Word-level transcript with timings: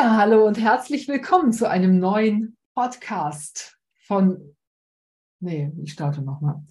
Ja, 0.00 0.16
hallo 0.16 0.46
und 0.46 0.58
herzlich 0.58 1.08
willkommen 1.08 1.52
zu 1.52 1.68
einem 1.68 1.98
neuen 1.98 2.56
Podcast 2.74 3.76
von. 4.06 4.56
Nee, 5.40 5.70
ich 5.82 5.92
starte 5.92 6.22
nochmal. 6.22 6.62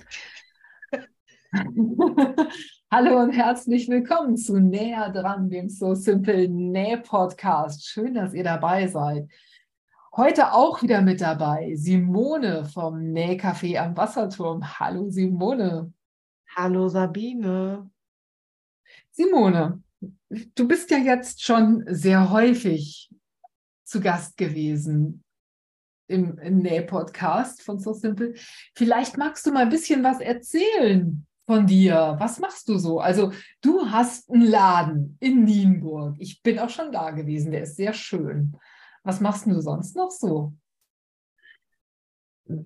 hallo 2.91 3.21
und 3.21 3.29
herzlich 3.29 3.87
willkommen 3.87 4.35
zu 4.35 4.59
Näher 4.59 5.11
dran, 5.11 5.47
dem 5.47 5.69
So 5.69 5.93
Simple 5.93 6.49
Näh 6.49 6.97
Podcast. 6.97 7.85
Schön, 7.85 8.15
dass 8.15 8.33
ihr 8.33 8.43
dabei 8.43 8.87
seid. 8.87 9.29
Heute 10.15 10.53
auch 10.53 10.81
wieder 10.81 11.03
mit 11.03 11.21
dabei 11.21 11.75
Simone 11.75 12.65
vom 12.65 12.95
Nähcafé 12.95 13.77
am 13.77 13.95
Wasserturm. 13.95 14.79
Hallo 14.79 15.11
Simone. 15.11 15.93
Hallo 16.55 16.87
Sabine. 16.87 17.91
Simone, 19.11 19.83
du 20.55 20.67
bist 20.67 20.89
ja 20.89 20.97
jetzt 20.97 21.43
schon 21.43 21.83
sehr 21.87 22.31
häufig 22.31 23.11
zu 23.89 23.99
Gast 23.99 24.37
gewesen 24.37 25.23
im, 26.07 26.37
im 26.39 26.57
Näh-Podcast 26.59 27.61
von 27.61 27.79
So 27.79 27.93
Simple. 27.93 28.33
Vielleicht 28.75 29.17
magst 29.17 29.45
du 29.45 29.51
mal 29.51 29.63
ein 29.63 29.69
bisschen 29.69 30.03
was 30.03 30.19
erzählen 30.19 31.25
von 31.45 31.65
dir. 31.65 32.15
Was 32.19 32.39
machst 32.39 32.67
du 32.69 32.77
so? 32.77 32.99
Also 32.99 33.31
du 33.61 33.89
hast 33.89 34.29
einen 34.29 34.45
Laden 34.45 35.17
in 35.19 35.43
Nienburg. 35.43 36.15
Ich 36.19 36.41
bin 36.41 36.59
auch 36.59 36.69
schon 36.69 36.91
da 36.91 37.11
gewesen. 37.11 37.51
Der 37.51 37.63
ist 37.63 37.75
sehr 37.75 37.93
schön. 37.93 38.57
Was 39.03 39.21
machst 39.21 39.45
du 39.45 39.59
sonst 39.61 39.95
noch 39.95 40.11
so? 40.11 40.53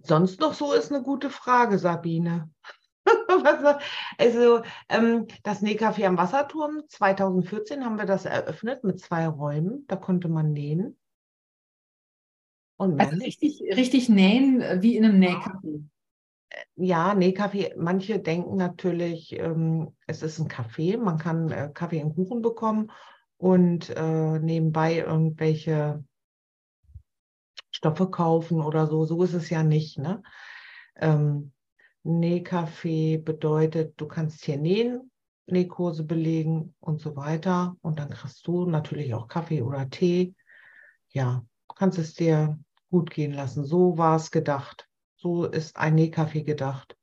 Sonst 0.04 0.40
noch 0.40 0.54
so 0.54 0.74
ist 0.74 0.92
eine 0.92 1.04
gute 1.04 1.30
Frage, 1.30 1.78
Sabine. 1.78 2.50
also 4.18 4.62
ähm, 4.88 5.28
das 5.44 5.62
Nähcafé 5.62 6.06
am 6.06 6.18
Wasserturm, 6.18 6.84
2014 6.88 7.84
haben 7.84 7.98
wir 7.98 8.06
das 8.06 8.24
eröffnet 8.24 8.86
mit 8.86 9.02
zwei 9.02 9.28
Räumen. 9.28 9.86
Da 9.88 9.98
konnte 9.98 10.30
man 10.30 10.54
nähen. 10.54 10.98
Und 12.78 13.00
also 13.00 13.16
richtig, 13.18 13.62
richtig 13.76 14.10
nähen 14.10 14.62
äh, 14.62 14.82
wie 14.82 14.98
in 14.98 15.06
einem 15.06 15.20
Nähcafé. 15.20 15.84
Äh, 16.50 16.56
ja, 16.76 17.14
Nähcafé. 17.14 17.76
Manche 17.78 18.20
denken 18.20 18.56
natürlich, 18.56 19.38
ähm, 19.40 19.96
es 20.08 20.24
ist 20.24 20.40
ein 20.40 20.48
Café. 20.48 20.98
Man 20.98 21.18
kann 21.18 21.52
äh, 21.52 21.70
Kaffee 21.74 22.04
und 22.04 22.16
Kuchen 22.16 22.42
bekommen 22.42 22.92
und 23.38 23.90
äh, 23.90 24.40
nebenbei 24.40 24.98
irgendwelche 24.98 26.04
Stoffe 27.72 28.10
kaufen 28.10 28.62
oder 28.62 28.88
so. 28.88 29.06
So 29.06 29.22
ist 29.24 29.34
es 29.34 29.50
ja 29.50 29.64
nicht. 29.64 29.98
Ne? 29.98 30.24
Ähm, 30.96 31.52
Nähcafé 32.04 33.22
bedeutet, 33.24 33.94
du 34.00 34.08
kannst 34.08 34.44
hier 34.46 34.58
nähen, 34.58 35.12
Nähkurse 35.46 36.04
belegen 36.04 36.74
und 36.80 37.02
so 37.02 37.16
weiter. 37.16 37.76
Und 37.82 38.00
dann 38.00 38.10
kriegst 38.10 38.46
du 38.48 38.66
natürlich 38.66 39.14
auch 39.14 39.28
Kaffee 39.28 39.62
oder 39.62 39.90
Tee. 39.90 40.36
Ja, 41.10 41.46
kannst 41.76 41.98
es 42.00 42.14
dir 42.14 42.60
gut 42.90 43.12
gehen 43.12 43.34
lassen. 43.34 43.66
So 43.66 43.98
war 43.98 44.16
es 44.16 44.32
gedacht. 44.32 44.88
So 45.16 45.46
ist 45.46 45.78
ein 45.78 45.96
Nähcafé 45.96 46.44
gedacht. 46.44 46.96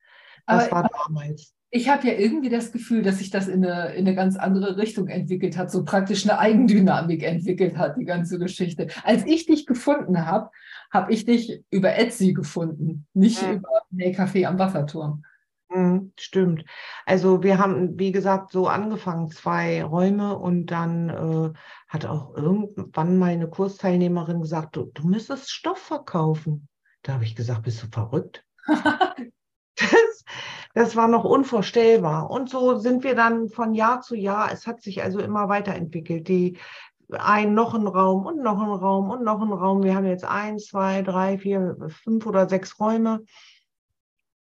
Das 0.46 0.70
Aber 0.70 0.82
war 0.82 0.90
damals. 1.06 1.54
Ich 1.72 1.88
habe 1.88 2.08
ja 2.08 2.14
irgendwie 2.14 2.48
das 2.48 2.72
Gefühl, 2.72 3.02
dass 3.02 3.18
sich 3.18 3.30
das 3.30 3.46
in 3.46 3.64
eine, 3.64 3.94
in 3.94 4.06
eine 4.06 4.16
ganz 4.16 4.36
andere 4.36 4.76
Richtung 4.76 5.06
entwickelt 5.06 5.56
hat, 5.56 5.70
so 5.70 5.84
praktisch 5.84 6.28
eine 6.28 6.38
Eigendynamik 6.38 7.22
entwickelt 7.22 7.76
hat, 7.76 7.96
die 7.96 8.04
ganze 8.04 8.40
Geschichte. 8.40 8.88
Als 9.04 9.24
ich 9.24 9.46
dich 9.46 9.66
gefunden 9.66 10.26
habe, 10.26 10.50
habe 10.90 11.12
ich 11.12 11.24
dich 11.24 11.62
über 11.70 11.96
Etsy 11.96 12.32
gefunden, 12.32 13.06
nicht 13.14 13.40
mhm. 13.46 13.58
über 13.58 13.68
Nähcafé 13.92 14.46
am 14.46 14.58
Wasserturm. 14.58 15.22
Mhm, 15.70 16.12
stimmt. 16.18 16.64
Also 17.06 17.42
wir 17.44 17.58
haben, 17.58 17.96
wie 17.98 18.10
gesagt, 18.10 18.50
so 18.50 18.66
angefangen, 18.66 19.30
zwei 19.30 19.84
Räume 19.84 20.36
und 20.36 20.66
dann 20.66 21.08
äh, 21.08 21.52
hat 21.88 22.06
auch 22.06 22.34
irgendwann 22.36 23.18
meine 23.18 23.48
Kursteilnehmerin 23.48 24.40
gesagt, 24.40 24.74
du, 24.74 24.90
du 24.92 25.06
müsstest 25.06 25.50
Stoff 25.50 25.78
verkaufen. 25.78 26.68
Da 27.02 27.14
habe 27.14 27.24
ich 27.24 27.36
gesagt, 27.36 27.62
bist 27.62 27.82
du 27.82 27.86
verrückt? 27.86 28.44
das, 29.76 30.24
das 30.74 30.96
war 30.96 31.06
noch 31.06 31.24
unvorstellbar. 31.24 32.30
Und 32.30 32.50
so 32.50 32.76
sind 32.78 33.04
wir 33.04 33.14
dann 33.14 33.48
von 33.48 33.72
Jahr 33.72 34.00
zu 34.00 34.16
Jahr, 34.16 34.50
es 34.52 34.66
hat 34.66 34.82
sich 34.82 35.02
also 35.04 35.20
immer 35.20 35.48
weiterentwickelt. 35.48 36.26
Die 36.26 36.58
ein, 37.12 37.54
noch 37.54 37.74
ein 37.74 37.86
Raum 37.86 38.26
und 38.26 38.42
noch 38.42 38.60
ein 38.60 38.70
Raum 38.70 39.10
und 39.10 39.22
noch 39.22 39.40
ein 39.40 39.52
Raum. 39.52 39.84
Wir 39.84 39.94
haben 39.94 40.06
jetzt 40.06 40.24
eins, 40.24 40.66
zwei, 40.66 41.02
drei, 41.02 41.38
vier, 41.38 41.76
fünf 42.02 42.26
oder 42.26 42.48
sechs 42.48 42.78
Räume 42.80 43.24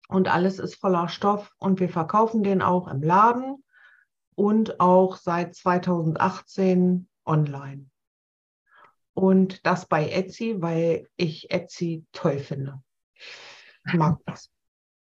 und 0.08 0.28
alles 0.28 0.60
ist 0.60 0.76
voller 0.76 1.10
Stoff 1.10 1.54
und 1.58 1.80
wir 1.80 1.90
verkaufen 1.90 2.44
den 2.44 2.62
auch 2.62 2.88
im 2.88 3.02
Laden 3.02 3.64
und 4.36 4.80
auch 4.80 5.18
seit 5.18 5.56
2018 5.56 7.08
online. 7.26 7.90
Und 9.14 9.66
das 9.66 9.88
bei 9.88 10.10
Etsy, 10.10 10.62
weil 10.62 11.10
ich 11.18 11.52
Etsy 11.52 12.06
toll 12.12 12.40
finde. 12.40 12.82
Ich 13.86 13.94
mag 13.94 14.20
das. 14.26 14.52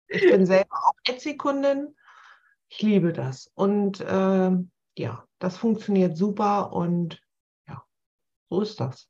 Ich 0.07 0.23
bin 0.23 0.45
selber 0.45 0.77
auch 0.77 0.95
Etsy-Kundin. 1.09 1.97
Ich 2.69 2.83
liebe 2.83 3.13
das. 3.13 3.51
Und 3.55 4.01
äh, 4.01 4.51
ja, 4.99 5.29
das 5.39 5.57
funktioniert 5.57 6.17
super 6.17 6.73
und 6.73 7.23
ja, 7.67 7.83
so 8.51 8.61
ist 8.61 8.79
das. 8.81 9.09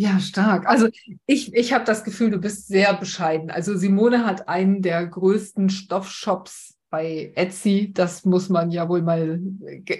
Ja, 0.00 0.18
stark. 0.18 0.66
Also 0.66 0.88
ich, 1.26 1.52
ich 1.52 1.74
habe 1.74 1.84
das 1.84 2.04
Gefühl, 2.04 2.30
du 2.30 2.38
bist 2.38 2.68
sehr 2.68 2.94
bescheiden. 2.94 3.50
Also 3.50 3.76
Simone 3.76 4.24
hat 4.24 4.48
einen 4.48 4.80
der 4.80 5.06
größten 5.06 5.68
Stoffshops 5.68 6.78
bei 6.88 7.32
Etsy. 7.34 7.92
Das 7.92 8.24
muss 8.24 8.48
man 8.48 8.70
ja 8.70 8.88
wohl 8.88 9.02
mal 9.02 9.38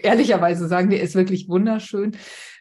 ehrlicherweise 0.03 0.69
sagen. 0.69 0.89
Der 0.89 1.03
ist 1.03 1.15
wirklich 1.15 1.51
wunderschön. 1.51 2.13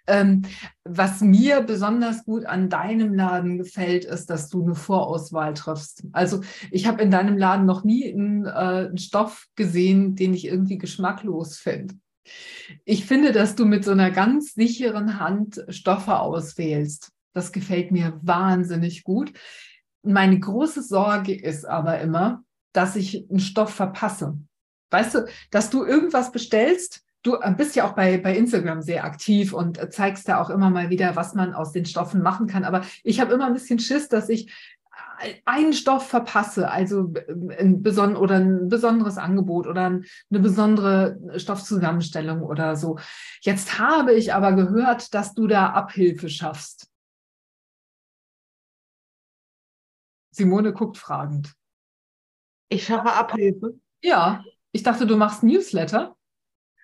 Ähm, 0.06 0.42
was 0.84 1.22
mir 1.22 1.62
besonders 1.62 2.26
gut 2.26 2.46
an 2.46 2.68
deinem 2.68 3.14
Laden 3.14 3.58
gefällt, 3.58 4.04
ist, 4.04 4.30
dass 4.30 4.50
du 4.50 4.66
eine 4.66 4.76
Vorauswahl 4.76 5.54
triffst. 5.54 6.04
Also 6.12 6.42
ich 6.72 6.88
habe 6.88 7.02
in 7.02 7.10
deinem 7.10 7.38
Laden 7.38 7.66
noch 7.66 7.86
nie 7.86 8.12
einen, 8.12 8.48
äh, 8.48 8.50
einen 8.50 8.98
Stoff 8.98 9.48
gesehen, 9.56 10.18
den 10.18 10.34
ich 10.34 10.44
irgendwie 10.46 10.78
geschmacklos 10.78 11.58
finde. 11.58 11.96
Ich 12.84 13.06
finde, 13.06 13.32
dass 13.32 13.56
du 13.56 13.64
mit 13.64 13.86
so 13.86 13.92
einer 13.92 14.12
ganz 14.12 14.56
sicheren 14.56 15.22
Hand 15.22 15.64
Stoffe 15.70 16.20
auswählst. 16.20 17.14
Das 17.34 17.52
gefällt 17.52 17.92
mir 17.92 18.20
wahnsinnig 18.24 19.04
gut. 19.04 19.34
Meine 20.02 20.40
große 20.40 20.82
Sorge 20.82 21.36
ist 21.36 21.66
aber 21.66 22.00
immer, 22.00 22.44
dass 22.74 22.96
ich 22.96 23.30
einen 23.30 23.40
Stoff 23.40 23.74
verpasse. 23.74 24.38
Weißt 24.92 25.16
du, 25.16 25.26
dass 25.52 25.70
du 25.70 25.86
irgendwas 25.86 26.32
bestellst, 26.32 27.04
du 27.24 27.38
bist 27.58 27.76
ja 27.76 27.88
auch 27.88 27.94
bei, 27.94 28.18
bei 28.18 28.36
Instagram 28.36 28.82
sehr 28.82 29.04
aktiv 29.04 29.54
und 29.54 29.80
zeigst 29.94 30.28
da 30.28 30.42
auch 30.42 30.50
immer 30.50 30.70
mal 30.70 30.90
wieder, 30.90 31.16
was 31.16 31.36
man 31.36 31.54
aus 31.54 31.72
den 31.72 31.86
Stoffen 31.86 32.22
machen 32.22 32.48
kann. 32.48 32.64
Aber 32.64 32.82
ich 33.04 33.20
habe 33.20 33.34
immer 33.34 33.46
ein 33.46 33.54
bisschen 33.54 33.80
Schiss, 33.80 34.08
dass 34.08 34.30
ich 34.30 34.54
einen 35.46 35.74
Stoff 35.74 36.08
verpasse, 36.08 36.72
also 36.72 37.14
ein, 37.58 37.82
beson 37.84 38.16
oder 38.16 38.36
ein 38.36 38.70
besonderes 38.70 39.18
Angebot 39.18 39.68
oder 39.68 39.86
eine 39.86 40.04
besondere 40.30 41.20
Stoffzusammenstellung 41.36 42.42
oder 42.42 42.76
so. 42.76 42.98
Jetzt 43.42 43.80
habe 43.80 44.14
ich 44.14 44.34
aber 44.34 44.54
gehört, 44.54 45.14
dass 45.14 45.34
du 45.34 45.48
da 45.48 45.68
Abhilfe 45.72 46.30
schaffst. 46.30 46.89
Simone 50.40 50.72
guckt 50.72 50.98
fragend. 50.98 51.54
Ich 52.70 52.86
schaffe 52.86 53.12
Abhilfe. 53.12 53.74
Ja, 54.02 54.42
ich 54.72 54.84
dachte, 54.84 55.06
du 55.06 55.18
machst 55.18 55.44
Newsletter. 55.44 56.16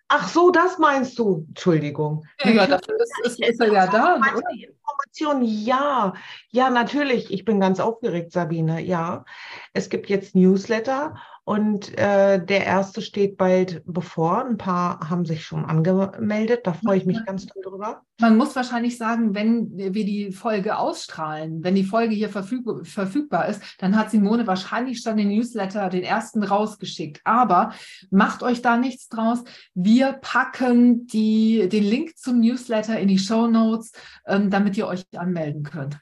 Ach 0.09 0.27
so, 0.27 0.51
das 0.51 0.77
meinst 0.77 1.17
du. 1.17 1.45
Entschuldigung. 1.47 2.25
Ja, 2.43 2.67
dafür 2.67 2.95
ist, 2.99 3.39
ist, 3.39 3.39
ist 3.39 3.61
er 3.61 3.71
ja 3.71 3.87
da. 3.87 4.15
Information, 4.17 5.41
ja. 5.41 6.13
Ja, 6.49 6.69
natürlich. 6.69 7.31
Ich 7.31 7.45
bin 7.45 7.61
ganz 7.61 7.79
aufgeregt, 7.79 8.33
Sabine. 8.33 8.81
Ja, 8.81 9.23
es 9.71 9.89
gibt 9.89 10.09
jetzt 10.09 10.35
Newsletter 10.35 11.15
und 11.45 11.95
äh, 11.99 12.43
der 12.43 12.65
erste 12.65 13.03
steht 13.03 13.37
bald 13.37 13.83
bevor. 13.85 14.43
Ein 14.43 14.57
paar 14.57 15.11
haben 15.11 15.25
sich 15.25 15.45
schon 15.45 15.63
angemeldet. 15.63 16.61
Da 16.65 16.73
freue 16.73 16.97
ich 16.97 17.05
mich 17.05 17.23
ganz 17.23 17.45
doll 17.45 17.61
drüber. 17.63 18.01
Man 18.19 18.35
muss 18.35 18.55
wahrscheinlich 18.55 18.97
sagen, 18.97 19.35
wenn 19.35 19.77
wir 19.77 20.05
die 20.05 20.31
Folge 20.31 20.79
ausstrahlen, 20.79 21.63
wenn 21.63 21.75
die 21.75 21.83
Folge 21.83 22.15
hier 22.15 22.29
verfügbar, 22.29 22.83
verfügbar 22.83 23.47
ist, 23.47 23.61
dann 23.77 23.95
hat 23.95 24.09
Simone 24.09 24.47
wahrscheinlich 24.47 25.01
schon 25.01 25.17
den 25.17 25.27
Newsletter, 25.27 25.89
den 25.89 26.03
ersten 26.03 26.41
rausgeschickt. 26.41 27.21
Aber 27.25 27.73
macht 28.09 28.41
euch 28.41 28.63
da 28.63 28.77
nichts 28.77 29.07
draus. 29.07 29.43
Wir 29.75 30.13
packen 30.13 31.05
die, 31.05 31.69
den 31.69 31.83
Link 31.83 32.17
zum 32.17 32.39
Newsletter 32.39 32.99
in 32.99 33.07
die 33.07 33.19
Show 33.19 33.45
Notes, 33.45 33.91
ähm, 34.25 34.49
damit 34.49 34.77
ihr 34.77 34.87
euch 34.87 35.05
anmelden 35.15 35.61
könnt. 35.61 35.99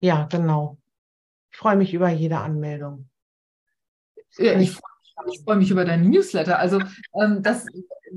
Ja, 0.00 0.24
genau. 0.24 0.78
Ich 1.52 1.58
freue 1.58 1.76
mich 1.76 1.94
über 1.94 2.08
jede 2.08 2.38
Anmeldung. 2.38 3.07
Ich, 4.38 4.78
freue 5.44 5.56
mich 5.56 5.70
über 5.70 5.84
deinen 5.84 6.10
Newsletter. 6.10 6.58
Also 6.58 6.80
ähm, 7.20 7.42
das 7.42 7.66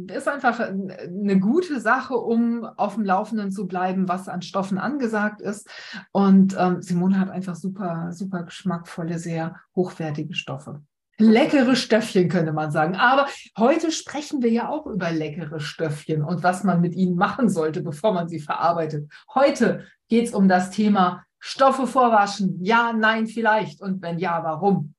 ist 0.08 0.28
einfach 0.28 0.60
eine 0.60 1.40
gute 1.40 1.80
Sache, 1.80 2.16
um 2.16 2.64
auf 2.64 2.96
dem 2.96 3.04
Laufenden 3.04 3.52
zu 3.52 3.68
bleiben, 3.68 4.08
was 4.08 4.30
an 4.30 4.42
Stoffen 4.42 4.78
angesagt 4.78 5.42
ist. 5.42 5.68
Und 6.12 6.56
ähm, 6.58 6.82
Simone 6.82 7.20
hat 7.20 7.30
einfach 7.30 7.56
super, 7.56 8.10
super 8.12 8.44
geschmackvolle, 8.44 9.20
sehr 9.20 9.56
hochwertige 9.76 10.34
Stoffe. 10.34 10.82
Leckere 11.18 11.76
Stöffchen 11.76 12.30
könnte 12.30 12.54
man 12.54 12.72
sagen. 12.72 12.96
Aber 12.96 13.28
heute 13.58 13.92
sprechen 13.92 14.42
wir 14.42 14.50
ja 14.50 14.70
auch 14.70 14.88
über 14.88 15.12
leckere 15.12 15.60
Stöffchen 15.60 16.24
und 16.24 16.42
was 16.44 16.64
man 16.64 16.82
mit 16.82 16.96
ihnen 16.96 17.16
machen 17.16 17.50
sollte, 17.50 17.82
bevor 17.82 18.14
man 18.14 18.28
sie 18.28 18.40
verarbeitet. 18.40 19.12
Heute 19.34 19.86
geht 20.08 20.28
es 20.28 20.34
um 20.34 20.48
das 20.48 20.72
Thema 20.72 21.24
Stoffe 21.40 21.86
vorwaschen. 21.86 22.64
Ja, 22.64 22.94
nein, 22.94 23.28
vielleicht. 23.28 23.82
Und 23.82 24.02
wenn 24.02 24.18
ja, 24.18 24.44
warum? 24.44 24.96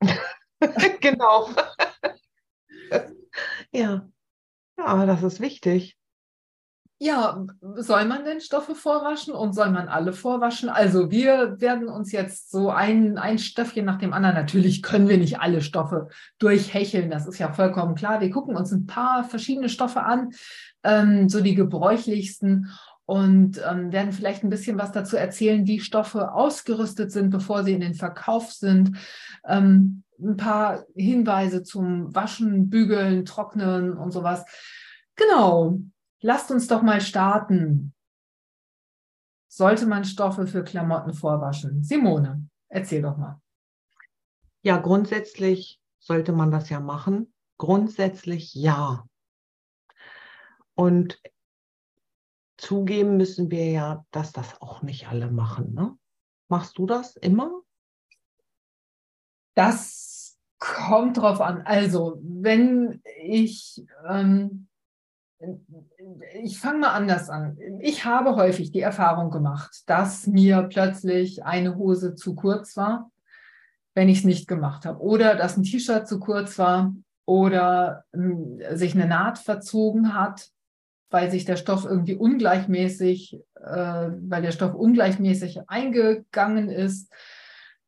genau. 1.00 1.50
ja. 3.72 4.08
Ja, 4.78 5.06
das 5.06 5.22
ist 5.22 5.40
wichtig. 5.40 5.96
Ja, 6.98 7.44
soll 7.60 8.06
man 8.06 8.24
denn 8.24 8.40
Stoffe 8.40 8.74
vorwaschen 8.74 9.34
und 9.34 9.52
soll 9.52 9.70
man 9.70 9.88
alle 9.88 10.14
vorwaschen? 10.14 10.70
Also 10.70 11.10
wir 11.10 11.60
werden 11.60 11.88
uns 11.88 12.10
jetzt 12.10 12.50
so 12.50 12.70
ein, 12.70 13.18
ein 13.18 13.38
Stöffchen 13.38 13.84
nach 13.84 13.98
dem 13.98 14.14
anderen, 14.14 14.34
natürlich 14.34 14.82
können 14.82 15.06
wir 15.06 15.18
nicht 15.18 15.38
alle 15.38 15.60
Stoffe 15.60 16.08
durchhecheln, 16.38 17.10
das 17.10 17.26
ist 17.26 17.38
ja 17.38 17.52
vollkommen 17.52 17.96
klar. 17.96 18.22
Wir 18.22 18.30
gucken 18.30 18.56
uns 18.56 18.72
ein 18.72 18.86
paar 18.86 19.24
verschiedene 19.24 19.68
Stoffe 19.68 20.04
an, 20.04 20.30
ähm, 20.84 21.28
so 21.28 21.42
die 21.42 21.54
gebräuchlichsten 21.54 22.70
und 23.06 23.60
ähm, 23.68 23.92
werden 23.92 24.12
vielleicht 24.12 24.44
ein 24.44 24.50
bisschen 24.50 24.78
was 24.78 24.92
dazu 24.92 25.16
erzählen, 25.16 25.66
wie 25.66 25.80
Stoffe 25.80 26.32
ausgerüstet 26.32 27.10
sind, 27.10 27.30
bevor 27.30 27.64
sie 27.64 27.72
in 27.72 27.80
den 27.80 27.94
Verkauf 27.94 28.52
sind. 28.52 28.96
Ähm, 29.46 30.02
ein 30.20 30.36
paar 30.36 30.84
Hinweise 30.94 31.62
zum 31.62 32.14
Waschen, 32.14 32.68
Bügeln, 32.68 33.24
Trocknen 33.24 33.96
und 33.96 34.12
sowas. 34.12 34.44
Genau, 35.14 35.78
Lasst 36.26 36.50
uns 36.50 36.66
doch 36.66 36.82
mal 36.82 37.00
starten. 37.00 37.94
Sollte 39.48 39.86
man 39.86 40.04
Stoffe 40.04 40.46
für 40.46 40.64
Klamotten 40.64 41.14
vorwaschen? 41.14 41.84
Simone, 41.84 42.48
erzähl 42.68 43.02
doch 43.02 43.16
mal. 43.16 43.40
Ja, 44.62 44.78
grundsätzlich 44.78 45.80
sollte 45.98 46.32
man 46.32 46.50
das 46.50 46.68
ja 46.68 46.80
machen. 46.80 47.32
Grundsätzlich 47.58 48.54
ja. 48.54 49.06
Und 50.74 51.20
zugeben 52.56 53.16
müssen 53.16 53.50
wir 53.50 53.70
ja, 53.70 54.04
dass 54.10 54.32
das 54.32 54.60
auch 54.60 54.82
nicht 54.82 55.08
alle 55.08 55.30
machen. 55.30 55.74
Ne? 55.74 55.96
Machst 56.48 56.78
du 56.78 56.86
das 56.86 57.16
immer? 57.16 57.50
Das 59.54 60.38
kommt 60.58 61.18
drauf 61.18 61.40
an. 61.40 61.62
Also, 61.62 62.18
wenn 62.22 63.02
ich 63.22 63.84
ähm, 64.06 64.68
ich 66.42 66.58
fange 66.58 66.80
mal 66.80 66.92
anders 66.94 67.28
an. 67.28 67.58
Ich 67.80 68.04
habe 68.04 68.36
häufig 68.36 68.72
die 68.72 68.80
Erfahrung 68.80 69.30
gemacht, 69.30 69.82
dass 69.86 70.26
mir 70.26 70.62
plötzlich 70.62 71.44
eine 71.44 71.76
Hose 71.76 72.14
zu 72.14 72.34
kurz 72.34 72.76
war, 72.76 73.10
wenn 73.94 74.08
ich 74.08 74.18
es 74.18 74.24
nicht 74.24 74.48
gemacht 74.48 74.86
habe. 74.86 75.00
Oder 75.00 75.34
dass 75.34 75.56
ein 75.56 75.62
T-Shirt 75.62 76.08
zu 76.08 76.20
kurz 76.20 76.58
war 76.58 76.94
oder 77.26 78.04
äh, 78.12 78.76
sich 78.76 78.94
eine 78.94 79.06
Naht 79.06 79.38
verzogen 79.38 80.14
hat, 80.14 80.50
weil 81.10 81.30
sich 81.30 81.44
der 81.44 81.56
Stoff 81.56 81.84
irgendwie 81.84 82.16
ungleichmäßig, 82.16 83.38
äh, 83.54 84.08
weil 84.20 84.42
der 84.42 84.52
Stoff 84.52 84.74
ungleichmäßig 84.74 85.60
eingegangen 85.68 86.68
ist. 86.68 87.12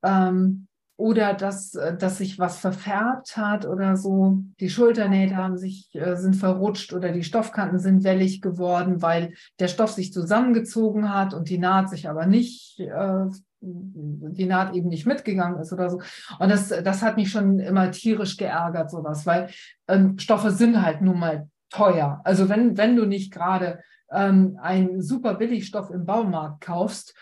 Ähm, 0.03 0.69
oder 0.99 1.33
dass, 1.33 1.75
äh, 1.77 1.97
dass 1.97 2.19
sich 2.19 2.41
was 2.41 2.59
verfärbt 2.59 3.37
hat 3.37 3.65
oder 3.65 3.97
so. 3.97 4.43
Die 4.59 4.69
Schulternähte 4.69 5.37
haben 5.37 5.57
sich, 5.57 5.95
äh, 5.95 6.17
sind 6.17 6.35
verrutscht 6.35 6.93
oder 6.93 7.13
die 7.13 7.23
Stoffkanten 7.23 7.79
sind 7.79 8.03
wellig 8.03 8.43
geworden, 8.43 9.01
weil 9.01 9.33
der 9.61 9.69
Stoff 9.69 9.93
sich 9.93 10.13
zusammengezogen 10.13 11.15
hat 11.15 11.35
und 11.35 11.49
die 11.51 11.59
Naht 11.59 11.89
sich 11.89 12.09
aber 12.09 12.27
nicht, 12.27 12.81
äh, 12.81 13.27
die 13.61 14.47
Naht 14.47 14.75
eben 14.75 14.89
nicht 14.89 15.07
mitgegangen 15.07 15.61
ist 15.61 15.73
oder 15.73 15.89
so. 15.89 16.01
Und 16.41 16.49
das, 16.51 16.69
das 16.69 17.03
hat 17.03 17.17
mich 17.17 17.31
schon 17.31 17.61
immer 17.61 17.93
tierisch 17.93 18.37
geärgert, 18.37 18.91
sowas, 18.91 19.25
weil 19.25 19.51
ähm, 19.87 20.19
Stoffe 20.19 20.51
sind 20.51 20.83
halt 20.83 21.01
nun 21.01 21.21
mal 21.21 21.49
teuer. 21.71 22.21
Also 22.25 22.49
wenn, 22.49 22.77
wenn 22.77 22.97
du 22.97 23.05
nicht 23.05 23.33
gerade 23.33 23.83
ähm, 24.11 24.59
einen 24.61 25.03
super 25.03 25.35
Billigstoff 25.35 25.91
im 25.91 26.07
Baumarkt 26.07 26.63
kaufst, 26.63 27.15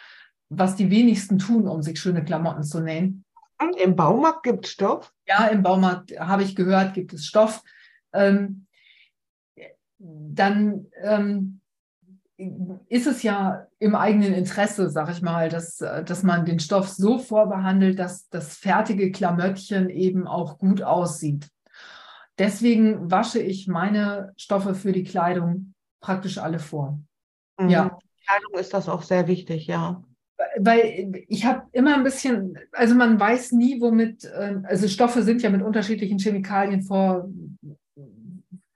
was 0.49 0.77
die 0.77 0.91
wenigsten 0.91 1.39
tun, 1.39 1.67
um 1.67 1.83
sich 1.83 2.01
schöne 2.01 2.25
Klamotten 2.25 2.63
zu 2.63 2.81
nähen, 2.81 3.25
im 3.79 3.97
Baumarkt 3.97 4.43
gibt 4.43 4.67
es 4.67 4.73
Stoff? 4.73 5.13
Ja, 5.27 5.47
im 5.47 5.63
Baumarkt 5.63 6.13
habe 6.19 6.43
ich 6.43 6.55
gehört, 6.55 6.95
gibt 6.95 7.13
es 7.15 7.27
Stoff. 7.27 7.63
Ähm, 8.13 8.67
dann 9.99 10.87
ähm, 11.03 11.61
ist 12.89 13.07
es 13.07 13.23
ja 13.23 13.67
im 13.79 13.95
eigenen 13.95 14.35
Interesse, 14.35 14.91
sag 14.91 15.11
ich 15.11 15.23
mal, 15.23 15.49
dass, 15.49 15.79
dass 15.79 16.23
man 16.23 16.45
den 16.45 16.61
Stoff 16.61 16.89
so 16.89 17.19
vorbehandelt, 17.19 17.99
dass 17.99 18.29
das 18.29 18.57
fertige 18.57 19.11
Klamöttchen 19.11 19.89
eben 19.89 20.27
auch 20.27 20.59
gut 20.59 20.83
aussieht. 20.83 21.49
Deswegen 22.39 23.11
wasche 23.11 23.41
ich 23.41 23.67
meine 23.67 24.33
Stoffe 24.37 24.75
für 24.75 24.93
die 24.93 25.05
Kleidung 25.05 25.75
praktisch 26.01 26.39
alle 26.39 26.59
vor. 26.59 27.01
Mhm. 27.59 27.69
Ja. 27.69 27.99
Kleidung 28.27 28.55
ist 28.59 28.75
das 28.75 28.89
auch 28.89 29.03
sehr 29.03 29.29
wichtig, 29.29 29.67
ja 29.67 30.03
weil 30.59 31.25
ich 31.29 31.45
habe 31.45 31.67
immer 31.73 31.95
ein 31.95 32.03
bisschen, 32.03 32.59
also 32.73 32.95
man 32.95 33.19
weiß 33.19 33.53
nie, 33.53 33.81
womit, 33.81 34.25
äh, 34.25 34.57
also 34.65 34.89
Stoffe 34.89 35.23
sind 35.23 35.43
ja 35.43 35.51
mit 35.51 35.63
unterschiedlichen 35.63 36.19
Chemikalien 36.19 36.83
vor, 36.83 37.29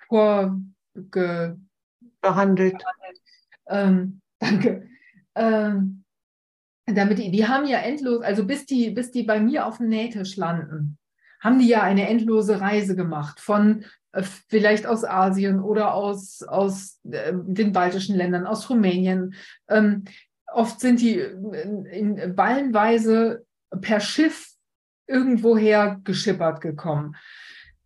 vor 0.08 0.58
ge, 0.94 1.54
behandelt. 2.20 2.82
Ähm, 3.68 4.20
danke. 4.38 4.88
Ähm, 5.34 6.04
damit 6.86 7.18
die, 7.18 7.30
die 7.30 7.46
haben 7.46 7.66
ja 7.66 7.78
endlos, 7.78 8.22
also 8.22 8.44
bis 8.44 8.66
die, 8.66 8.90
bis 8.90 9.10
die 9.10 9.22
bei 9.22 9.40
mir 9.40 9.66
auf 9.66 9.76
dem 9.76 9.88
Nähtisch 9.88 10.36
landen, 10.36 10.98
haben 11.40 11.58
die 11.58 11.68
ja 11.68 11.82
eine 11.82 12.08
endlose 12.08 12.60
Reise 12.60 12.94
gemacht 12.94 13.40
von 13.40 13.84
äh, 14.12 14.22
vielleicht 14.48 14.86
aus 14.86 15.04
Asien 15.04 15.60
oder 15.60 15.94
aus, 15.94 16.42
aus 16.42 17.00
äh, 17.10 17.32
den 17.34 17.72
baltischen 17.72 18.16
Ländern, 18.16 18.46
aus 18.46 18.68
Rumänien. 18.70 19.34
Ähm, 19.68 20.04
oft 20.52 20.80
sind 20.80 21.00
die 21.00 21.18
in 21.18 22.34
ballenweise 22.34 23.44
per 23.80 24.00
Schiff 24.00 24.50
irgendwoher 25.06 26.00
geschippert 26.04 26.60
gekommen. 26.60 27.16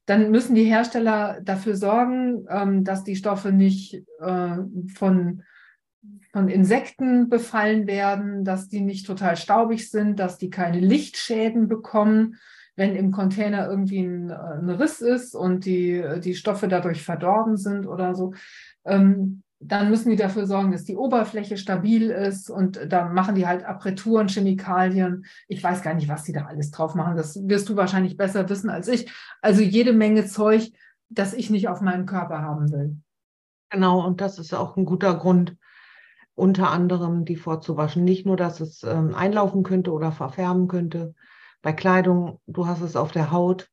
Dann 0.07 0.31
müssen 0.31 0.55
die 0.55 0.65
Hersteller 0.65 1.41
dafür 1.43 1.77
sorgen, 1.77 2.47
ähm, 2.51 2.85
dass 2.85 3.05
die 3.05 3.17
Stoffe 3.17 3.53
nicht 3.53 4.03
äh, 4.21 4.57
von, 4.95 5.43
von 6.33 6.49
Insekten 6.49 7.31
befallen 7.31 7.87
werden, 7.87 8.45
dass 8.45 8.69
die 8.69 8.81
nicht 8.81 9.07
total 9.07 9.37
staubig 9.37 9.91
sind, 9.91 10.19
dass 10.19 10.37
die 10.37 10.51
keine 10.51 10.81
Lichtschäden 10.81 11.69
bekommen, 11.69 12.37
wenn 12.77 12.97
im 12.97 13.13
Container 13.13 13.69
irgendwie 13.69 14.01
ein, 14.01 14.31
ein 14.31 14.71
Riss 14.71 15.01
ist 15.01 15.35
und 15.35 15.65
die, 15.65 16.03
die 16.21 16.35
Stoffe 16.35 16.69
dadurch 16.69 17.03
verdorben 17.03 17.57
sind 17.57 17.87
oder 17.87 18.15
so. 18.15 18.35
Ähm, 18.85 19.43
dann 19.67 19.89
müssen 19.89 20.11
die 20.11 20.17
dafür 20.17 20.47
sorgen, 20.47 20.73
dass 20.73 20.85
die 20.85 20.97
Oberfläche 20.97 21.57
stabil 21.57 22.11
ist 22.11 22.51
und 22.51 22.79
da 22.89 23.07
machen 23.09 23.35
die 23.35 23.47
halt 23.47 23.65
Apparaturen, 23.65 24.29
Chemikalien. 24.29 25.25
Ich 25.49 25.63
weiß 25.63 25.83
gar 25.83 25.95
nicht, 25.95 26.09
was 26.09 26.25
die 26.25 26.33
da 26.33 26.45
alles 26.45 26.71
drauf 26.71 26.95
machen. 26.95 27.17
Das 27.17 27.49
wirst 27.49 27.69
du 27.69 27.77
wahrscheinlich 27.77 28.17
besser 28.17 28.49
wissen 28.51 28.69
als 28.69 28.89
ich. 28.89 29.11
Also 29.41 29.63
jede 29.63 29.93
Menge 29.93 30.27
Zeug, 30.27 30.71
das 31.09 31.33
ich 31.33 31.49
nicht 31.49 31.69
auf 31.69 31.81
meinem 31.81 32.05
Körper 32.05 32.43
haben 32.43 32.71
will. 32.73 32.97
Genau, 33.71 34.05
und 34.05 34.21
das 34.21 34.39
ist 34.39 34.53
auch 34.53 34.77
ein 34.77 34.85
guter 34.85 35.15
Grund, 35.15 35.57
unter 36.35 36.71
anderem 36.71 37.25
die 37.25 37.37
vorzuwaschen. 37.37 38.05
Nicht 38.05 38.27
nur, 38.27 38.37
dass 38.37 38.61
es 38.61 38.83
ähm, 38.83 39.15
einlaufen 39.15 39.63
könnte 39.63 39.93
oder 39.93 40.13
verfärben 40.13 40.69
könnte. 40.69 41.15
Bei 41.65 41.73
Kleidung, 41.73 42.41
du 42.47 42.69
hast 42.69 42.83
es 42.83 42.95
auf 42.95 43.11
der 43.11 43.33
Haut, 43.33 43.69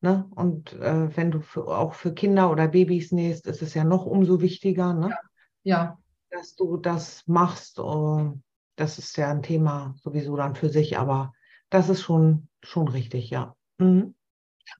Ne? 0.00 0.28
Und 0.34 0.74
äh, 0.74 1.16
wenn 1.16 1.30
du 1.30 1.40
für, 1.40 1.66
auch 1.66 1.94
für 1.94 2.12
Kinder 2.12 2.50
oder 2.50 2.68
Babys 2.68 3.12
nähst, 3.12 3.46
ist 3.46 3.62
es 3.62 3.74
ja 3.74 3.82
noch 3.82 4.04
umso 4.04 4.40
wichtiger, 4.40 4.92
ne? 4.92 5.08
ja. 5.08 5.18
ja. 5.62 5.98
dass 6.30 6.54
du 6.54 6.76
das 6.76 7.26
machst. 7.26 7.78
Uh, 7.78 8.38
das 8.76 8.98
ist 8.98 9.16
ja 9.16 9.30
ein 9.30 9.42
Thema 9.42 9.94
sowieso 10.02 10.36
dann 10.36 10.54
für 10.54 10.68
sich, 10.68 10.98
aber 10.98 11.32
das 11.70 11.88
ist 11.88 12.02
schon, 12.02 12.48
schon 12.62 12.88
richtig, 12.88 13.30
ja. 13.30 13.56
Mhm. 13.78 14.14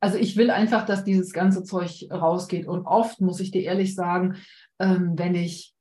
Also 0.00 0.18
ich 0.18 0.36
will 0.36 0.50
einfach, 0.50 0.84
dass 0.84 1.04
dieses 1.04 1.32
ganze 1.32 1.64
Zeug 1.64 2.06
rausgeht. 2.10 2.66
Und 2.66 2.86
oft 2.86 3.20
muss 3.20 3.40
ich 3.40 3.52
dir 3.52 3.62
ehrlich 3.62 3.94
sagen, 3.94 4.36
ähm, 4.78 5.14
wenn 5.16 5.34
ich 5.34 5.74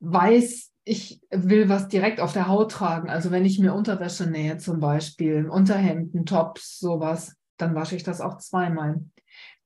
weiß, 0.00 0.73
ich 0.84 1.20
will 1.30 1.68
was 1.68 1.88
direkt 1.88 2.20
auf 2.20 2.32
der 2.32 2.48
Haut 2.48 2.72
tragen, 2.72 3.08
also 3.08 3.30
wenn 3.30 3.44
ich 3.44 3.58
mir 3.58 3.74
Unterwäsche 3.74 4.26
nähe 4.28 4.58
zum 4.58 4.80
Beispiel, 4.80 5.48
Unterhemden, 5.48 6.26
Tops, 6.26 6.78
sowas, 6.78 7.36
dann 7.56 7.74
wasche 7.74 7.96
ich 7.96 8.02
das 8.02 8.20
auch 8.20 8.38
zweimal. 8.38 9.00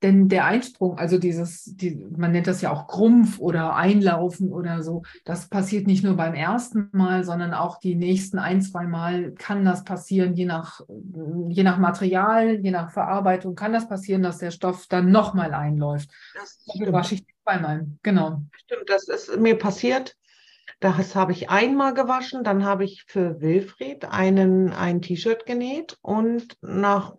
Denn 0.01 0.29
der 0.29 0.45
Einsprung, 0.45 0.97
also 0.97 1.17
dieses, 1.17 1.65
die, 1.65 1.95
man 2.15 2.31
nennt 2.31 2.47
das 2.47 2.61
ja 2.61 2.71
auch 2.71 2.87
Krumpf 2.87 3.37
oder 3.37 3.75
Einlaufen 3.75 4.53
oder 4.53 4.81
so, 4.81 5.03
das 5.25 5.49
passiert 5.49 5.87
nicht 5.87 6.05
nur 6.05 6.15
beim 6.15 6.35
ersten 6.35 6.89
Mal, 6.93 7.25
sondern 7.25 7.53
auch 7.53 7.79
die 7.79 7.95
nächsten 7.95 8.39
ein, 8.39 8.61
zwei 8.61 8.85
Mal 8.85 9.33
kann 9.33 9.65
das 9.65 9.83
passieren, 9.83 10.35
je 10.35 10.45
nach, 10.45 10.79
je 11.49 11.63
nach 11.63 11.77
Material, 11.79 12.61
je 12.61 12.71
nach 12.71 12.91
Verarbeitung 12.91 13.55
kann 13.55 13.73
das 13.73 13.89
passieren, 13.89 14.23
dass 14.23 14.37
der 14.37 14.51
Stoff 14.51 14.87
dann 14.87 15.11
nochmal 15.11 15.53
einläuft. 15.53 16.09
Das 16.33 16.59
wasche 16.93 17.15
ich 17.15 17.25
zweimal, 17.43 17.85
genau. 18.01 18.41
Stimmt, 18.53 18.89
das 18.89 19.09
ist 19.09 19.37
mir 19.37 19.57
passiert. 19.57 20.15
Das 20.79 21.15
habe 21.15 21.31
ich 21.31 21.49
einmal 21.49 21.93
gewaschen, 21.93 22.43
dann 22.43 22.63
habe 22.63 22.85
ich 22.85 23.03
für 23.07 23.41
Wilfried 23.41 24.05
einen, 24.05 24.71
ein 24.71 25.01
T-Shirt 25.01 25.45
genäht 25.45 25.97
und 26.01 26.57
nach 26.61 27.15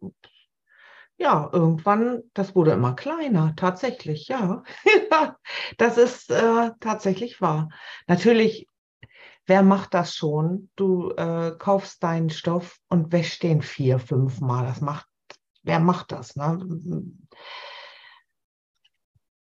ja, 1.20 1.50
irgendwann, 1.52 2.22
das 2.32 2.54
wurde 2.54 2.72
immer 2.72 2.94
kleiner, 2.94 3.54
tatsächlich, 3.54 4.28
ja. 4.28 4.62
das 5.76 5.98
ist 5.98 6.30
äh, 6.30 6.70
tatsächlich 6.80 7.42
wahr. 7.42 7.68
Natürlich, 8.06 8.66
wer 9.44 9.62
macht 9.62 9.92
das 9.92 10.14
schon? 10.14 10.70
Du 10.76 11.10
äh, 11.10 11.52
kaufst 11.58 12.02
deinen 12.02 12.30
Stoff 12.30 12.78
und 12.88 13.12
wäschst 13.12 13.42
den 13.42 13.60
vier, 13.60 13.98
fünf 13.98 14.40
Mal. 14.40 14.64
Das 14.64 14.80
macht, 14.80 15.06
wer 15.62 15.78
macht 15.78 16.10
das? 16.12 16.36
Ne? 16.36 16.66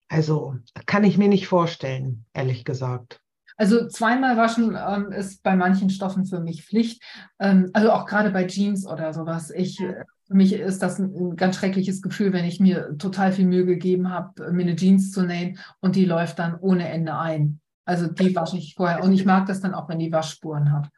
Also 0.07 0.55
kann 0.87 1.03
ich 1.03 1.19
mir 1.19 1.27
nicht 1.27 1.47
vorstellen, 1.47 2.25
ehrlich 2.33 2.65
gesagt. 2.65 3.21
Also 3.61 3.87
zweimal 3.87 4.37
waschen 4.37 4.75
ähm, 4.75 5.11
ist 5.11 5.43
bei 5.43 5.55
manchen 5.55 5.91
Stoffen 5.91 6.25
für 6.25 6.39
mich 6.39 6.65
Pflicht. 6.65 7.03
Ähm, 7.37 7.69
also 7.73 7.91
auch 7.91 8.07
gerade 8.07 8.31
bei 8.31 8.47
Jeans 8.47 8.87
oder 8.87 9.13
sowas. 9.13 9.51
Ich 9.51 9.79
äh, 9.79 10.03
für 10.25 10.33
mich 10.33 10.53
ist 10.53 10.81
das 10.81 10.97
ein, 10.97 11.35
ganz 11.35 11.57
schreckliches 11.57 12.01
Gefühl, 12.01 12.33
wenn 12.33 12.45
ich 12.45 12.59
mir 12.59 12.97
total 12.97 13.31
viel 13.31 13.45
Mühe 13.45 13.67
gegeben 13.67 14.09
habe, 14.09 14.51
mir 14.51 14.63
eine 14.63 14.75
Jeans 14.75 15.11
zu 15.11 15.21
nähen 15.21 15.59
und 15.79 15.95
die 15.95 16.05
läuft 16.05 16.39
dann 16.39 16.57
ohne 16.59 16.89
Ende 16.89 17.15
ein. 17.15 17.59
Also 17.85 18.07
die 18.07 18.35
wasche 18.35 18.57
ich 18.57 18.73
vorher. 18.73 19.03
Und 19.03 19.13
ich 19.13 19.25
mag 19.25 19.45
das 19.45 19.61
dann 19.61 19.75
auch, 19.75 19.87
wenn 19.89 19.99
die 19.99 20.11
Waschspuren 20.11 20.71
hat. 20.71 20.89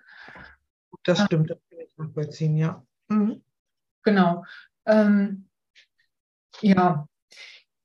Das 1.04 1.22
stimmt, 1.22 1.50
das 1.50 1.58
kann 1.70 1.80
ich 1.86 1.98
nachvollziehen, 1.98 2.56
ja. 2.56 2.82
Mhm. 3.10 3.44
Genau. 4.04 4.46
Ähm, 4.86 5.50
ja, 6.62 7.10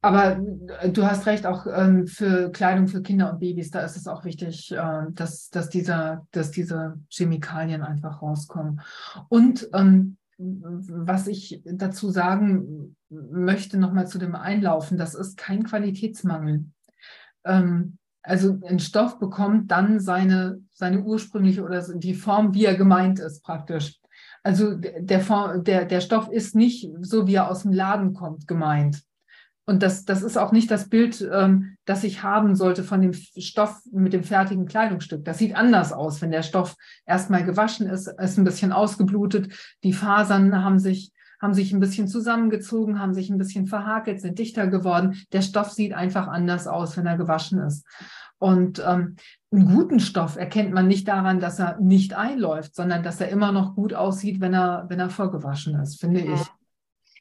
aber 0.00 0.40
äh, 0.80 0.90
du 0.90 1.04
hast 1.04 1.26
recht, 1.26 1.46
auch 1.46 1.66
ähm, 1.66 2.06
für 2.06 2.50
Kleidung 2.50 2.88
für 2.88 3.02
Kinder 3.02 3.32
und 3.32 3.40
Babys, 3.40 3.70
da 3.70 3.80
ist 3.80 3.96
es 3.96 4.06
auch 4.06 4.24
wichtig, 4.24 4.72
äh, 4.72 5.06
dass, 5.10 5.50
dass, 5.50 5.68
dieser, 5.68 6.26
dass 6.30 6.50
diese 6.50 6.98
Chemikalien 7.10 7.82
einfach 7.82 8.22
rauskommen. 8.22 8.80
Und 9.28 9.68
ähm, 9.74 10.16
was 10.38 11.26
ich 11.26 11.62
dazu 11.64 12.10
sagen 12.10 12.96
möchte, 13.08 13.76
nochmal 13.76 14.06
zu 14.06 14.18
dem 14.18 14.36
Einlaufen, 14.36 14.96
das 14.96 15.14
ist 15.14 15.36
kein 15.36 15.64
Qualitätsmangel. 15.64 16.66
Ähm, 17.44 17.98
also 18.22 18.58
ein 18.66 18.78
Stoff 18.78 19.18
bekommt 19.18 19.70
dann 19.70 20.00
seine, 20.00 20.60
seine 20.72 21.02
ursprüngliche 21.02 21.64
oder 21.64 21.82
die 21.94 22.14
Form, 22.14 22.54
wie 22.54 22.66
er 22.66 22.76
gemeint 22.76 23.18
ist, 23.18 23.42
praktisch. 23.42 23.98
Also 24.42 24.76
der, 24.76 25.58
der, 25.58 25.84
der 25.86 26.00
Stoff 26.00 26.30
ist 26.30 26.54
nicht 26.54 26.88
so, 27.00 27.26
wie 27.26 27.34
er 27.34 27.50
aus 27.50 27.62
dem 27.62 27.72
Laden 27.72 28.12
kommt, 28.12 28.46
gemeint. 28.46 29.02
Und 29.68 29.82
das, 29.82 30.06
das 30.06 30.22
ist 30.22 30.38
auch 30.38 30.50
nicht 30.50 30.70
das 30.70 30.88
Bild, 30.88 31.20
ähm, 31.30 31.76
das 31.84 32.02
ich 32.02 32.22
haben 32.22 32.56
sollte 32.56 32.82
von 32.82 33.02
dem 33.02 33.12
Stoff 33.12 33.82
mit 33.92 34.14
dem 34.14 34.24
fertigen 34.24 34.64
Kleidungsstück. 34.64 35.26
Das 35.26 35.36
sieht 35.36 35.54
anders 35.54 35.92
aus, 35.92 36.22
wenn 36.22 36.30
der 36.30 36.42
Stoff 36.42 36.74
erstmal 37.04 37.44
gewaschen 37.44 37.86
ist, 37.86 38.06
ist 38.06 38.38
ein 38.38 38.44
bisschen 38.44 38.72
ausgeblutet, 38.72 39.52
die 39.84 39.92
Fasern 39.92 40.64
haben 40.64 40.78
sich, 40.78 41.12
haben 41.38 41.52
sich 41.52 41.70
ein 41.74 41.80
bisschen 41.80 42.08
zusammengezogen, 42.08 42.98
haben 42.98 43.12
sich 43.12 43.28
ein 43.28 43.36
bisschen 43.36 43.66
verhakelt, 43.66 44.22
sind 44.22 44.38
dichter 44.38 44.68
geworden. 44.68 45.18
Der 45.34 45.42
Stoff 45.42 45.70
sieht 45.70 45.92
einfach 45.92 46.28
anders 46.28 46.66
aus, 46.66 46.96
wenn 46.96 47.04
er 47.04 47.18
gewaschen 47.18 47.58
ist. 47.58 47.84
Und 48.38 48.82
ähm, 48.86 49.16
einen 49.52 49.66
guten 49.66 50.00
Stoff 50.00 50.36
erkennt 50.36 50.72
man 50.72 50.88
nicht 50.88 51.08
daran, 51.08 51.40
dass 51.40 51.58
er 51.58 51.78
nicht 51.78 52.14
einläuft, 52.14 52.74
sondern 52.74 53.02
dass 53.02 53.20
er 53.20 53.28
immer 53.28 53.52
noch 53.52 53.74
gut 53.74 53.92
aussieht, 53.92 54.40
wenn 54.40 54.54
er, 54.54 54.86
wenn 54.88 54.98
er 54.98 55.10
vorgewaschen 55.10 55.78
ist, 55.78 56.00
finde 56.00 56.20
ich 56.20 56.40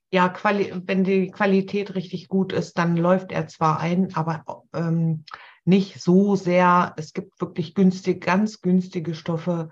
ja, 0.10 0.34
wenn 0.44 1.04
die 1.04 1.32
Qualität 1.32 1.96
richtig 1.96 2.28
gut 2.28 2.54
ist, 2.54 2.78
dann 2.78 2.96
läuft 2.96 3.32
er 3.32 3.48
zwar 3.48 3.80
ein, 3.80 4.16
aber 4.16 4.64
ähm, 4.74 5.26
nicht 5.66 6.02
so 6.02 6.36
sehr. 6.36 6.94
Es 6.98 7.14
gibt 7.14 7.42
wirklich 7.42 7.76
günstig, 7.76 8.24
ganz 8.24 8.62
günstige 8.62 9.14
Stoffe, 9.14 9.70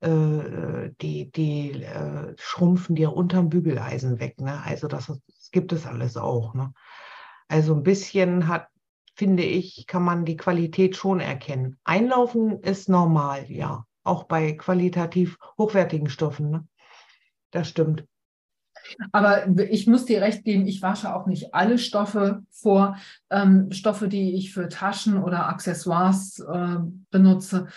äh, 0.00 0.90
die, 1.00 1.30
die 1.30 1.82
äh, 1.82 2.34
schrumpfen 2.38 2.96
dir 2.96 3.12
unterm 3.12 3.48
Bügeleisen 3.48 4.18
weg. 4.18 4.40
Ne? 4.40 4.60
Also 4.64 4.88
das, 4.88 5.06
das 5.06 5.50
gibt 5.52 5.72
es 5.72 5.86
alles 5.86 6.16
auch. 6.16 6.54
Ne? 6.54 6.72
Also 7.46 7.74
ein 7.74 7.84
bisschen 7.84 8.48
hat, 8.48 8.68
finde 9.14 9.44
ich, 9.44 9.86
kann 9.86 10.02
man 10.02 10.24
die 10.24 10.36
Qualität 10.36 10.96
schon 10.96 11.20
erkennen. 11.20 11.78
Einlaufen 11.84 12.60
ist 12.62 12.88
normal, 12.88 13.50
ja, 13.50 13.84
auch 14.02 14.24
bei 14.24 14.52
qualitativ 14.52 15.38
hochwertigen 15.56 16.10
Stoffen. 16.10 16.50
Ne? 16.50 16.68
Das 17.52 17.68
stimmt. 17.68 18.04
Aber 19.12 19.46
ich 19.70 19.86
muss 19.86 20.04
dir 20.04 20.20
recht 20.20 20.44
geben, 20.44 20.66
ich 20.66 20.82
wasche 20.82 21.14
auch 21.14 21.26
nicht 21.26 21.54
alle 21.54 21.78
Stoffe 21.78 22.42
vor. 22.50 22.96
Ähm, 23.30 23.70
Stoffe, 23.72 24.08
die 24.08 24.34
ich 24.34 24.52
für 24.52 24.68
Taschen 24.68 25.22
oder 25.22 25.48
Accessoires 25.48 26.38
äh, 26.40 26.76
benutze, 27.10 27.68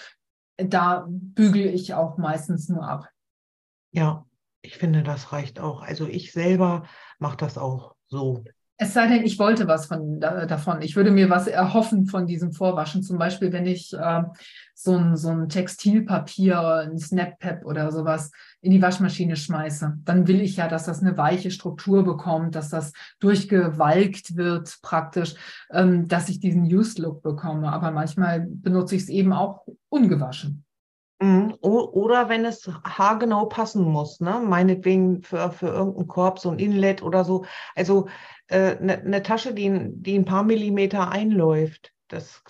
da 0.57 1.05
bügele 1.07 1.71
ich 1.71 1.93
auch 1.93 2.17
meistens 2.17 2.69
nur 2.69 2.87
ab. 2.87 3.09
Ja, 3.91 4.25
ich 4.61 4.77
finde, 4.77 5.03
das 5.03 5.31
reicht 5.31 5.59
auch. 5.59 5.81
Also 5.81 6.07
ich 6.07 6.31
selber 6.31 6.83
mache 7.19 7.37
das 7.37 7.57
auch 7.57 7.95
so. 8.07 8.43
Es 8.83 8.95
sei 8.95 9.05
denn, 9.05 9.23
ich 9.23 9.37
wollte 9.37 9.67
was 9.67 9.85
von, 9.85 10.19
davon. 10.19 10.81
Ich 10.81 10.95
würde 10.95 11.11
mir 11.11 11.29
was 11.29 11.45
erhoffen 11.45 12.07
von 12.07 12.25
diesem 12.25 12.51
Vorwaschen. 12.51 13.03
Zum 13.03 13.19
Beispiel, 13.19 13.53
wenn 13.53 13.67
ich 13.67 13.93
äh, 13.93 14.23
so, 14.73 14.97
ein, 14.97 15.15
so 15.17 15.29
ein 15.29 15.49
Textilpapier, 15.49 16.87
ein 16.89 16.97
Snap-Pap 16.97 17.63
oder 17.63 17.91
sowas 17.91 18.31
in 18.59 18.71
die 18.71 18.81
Waschmaschine 18.81 19.35
schmeiße, 19.35 19.99
dann 20.03 20.27
will 20.27 20.41
ich 20.41 20.57
ja, 20.57 20.67
dass 20.67 20.85
das 20.85 21.01
eine 21.01 21.15
weiche 21.15 21.51
Struktur 21.51 22.03
bekommt, 22.03 22.55
dass 22.55 22.69
das 22.69 22.91
durchgewalkt 23.19 24.35
wird 24.35 24.79
praktisch, 24.81 25.35
ähm, 25.69 26.07
dass 26.07 26.29
ich 26.29 26.39
diesen 26.39 26.63
Used-Look 26.63 27.21
bekomme. 27.21 27.71
Aber 27.71 27.91
manchmal 27.91 28.47
benutze 28.49 28.95
ich 28.95 29.03
es 29.03 29.09
eben 29.09 29.31
auch 29.31 29.63
ungewaschen. 29.89 30.65
Mhm. 31.21 31.53
Oder 31.61 32.29
wenn 32.29 32.45
es 32.45 32.67
haargenau 32.83 33.45
passen 33.45 33.83
muss, 33.83 34.21
ne? 34.21 34.41
meinetwegen 34.43 35.21
für, 35.21 35.51
für 35.51 35.67
irgendeinen 35.67 36.07
Korb, 36.07 36.39
so 36.39 36.49
ein 36.49 36.57
Inlet 36.57 37.03
oder 37.03 37.23
so. 37.23 37.45
Also 37.75 38.07
eine 38.51 38.79
äh, 38.79 38.83
ne, 38.83 39.01
ne 39.03 39.23
Tasche, 39.23 39.53
die, 39.53 39.71
die 39.93 40.17
ein 40.17 40.25
paar 40.25 40.43
Millimeter 40.43 41.09
einläuft, 41.09 41.91
das 42.07 42.43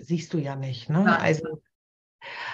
siehst 0.00 0.34
du 0.34 0.38
ja 0.38 0.56
nicht. 0.56 0.90
Ne? 0.90 1.18
Also, 1.18 1.62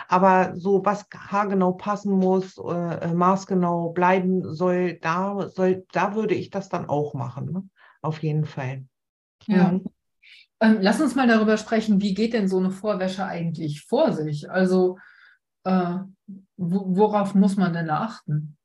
aber 0.09 0.55
so 0.57 0.85
was 0.85 1.07
haargenau 1.13 1.73
passen 1.73 2.13
muss, 2.13 2.59
äh, 2.59 3.13
maßgenau 3.13 3.91
bleiben 3.91 4.55
soll, 4.55 4.95
da 4.95 5.49
soll, 5.49 5.87
da 5.93 6.15
würde 6.15 6.35
ich 6.35 6.51
das 6.51 6.69
dann 6.69 6.89
auch 6.89 7.15
machen. 7.15 7.53
Ne? 7.53 7.69
Auf 8.03 8.23
jeden 8.23 8.45
Fall. 8.45 8.85
Ja. 9.47 9.73
Mhm. 9.73 9.85
Ähm, 10.61 10.79
lass 10.81 11.01
uns 11.01 11.15
mal 11.15 11.27
darüber 11.27 11.57
sprechen, 11.57 12.01
wie 12.01 12.15
geht 12.15 12.33
denn 12.33 12.49
so 12.49 12.59
eine 12.59 12.71
Vorwäsche 12.71 13.25
eigentlich 13.25 13.83
vor 13.83 14.13
sich? 14.13 14.51
Also 14.51 14.99
äh, 15.65 15.99
worauf 16.57 17.35
muss 17.35 17.57
man 17.57 17.73
denn 17.73 17.91
achten? 17.91 18.57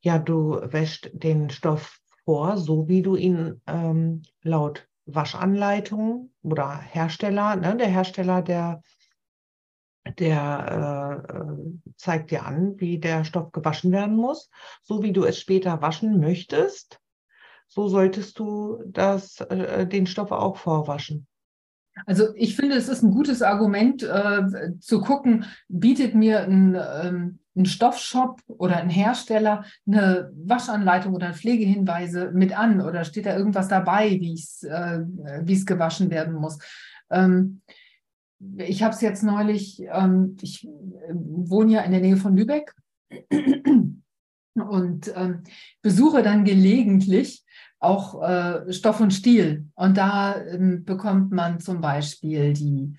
Ja, 0.00 0.18
du 0.18 0.60
wäschst 0.62 1.10
den 1.12 1.50
Stoff 1.50 1.98
vor, 2.28 2.58
so 2.58 2.88
wie 2.88 3.00
du 3.00 3.16
ihn 3.16 3.62
ähm, 3.66 4.20
laut 4.42 4.86
Waschanleitung 5.06 6.30
oder 6.42 6.76
Hersteller, 6.76 7.56
ne, 7.56 7.74
der 7.74 7.86
Hersteller, 7.86 8.42
der, 8.42 8.82
der 10.18 11.24
äh, 11.24 11.92
zeigt 11.96 12.30
dir 12.30 12.44
an, 12.44 12.78
wie 12.80 12.98
der 12.98 13.24
Stoff 13.24 13.50
gewaschen 13.52 13.92
werden 13.92 14.14
muss, 14.14 14.50
so 14.82 15.02
wie 15.02 15.14
du 15.14 15.24
es 15.24 15.40
später 15.40 15.80
waschen 15.80 16.20
möchtest. 16.20 17.00
So 17.66 17.88
solltest 17.88 18.38
du 18.38 18.82
das, 18.84 19.40
äh, 19.40 19.86
den 19.86 20.06
Stoff 20.06 20.30
auch 20.30 20.58
vorwaschen. 20.58 21.26
Also 22.04 22.34
ich 22.34 22.56
finde, 22.56 22.76
es 22.76 22.90
ist 22.90 23.02
ein 23.02 23.10
gutes 23.10 23.40
Argument 23.40 24.02
äh, 24.02 24.42
zu 24.80 25.00
gucken, 25.00 25.46
bietet 25.68 26.14
mir 26.14 26.40
ein, 26.42 26.74
ähm, 26.74 27.38
ein 27.58 27.66
Stoffshop 27.66 28.40
oder 28.46 28.76
ein 28.76 28.88
Hersteller 28.88 29.64
eine 29.86 30.30
Waschanleitung 30.34 31.14
oder 31.14 31.34
Pflegehinweise 31.34 32.30
mit 32.32 32.58
an 32.58 32.80
oder 32.80 33.04
steht 33.04 33.26
da 33.26 33.36
irgendwas 33.36 33.68
dabei, 33.68 34.10
wie 34.10 34.34
es 34.34 34.62
äh, 34.62 35.00
gewaschen 35.64 36.10
werden 36.10 36.34
muss. 36.34 36.58
Ähm, 37.10 37.60
ich 38.58 38.82
habe 38.82 38.94
es 38.94 39.00
jetzt 39.00 39.22
neulich, 39.22 39.82
ähm, 39.92 40.36
ich 40.40 40.64
äh, 40.66 41.12
wohne 41.12 41.72
ja 41.72 41.80
in 41.82 41.92
der 41.92 42.00
Nähe 42.00 42.16
von 42.16 42.36
Lübeck 42.36 42.74
und 44.54 45.12
ähm, 45.16 45.42
besuche 45.82 46.22
dann 46.22 46.44
gelegentlich 46.44 47.44
auch 47.80 48.22
äh, 48.22 48.72
Stoff 48.72 49.00
und 49.00 49.12
Stil. 49.12 49.66
Und 49.74 49.96
da 49.96 50.40
ähm, 50.44 50.84
bekommt 50.84 51.32
man 51.32 51.60
zum 51.60 51.80
Beispiel 51.80 52.52
die, 52.52 52.96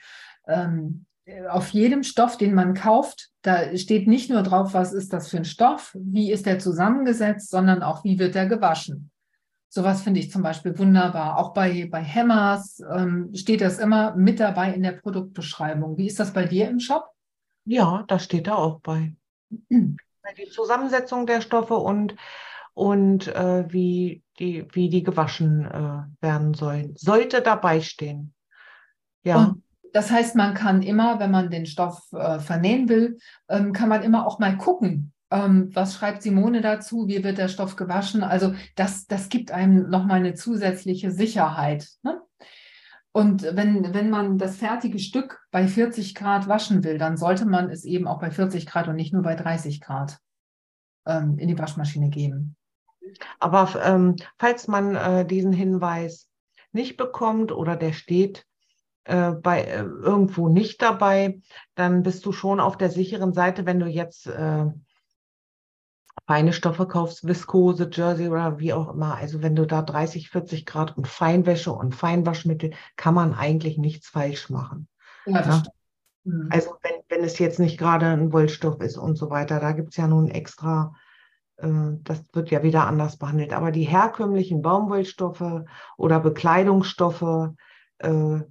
ähm, 0.48 1.06
auf 1.50 1.70
jedem 1.70 2.04
Stoff, 2.04 2.38
den 2.38 2.54
man 2.54 2.74
kauft, 2.74 3.30
da 3.42 3.76
steht 3.78 4.08
nicht 4.08 4.30
nur 4.30 4.44
drauf, 4.44 4.74
was 4.74 4.94
ist 4.94 5.14
das 5.14 5.30
für 5.30 5.38
ein 5.38 5.46
Stoff, 5.46 5.96
wie 6.00 6.32
ist 6.32 6.46
der 6.46 6.60
zusammengesetzt, 6.60 7.50
sondern 7.50 7.84
auch, 7.84 8.04
wie 8.04 8.20
wird 8.20 8.36
er 8.36 8.48
gewaschen. 8.48 9.12
Sowas 9.70 10.02
finde 10.02 10.20
ich 10.20 10.32
zum 10.32 10.42
Beispiel 10.42 10.78
wunderbar. 10.78 11.38
Auch 11.38 11.54
bei, 11.54 11.88
bei 11.92 12.04
Hammers 12.04 12.82
ähm, 12.92 13.30
steht 13.36 13.62
das 13.62 13.78
immer 13.78 14.16
mit 14.16 14.40
dabei 14.40 14.74
in 14.74 14.82
der 14.82 14.94
Produktbeschreibung. 14.94 15.98
Wie 15.98 16.08
ist 16.08 16.20
das 16.20 16.34
bei 16.34 16.46
dir 16.46 16.68
im 16.70 16.80
Shop? 16.80 17.06
Ja, 17.66 18.04
das 18.08 18.24
steht 18.24 18.48
da 18.48 18.56
auch 18.56 18.80
bei. 18.82 19.14
Die 19.70 20.50
Zusammensetzung 20.52 21.26
der 21.26 21.42
Stoffe 21.42 21.76
und 21.76 22.16
und 22.80 23.28
äh, 23.28 23.66
wie, 23.74 24.24
die, 24.40 24.66
wie 24.72 24.90
die 24.90 25.04
gewaschen 25.04 25.66
äh, 25.66 26.24
werden 26.24 26.54
sollen. 26.54 26.96
Sollte 26.96 27.42
dabei 27.42 27.82
stehen. 27.82 28.34
Ja. 29.24 29.38
Und 29.38 29.64
das 29.94 30.12
heißt, 30.12 30.36
man 30.36 30.54
kann 30.54 30.82
immer, 30.82 31.20
wenn 31.20 31.32
man 31.32 31.50
den 31.50 31.66
Stoff 31.66 32.02
äh, 32.14 32.40
vernähen 32.40 32.90
will, 32.90 33.18
ähm, 33.50 33.74
kann 33.74 33.90
man 33.90 34.04
immer 34.04 34.26
auch 34.28 34.40
mal 34.40 34.58
gucken, 34.58 35.14
Ähm, 35.32 35.70
was 35.76 35.94
schreibt 35.94 36.24
Simone 36.24 36.62
dazu? 36.62 37.08
Wie 37.08 37.24
wird 37.24 37.38
der 37.38 37.50
Stoff 37.50 37.76
gewaschen? 37.76 38.24
Also 38.24 38.56
das, 38.76 39.06
das 39.06 39.30
gibt 39.30 39.52
einem 39.52 39.88
nochmal 39.90 40.18
eine 40.20 40.34
zusätzliche 40.34 41.12
Sicherheit. 41.12 41.88
Ne? 42.02 42.20
Und 43.12 43.44
wenn, 43.44 43.94
wenn 43.94 44.10
man 44.10 44.38
das 44.40 44.58
fertige 44.58 44.98
Stück 44.98 45.40
bei 45.52 45.68
40 45.68 46.16
Grad 46.16 46.48
waschen 46.48 46.84
will, 46.84 46.98
dann 46.98 47.16
sollte 47.16 47.46
man 47.46 47.70
es 47.70 47.86
eben 47.86 48.08
auch 48.08 48.20
bei 48.20 48.32
40 48.32 48.66
Grad 48.66 48.88
und 48.88 48.96
nicht 48.96 49.14
nur 49.14 49.22
bei 49.22 49.36
30 49.36 49.82
Grad 49.82 50.18
ähm, 51.06 51.38
in 51.38 51.48
die 51.48 51.60
Waschmaschine 51.60 52.10
geben. 52.10 52.56
Aber 53.40 53.70
ähm, 53.84 54.16
falls 54.40 54.68
man 54.68 54.96
äh, 54.96 55.26
diesen 55.26 55.54
Hinweis 55.54 56.28
nicht 56.72 56.98
bekommt 56.98 57.52
oder 57.52 57.76
der 57.76 57.94
steht 57.94 58.46
äh, 59.10 59.32
bei 59.32 59.64
äh, 59.64 59.82
irgendwo 59.82 60.50
nicht 60.50 60.82
dabei, 60.82 61.42
dann 61.76 62.04
bist 62.04 62.26
du 62.26 62.32
schon 62.32 62.60
auf 62.60 62.78
der 62.78 62.92
sicheren 62.92 63.34
Seite, 63.34 63.66
wenn 63.66 63.80
du 63.80 63.88
jetzt 63.88 64.28
äh, 64.28 64.66
feine 66.28 66.54
Stoffe 66.54 66.88
kaufst, 66.88 67.28
Viskose, 67.28 67.90
Jersey 67.92 68.30
oder 68.30 68.60
wie 68.60 68.72
auch 68.72 68.94
immer. 68.94 69.16
Also 69.16 69.42
wenn 69.42 69.56
du 69.56 69.66
da 69.66 69.82
30, 69.82 70.30
40 70.30 70.66
Grad 70.68 70.96
und 70.96 71.08
Feinwäsche 71.08 71.72
und 71.72 71.96
Feinwaschmittel, 71.96 72.72
kann 72.98 73.16
man 73.16 73.34
eigentlich 73.34 73.80
nichts 73.80 74.10
falsch 74.10 74.52
machen. 74.52 74.88
Ja, 75.26 75.46
ne? 75.46 75.64
mhm. 76.26 76.50
Also 76.52 76.76
wenn, 76.84 77.02
wenn 77.10 77.24
es 77.24 77.40
jetzt 77.40 77.60
nicht 77.60 77.80
gerade 77.80 78.06
ein 78.06 78.32
Wollstoff 78.32 78.80
ist 78.80 78.98
und 78.98 79.16
so 79.16 79.32
weiter, 79.32 79.60
da 79.60 79.72
gibt 79.72 79.90
es 79.90 79.98
ja 79.98 80.08
nun 80.08 80.30
extra, 80.30 80.94
äh, 81.58 81.94
das 82.04 82.24
wird 82.34 82.52
ja 82.52 82.62
wieder 82.62 82.86
anders 82.86 83.18
behandelt. 83.18 83.54
Aber 83.54 83.72
die 83.72 83.86
herkömmlichen 83.86 84.62
Baumwollstoffe 84.62 85.64
oder 85.98 86.20
Bekleidungsstoffe, 86.20 87.54
äh, 87.98 88.42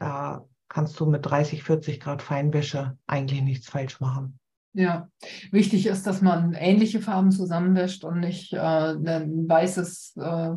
da 0.00 0.44
kannst 0.68 0.98
du 0.98 1.06
mit 1.06 1.24
30, 1.26 1.62
40 1.62 2.00
Grad 2.00 2.22
Feinwäsche 2.22 2.96
eigentlich 3.06 3.42
nichts 3.42 3.68
falsch 3.68 4.00
machen. 4.00 4.38
Ja, 4.72 5.08
wichtig 5.50 5.86
ist, 5.86 6.06
dass 6.06 6.22
man 6.22 6.54
ähnliche 6.54 7.00
Farben 7.00 7.32
zusammenwäscht 7.32 8.04
und 8.04 8.20
nicht 8.20 8.52
äh, 8.52 8.58
ein 8.58 9.48
weißes, 9.48 10.16
äh, 10.16 10.50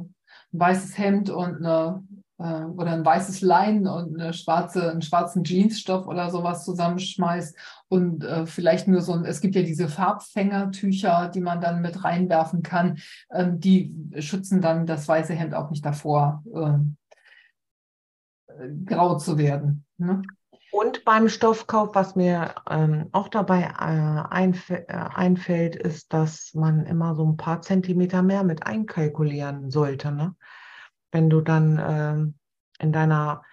weißes 0.51 0.97
Hemd 0.99 1.31
und 1.31 1.65
eine, 1.65 2.03
äh, 2.37 2.65
oder 2.65 2.91
ein 2.91 3.03
weißes 3.03 3.41
Lein 3.41 3.87
und 3.87 4.19
eine 4.19 4.33
schwarze, 4.33 4.91
einen 4.91 5.01
schwarzen 5.01 5.43
Jeansstoff 5.43 6.05
oder 6.05 6.29
sowas 6.29 6.63
zusammenschmeißt 6.63 7.57
und 7.87 8.23
äh, 8.23 8.45
vielleicht 8.45 8.87
nur 8.87 9.01
so 9.01 9.13
ein, 9.13 9.25
es 9.25 9.41
gibt 9.41 9.55
ja 9.55 9.63
diese 9.63 9.87
Farbfängertücher, 9.87 11.31
die 11.33 11.41
man 11.41 11.59
dann 11.59 11.81
mit 11.81 12.03
reinwerfen 12.03 12.61
kann, 12.61 12.99
ähm, 13.31 13.59
die 13.59 13.95
schützen 14.19 14.61
dann 14.61 14.85
das 14.85 15.07
weiße 15.07 15.33
Hemd 15.33 15.55
auch 15.55 15.71
nicht 15.71 15.83
davor, 15.83 16.43
äh, 16.53 16.77
grau 18.85 19.17
zu 19.17 19.37
werden. 19.37 19.85
Ne? 19.97 20.21
Und 20.71 21.05
beim 21.05 21.29
Stoffkauf, 21.29 21.93
was 21.93 22.15
mir 22.15 22.55
ähm, 22.67 23.07
auch 23.11 23.27
dabei 23.27 23.61
äh, 23.61 24.33
einf 24.33 24.71
äh, 24.71 24.85
einfällt, 24.87 25.75
ist, 25.75 26.11
dass 26.13 26.55
man 26.55 26.87
immer 26.87 27.13
so 27.13 27.23
ein 27.23 27.37
paar 27.37 27.61
Zentimeter 27.61 28.23
mehr 28.23 28.43
mit 28.43 28.65
einkalkulieren 28.65 29.69
sollte. 29.69 30.11
Ne? 30.11 30.35
Wenn 31.11 31.29
du 31.29 31.41
dann 31.41 31.79
ähm, 31.87 32.33
in 32.79 32.91
deiner 32.91 33.43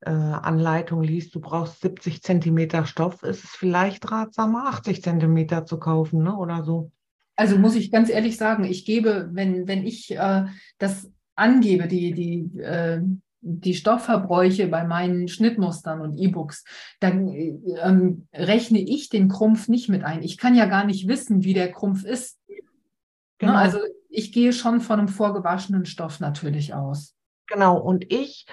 äh, 0.00 0.10
Anleitung 0.10 1.02
liest, 1.02 1.34
du 1.34 1.40
brauchst 1.40 1.80
70 1.80 2.22
Zentimeter 2.22 2.84
Stoff, 2.84 3.22
ist 3.22 3.44
es 3.44 3.50
vielleicht 3.50 4.10
ratsamer, 4.10 4.66
80 4.66 5.02
Zentimeter 5.02 5.64
zu 5.64 5.78
kaufen 5.78 6.22
ne? 6.22 6.36
oder 6.36 6.62
so. 6.62 6.92
Also 7.36 7.56
muss 7.56 7.74
ich 7.74 7.90
ganz 7.90 8.10
ehrlich 8.10 8.36
sagen, 8.36 8.64
ich 8.64 8.84
gebe, 8.84 9.30
wenn, 9.32 9.66
wenn 9.66 9.86
ich 9.86 10.14
äh, 10.14 10.44
das 10.76 11.10
angebe, 11.36 11.88
die, 11.88 12.12
die 12.12 12.58
äh, 12.60 13.00
die 13.48 13.74
Stoffverbräuche 13.74 14.66
bei 14.66 14.84
meinen 14.84 15.28
Schnittmustern 15.28 16.00
und 16.00 16.18
E-Books, 16.18 16.64
dann 16.98 17.28
ähm, 17.28 18.26
rechne 18.34 18.80
ich 18.80 19.08
den 19.08 19.28
Krumpf 19.28 19.68
nicht 19.68 19.88
mit 19.88 20.02
ein. 20.02 20.22
Ich 20.22 20.36
kann 20.36 20.56
ja 20.56 20.66
gar 20.66 20.84
nicht 20.84 21.06
wissen, 21.06 21.44
wie 21.44 21.54
der 21.54 21.70
Krumpf 21.70 22.04
ist. 22.04 22.38
Ne, 22.48 22.56
genau. 23.38 23.54
Also 23.54 23.78
ich 24.08 24.32
gehe 24.32 24.52
schon 24.52 24.80
von 24.80 24.98
einem 24.98 25.08
vorgewaschenen 25.08 25.86
Stoff 25.86 26.20
natürlich 26.20 26.74
aus. 26.74 27.14
Genau, 27.46 27.78
und 27.78 28.12
ich 28.12 28.46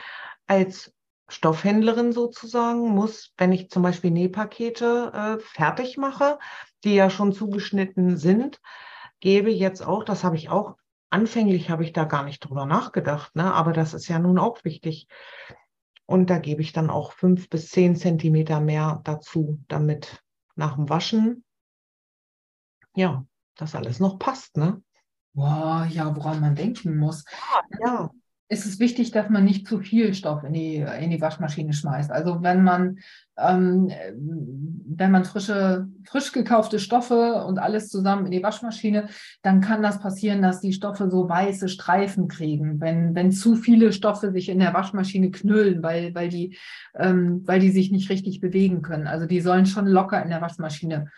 als 0.45 0.93
Stoffhändlerin 1.27 2.11
sozusagen 2.11 2.89
muss, 2.89 3.33
wenn 3.37 3.51
ich 3.51 3.69
zum 3.69 3.81
Beispiel 3.81 4.11
Nähpakete 4.11 5.11
äh, 5.13 5.39
fertig 5.39 5.97
mache, 5.97 6.37
die 6.83 6.93
ja 6.93 7.09
schon 7.09 7.33
zugeschnitten 7.33 8.17
sind, 8.17 8.59
gebe 9.19 9.49
jetzt 9.49 9.81
auch, 9.81 10.03
das 10.03 10.23
habe 10.23 10.35
ich 10.35 10.49
auch 10.49 10.75
anfänglich 11.13 11.69
habe 11.69 11.83
ich 11.83 11.93
da 11.93 12.05
gar 12.05 12.23
nicht 12.23 12.39
drüber 12.39 12.65
nachgedacht, 12.65 13.35
ne? 13.35 13.53
aber 13.53 13.71
das 13.71 13.93
ist 13.93 14.07
ja 14.07 14.19
nun 14.19 14.39
auch 14.39 14.63
wichtig. 14.63 15.07
Und 16.05 16.29
da 16.29 16.39
gebe 16.39 16.61
ich 16.61 16.73
dann 16.73 16.89
auch 16.89 17.13
fünf 17.13 17.49
bis 17.49 17.69
zehn 17.69 17.95
Zentimeter 17.95 18.59
mehr 18.59 18.99
dazu, 19.03 19.59
damit 19.67 20.21
nach 20.55 20.75
dem 20.75 20.89
Waschen, 20.89 21.45
ja, 22.95 23.25
das 23.55 23.75
alles 23.75 23.99
noch 23.99 24.19
passt, 24.19 24.57
ne? 24.57 24.83
Boah, 25.33 25.87
ja, 25.89 26.15
woran 26.15 26.41
man 26.41 26.55
denken 26.55 26.97
muss. 26.97 27.23
Ja, 27.79 27.87
ja 27.87 28.09
ist 28.49 28.65
es 28.65 28.79
wichtig, 28.79 29.11
dass 29.11 29.29
man 29.29 29.45
nicht 29.45 29.67
zu 29.67 29.79
viel 29.79 30.13
Stoff 30.13 30.43
in 30.43 30.53
die, 30.53 30.75
in 30.75 31.09
die 31.09 31.21
Waschmaschine 31.21 31.73
schmeißt. 31.73 32.11
Also 32.11 32.43
wenn 32.43 32.63
man, 32.63 32.99
ähm, 33.37 33.89
wenn 34.15 35.11
man 35.11 35.25
frische, 35.25 35.87
frisch 36.05 36.31
gekaufte 36.33 36.77
Stoffe 36.77 37.45
und 37.45 37.57
alles 37.57 37.89
zusammen 37.89 38.25
in 38.25 38.31
die 38.31 38.43
Waschmaschine, 38.43 39.07
dann 39.41 39.61
kann 39.61 39.81
das 39.81 39.99
passieren, 39.99 40.41
dass 40.41 40.59
die 40.59 40.73
Stoffe 40.73 41.09
so 41.09 41.27
weiße 41.27 41.69
Streifen 41.69 42.27
kriegen, 42.27 42.79
wenn, 42.79 43.15
wenn 43.15 43.31
zu 43.31 43.55
viele 43.55 43.91
Stoffe 43.93 44.31
sich 44.31 44.49
in 44.49 44.59
der 44.59 44.73
Waschmaschine 44.73 45.31
knüllen, 45.31 45.81
weil, 45.81 46.13
weil, 46.13 46.29
die, 46.29 46.57
ähm, 46.95 47.41
weil 47.45 47.59
die 47.59 47.71
sich 47.71 47.91
nicht 47.91 48.09
richtig 48.09 48.39
bewegen 48.39 48.81
können. 48.81 49.07
Also 49.07 49.25
die 49.25 49.41
sollen 49.41 49.65
schon 49.65 49.87
locker 49.87 50.21
in 50.21 50.29
der 50.29 50.41
Waschmaschine 50.41 51.09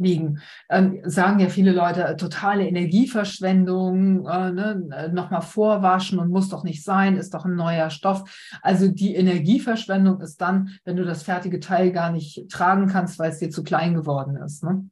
liegen. 0.00 0.40
Ähm, 0.68 1.00
sagen 1.04 1.38
ja 1.38 1.48
viele 1.48 1.72
Leute, 1.72 2.04
äh, 2.04 2.16
totale 2.16 2.66
Energieverschwendung, 2.66 4.26
äh, 4.26 4.52
ne, 4.52 4.88
äh, 4.92 5.08
nochmal 5.08 5.42
vorwaschen 5.42 6.18
und 6.18 6.30
muss 6.30 6.48
doch 6.48 6.64
nicht 6.64 6.82
sein, 6.82 7.16
ist 7.16 7.34
doch 7.34 7.44
ein 7.44 7.54
neuer 7.54 7.90
Stoff. 7.90 8.58
Also 8.62 8.88
die 8.88 9.14
Energieverschwendung 9.14 10.20
ist 10.20 10.40
dann, 10.40 10.70
wenn 10.84 10.96
du 10.96 11.04
das 11.04 11.22
fertige 11.22 11.60
Teil 11.60 11.92
gar 11.92 12.10
nicht 12.10 12.50
tragen 12.50 12.86
kannst, 12.88 13.18
weil 13.18 13.30
es 13.30 13.38
dir 13.38 13.50
zu 13.50 13.62
klein 13.62 13.94
geworden 13.94 14.36
ist. 14.36 14.64
Ne? 14.64 14.88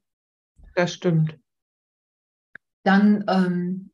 Das 0.74 0.92
stimmt. 0.92 1.38
Dann 2.84 3.24
ähm, 3.28 3.90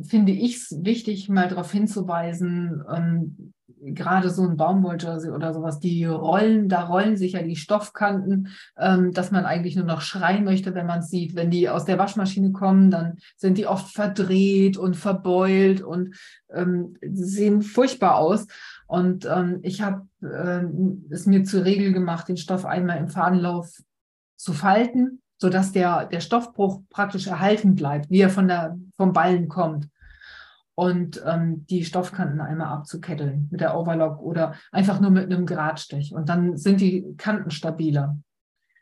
finde 0.00 0.32
ich 0.32 0.56
es 0.56 0.78
wichtig, 0.82 1.28
mal 1.28 1.48
darauf 1.48 1.70
hinzuweisen, 1.70 2.82
ähm, 2.92 3.52
gerade 3.84 4.30
so 4.30 4.42
ein 4.42 4.56
Baumwolljersey 4.56 5.30
oder 5.30 5.52
sowas, 5.52 5.80
die 5.80 6.04
rollen, 6.04 6.68
da 6.68 6.84
rollen 6.84 7.16
sich 7.16 7.32
ja 7.32 7.42
die 7.42 7.56
Stoffkanten, 7.56 8.48
ähm, 8.78 9.12
dass 9.12 9.30
man 9.30 9.44
eigentlich 9.44 9.76
nur 9.76 9.84
noch 9.84 10.00
schreien 10.00 10.44
möchte, 10.44 10.74
wenn 10.74 10.86
man 10.86 11.00
es 11.00 11.10
sieht. 11.10 11.34
Wenn 11.34 11.50
die 11.50 11.68
aus 11.68 11.84
der 11.84 11.98
Waschmaschine 11.98 12.52
kommen, 12.52 12.90
dann 12.90 13.18
sind 13.36 13.58
die 13.58 13.66
oft 13.66 13.92
verdreht 13.92 14.76
und 14.76 14.96
verbeult 14.96 15.82
und 15.82 16.16
ähm, 16.52 16.96
sehen 17.02 17.62
furchtbar 17.62 18.16
aus. 18.16 18.46
Und 18.86 19.26
ähm, 19.26 19.58
ich 19.62 19.82
habe 19.82 20.06
äh, 20.22 20.64
es 21.10 21.26
mir 21.26 21.44
zur 21.44 21.64
Regel 21.64 21.92
gemacht, 21.92 22.28
den 22.28 22.36
Stoff 22.36 22.64
einmal 22.64 22.98
im 22.98 23.08
Fadenlauf 23.08 23.82
zu 24.36 24.52
falten, 24.52 25.22
sodass 25.38 25.72
der, 25.72 26.06
der 26.06 26.20
Stoffbruch 26.20 26.82
praktisch 26.88 27.26
erhalten 27.26 27.74
bleibt, 27.74 28.10
wie 28.10 28.20
er 28.20 28.30
von 28.30 28.46
der, 28.46 28.78
vom 28.96 29.12
Ballen 29.12 29.48
kommt 29.48 29.88
und 30.74 31.22
ähm, 31.26 31.66
die 31.66 31.84
Stoffkanten 31.84 32.40
einmal 32.40 32.68
abzuketteln 32.68 33.48
mit 33.50 33.60
der 33.60 33.76
Overlock 33.76 34.20
oder 34.20 34.54
einfach 34.70 35.00
nur 35.00 35.10
mit 35.10 35.26
einem 35.26 35.46
Gradstich. 35.46 36.14
Und 36.14 36.28
dann 36.28 36.56
sind 36.56 36.80
die 36.80 37.14
Kanten 37.16 37.50
stabiler. 37.50 38.18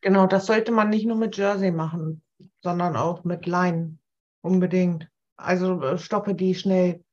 Genau, 0.00 0.26
das 0.26 0.46
sollte 0.46 0.72
man 0.72 0.88
nicht 0.88 1.06
nur 1.06 1.16
mit 1.16 1.36
Jersey 1.36 1.72
machen, 1.72 2.22
sondern 2.62 2.96
auch 2.96 3.24
mit 3.24 3.46
Leinen. 3.46 3.98
Unbedingt. 4.40 5.08
Also 5.36 5.82
äh, 5.82 5.98
Stoffe, 5.98 6.34
die 6.34 6.54
schnell 6.54 7.04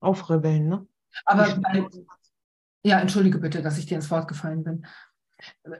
aufribbeln. 0.00 0.68
Ne? 0.68 0.86
Aber 1.26 1.58
bei, 1.60 1.86
ja, 2.84 3.00
entschuldige 3.00 3.38
bitte, 3.38 3.62
dass 3.62 3.78
ich 3.78 3.86
dir 3.86 3.96
ins 3.96 4.10
Wort 4.10 4.28
gefallen 4.28 4.64
bin. 4.64 4.86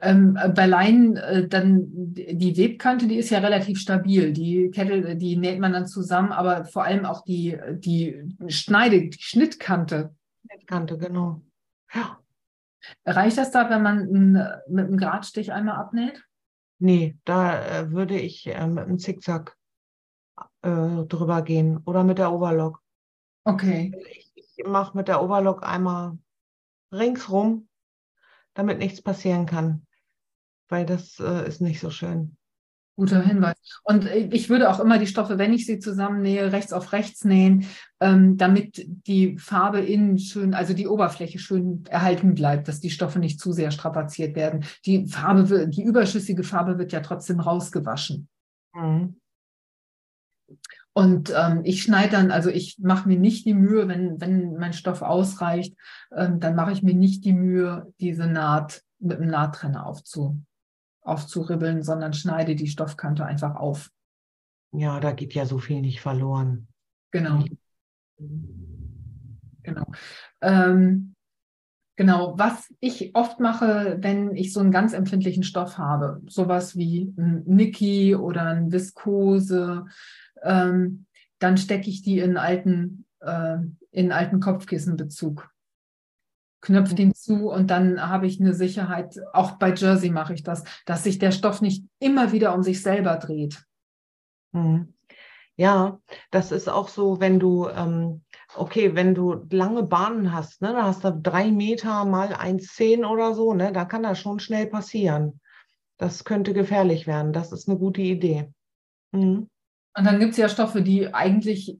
Ähm, 0.01 0.37
bei 0.55 0.65
Leinen, 0.65 1.17
äh, 1.17 1.47
dann 1.47 1.85
die 1.89 2.57
Webkante, 2.57 3.07
die 3.07 3.17
ist 3.17 3.29
ja 3.29 3.39
relativ 3.39 3.79
stabil. 3.79 4.33
Die 4.33 4.69
Kette, 4.71 5.15
die 5.15 5.37
näht 5.37 5.59
man 5.59 5.73
dann 5.73 5.87
zusammen, 5.87 6.31
aber 6.31 6.65
vor 6.65 6.83
allem 6.83 7.05
auch 7.05 7.23
die, 7.23 7.57
die 7.73 8.23
Schneide, 8.47 9.09
die 9.09 9.17
Schnittkante. 9.19 10.15
Schnittkante, 10.45 10.97
genau. 10.97 11.41
Ja. 11.93 12.19
Reicht 13.05 13.37
das 13.37 13.51
da, 13.51 13.69
wenn 13.69 13.81
man 13.81 14.61
mit 14.67 14.87
einem 14.87 14.97
Gradstich 14.97 15.53
einmal 15.53 15.77
abnäht? 15.77 16.21
Nee, 16.79 17.17
da 17.23 17.63
äh, 17.65 17.91
würde 17.91 18.19
ich 18.19 18.47
äh, 18.47 18.67
mit 18.67 18.85
einem 18.85 18.99
Zickzack 18.99 19.57
drüber 20.61 21.41
gehen 21.41 21.79
oder 21.83 22.05
mit 22.05 22.19
der 22.19 22.31
Overlock. 22.31 22.81
Okay. 23.43 23.91
Ich, 24.09 24.31
ich 24.57 24.65
mache 24.65 24.95
mit 24.97 25.09
der 25.09 25.21
Overlock 25.21 25.61
einmal 25.63 26.17
ringsrum 26.93 27.67
damit 28.53 28.79
nichts 28.79 29.01
passieren 29.01 29.45
kann, 29.45 29.85
weil 30.69 30.85
das 30.85 31.19
äh, 31.19 31.47
ist 31.47 31.61
nicht 31.61 31.79
so 31.79 31.89
schön. 31.89 32.37
Guter 32.95 33.23
Hinweis. 33.23 33.55
Und 33.83 34.05
ich 34.05 34.49
würde 34.49 34.69
auch 34.69 34.79
immer 34.79 34.99
die 34.99 35.07
Stoffe, 35.07 35.39
wenn 35.39 35.51
ich 35.51 35.65
sie 35.65 35.79
zusammennähe, 35.79 36.51
rechts 36.51 36.73
auf 36.73 36.93
rechts 36.93 37.25
nähen, 37.25 37.65
ähm, 37.99 38.37
damit 38.37 38.85
die 38.85 39.39
Farbe 39.39 39.79
innen 39.79 40.19
schön, 40.19 40.53
also 40.53 40.75
die 40.75 40.87
Oberfläche 40.87 41.39
schön 41.39 41.83
erhalten 41.89 42.35
bleibt, 42.35 42.67
dass 42.67 42.81
die 42.81 42.91
Stoffe 42.91 43.17
nicht 43.17 43.39
zu 43.39 43.51
sehr 43.51 43.71
strapaziert 43.71 44.35
werden. 44.35 44.63
Die 44.85 45.07
Farbe, 45.07 45.67
die 45.67 45.81
überschüssige 45.81 46.43
Farbe 46.43 46.77
wird 46.77 46.91
ja 46.91 46.99
trotzdem 46.99 47.39
rausgewaschen. 47.39 48.27
Mhm. 48.75 49.15
Und 50.95 51.33
ähm, 51.35 51.61
ich 51.63 51.81
schneide 51.81 52.11
dann, 52.11 52.31
also 52.31 52.49
ich 52.49 52.77
mache 52.79 53.07
mir 53.07 53.17
nicht 53.17 53.45
die 53.45 53.55
Mühe, 53.55 53.87
wenn, 53.87 54.21
wenn 54.21 54.53
mein 54.53 54.73
Stoff 54.73 55.01
ausreicht, 55.01 55.75
ähm, 56.15 56.39
dann 56.39 56.55
mache 56.55 56.71
ich 56.71 56.83
mir 56.83 56.93
nicht 56.93 57.25
die 57.25 57.33
Mühe, 57.33 57.91
diese 57.99 58.27
Naht 58.27 58.83
mit 58.99 59.17
einem 59.17 59.31
Nahttrenner 59.31 59.87
aufzu, 59.87 60.39
aufzuribbeln, 61.01 61.81
sondern 61.81 62.13
schneide 62.13 62.55
die 62.55 62.67
Stoffkante 62.67 63.25
einfach 63.25 63.55
auf. 63.55 63.89
Ja, 64.71 64.99
da 64.99 65.11
geht 65.11 65.33
ja 65.33 65.45
so 65.45 65.57
viel 65.57 65.81
nicht 65.81 65.99
verloren. 65.99 66.67
Genau. 67.11 67.43
Genau. 69.63 69.85
Ähm, 70.41 71.15
genau, 71.95 72.37
was 72.37 72.73
ich 72.79 73.15
oft 73.15 73.39
mache, 73.39 73.97
wenn 73.99 74.35
ich 74.35 74.53
so 74.53 74.59
einen 74.59 74.71
ganz 74.71 74.93
empfindlichen 74.93 75.43
Stoff 75.43 75.77
habe, 75.77 76.21
sowas 76.27 76.75
wie 76.75 77.13
ein 77.17 77.43
Niki 77.45 78.15
oder 78.15 78.43
ein 78.43 78.71
Viskose, 78.71 79.85
ähm, 80.43 81.05
dann 81.39 81.57
stecke 81.57 81.89
ich 81.89 82.01
die 82.01 82.19
in 82.19 82.37
alten, 82.37 83.05
äh, 83.19 83.57
in 83.91 84.11
alten 84.11 84.39
Kopfkissenbezug. 84.39 85.49
Knöpfe 86.61 86.95
den 86.95 87.13
zu 87.13 87.49
und 87.49 87.67
dann 87.69 88.01
habe 88.01 88.25
ich 88.25 88.39
eine 88.39 88.53
Sicherheit, 88.53 89.19
auch 89.33 89.53
bei 89.53 89.73
Jersey 89.73 90.09
mache 90.09 90.33
ich 90.33 90.43
das, 90.43 90.63
dass 90.85 91.03
sich 91.03 91.19
der 91.19 91.31
Stoff 91.31 91.61
nicht 91.61 91.85
immer 91.99 92.31
wieder 92.31 92.53
um 92.55 92.63
sich 92.63 92.81
selber 92.81 93.17
dreht. 93.17 93.65
Mhm. 94.53 94.93
Ja, 95.55 95.99
das 96.31 96.51
ist 96.51 96.67
auch 96.67 96.87
so, 96.87 97.19
wenn 97.19 97.39
du, 97.39 97.67
ähm, 97.67 98.23
okay, 98.55 98.95
wenn 98.95 99.13
du 99.13 99.45
lange 99.51 99.83
Bahnen 99.83 100.33
hast, 100.33 100.61
ne, 100.61 100.73
da 100.73 100.83
hast 100.83 101.03
du 101.03 101.11
drei 101.11 101.51
Meter 101.51 102.05
mal 102.05 102.33
1,10 102.33 103.05
oder 103.05 103.35
so, 103.35 103.53
ne, 103.53 103.71
da 103.71 103.85
kann 103.85 104.01
das 104.03 104.19
schon 104.19 104.39
schnell 104.39 104.65
passieren. 104.65 105.39
Das 105.97 106.23
könnte 106.23 106.53
gefährlich 106.53 107.05
werden. 107.05 107.33
Das 107.33 107.51
ist 107.51 107.69
eine 107.69 107.77
gute 107.77 108.01
Idee. 108.01 108.51
Mhm. 109.11 109.49
Und 109.95 110.05
dann 110.05 110.19
gibt 110.19 110.31
es 110.31 110.37
ja 110.37 110.49
Stoffe, 110.49 110.81
die 110.81 111.13
eigentlich 111.13 111.77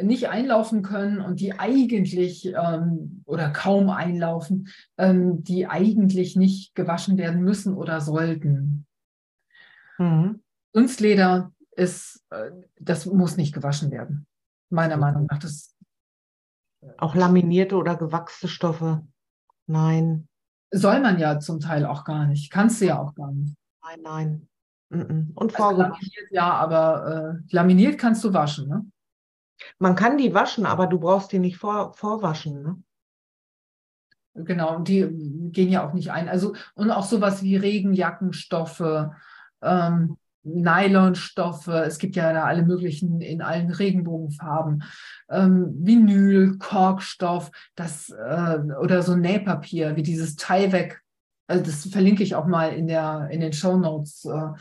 nicht 0.00 0.28
einlaufen 0.28 0.82
können 0.82 1.20
und 1.20 1.40
die 1.40 1.58
eigentlich 1.58 2.46
ähm, 2.46 3.22
oder 3.26 3.50
kaum 3.50 3.90
einlaufen, 3.90 4.68
ähm, 4.96 5.42
die 5.42 5.66
eigentlich 5.66 6.36
nicht 6.36 6.74
gewaschen 6.74 7.18
werden 7.18 7.42
müssen 7.42 7.74
oder 7.74 8.00
sollten. 8.00 8.86
Mhm. 9.98 10.40
Kunstleder 10.72 11.52
ist, 11.72 12.24
äh, 12.30 12.50
das 12.78 13.06
muss 13.06 13.36
nicht 13.36 13.54
gewaschen 13.54 13.90
werden, 13.90 14.26
meiner. 14.70 14.96
Meinung 14.96 15.26
nach. 15.26 15.38
Das, 15.38 15.76
auch 16.96 17.14
laminierte 17.14 17.76
oder 17.76 17.96
gewachste 17.96 18.48
Stoffe? 18.48 19.04
Nein. 19.66 20.28
Soll 20.70 21.00
man 21.00 21.18
ja 21.18 21.40
zum 21.40 21.60
Teil 21.60 21.86
auch 21.86 22.04
gar 22.04 22.26
nicht. 22.26 22.52
Kannst 22.52 22.80
du 22.80 22.86
ja 22.86 22.98
auch 22.98 23.14
gar 23.14 23.32
nicht. 23.32 23.56
Nein, 23.82 24.00
nein. 24.02 24.48
Und 24.90 25.60
also 25.60 25.82
laminiert 25.82 26.30
ja, 26.30 26.50
aber 26.50 27.40
äh, 27.46 27.54
laminiert 27.54 27.98
kannst 27.98 28.24
du 28.24 28.32
waschen, 28.32 28.68
ne? 28.68 28.86
Man 29.78 29.96
kann 29.96 30.18
die 30.18 30.34
waschen, 30.34 30.66
aber 30.66 30.86
du 30.86 31.00
brauchst 31.00 31.32
die 31.32 31.40
nicht 31.40 31.58
vor, 31.58 31.92
vorwaschen, 31.92 32.62
ne? 32.62 32.82
Genau, 34.34 34.76
und 34.76 34.88
die 34.88 35.06
gehen 35.50 35.70
ja 35.70 35.86
auch 35.86 35.92
nicht 35.92 36.12
ein. 36.12 36.28
Also, 36.28 36.54
und 36.74 36.90
auch 36.90 37.04
sowas 37.04 37.42
wie 37.42 37.56
Regenjackenstoffe, 37.56 39.10
ähm, 39.62 40.16
Nylonstoffe, 40.44 41.66
es 41.66 41.98
gibt 41.98 42.16
ja 42.16 42.32
da 42.32 42.44
alle 42.44 42.62
möglichen 42.62 43.20
in 43.20 43.42
allen 43.42 43.70
Regenbogenfarben, 43.70 44.84
ähm, 45.28 45.74
Vinyl, 45.80 46.56
Korkstoff, 46.58 47.50
das 47.74 48.10
äh, 48.10 48.58
oder 48.80 49.02
so 49.02 49.16
Nähpapier 49.16 49.96
wie 49.96 50.02
dieses 50.02 50.36
Tyvek 50.36 51.02
also 51.48 51.64
das 51.64 51.86
verlinke 51.86 52.22
ich 52.22 52.34
auch 52.34 52.46
mal 52.46 52.68
in, 52.68 52.86
der, 52.86 53.28
in 53.32 53.40
den 53.40 53.52
Show 53.52 53.76
Notes. 53.76 54.24
Äh, 54.26 54.52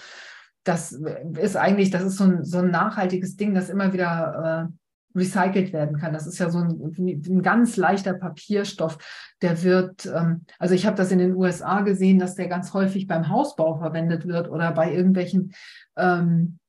das 0.63 0.91
ist 0.91 1.55
eigentlich, 1.55 1.91
das 1.91 2.03
ist 2.03 2.17
so 2.17 2.23
ein, 2.23 2.43
so 2.43 2.57
ein 2.59 2.71
nachhaltiges 2.71 3.35
Ding, 3.35 3.53
das 3.53 3.69
immer 3.69 3.93
wieder 3.93 4.69
äh, 4.69 5.17
recycelt 5.17 5.73
werden 5.73 5.97
kann. 5.97 6.13
Das 6.13 6.27
ist 6.27 6.39
ja 6.39 6.49
so 6.49 6.59
ein, 6.59 6.95
ein 6.97 7.41
ganz 7.41 7.77
leichter 7.77 8.13
Papierstoff. 8.13 8.97
Der 9.41 9.63
wird, 9.63 10.05
ähm, 10.05 10.45
also 10.59 10.75
ich 10.75 10.85
habe 10.85 10.97
das 10.97 11.11
in 11.11 11.19
den 11.19 11.35
USA 11.35 11.81
gesehen, 11.81 12.19
dass 12.19 12.35
der 12.35 12.47
ganz 12.47 12.73
häufig 12.73 13.07
beim 13.07 13.29
Hausbau 13.29 13.77
verwendet 13.77 14.27
wird 14.27 14.49
oder 14.49 14.71
bei 14.71 14.93
irgendwelchen 14.93 15.53
ähm, 15.95 16.59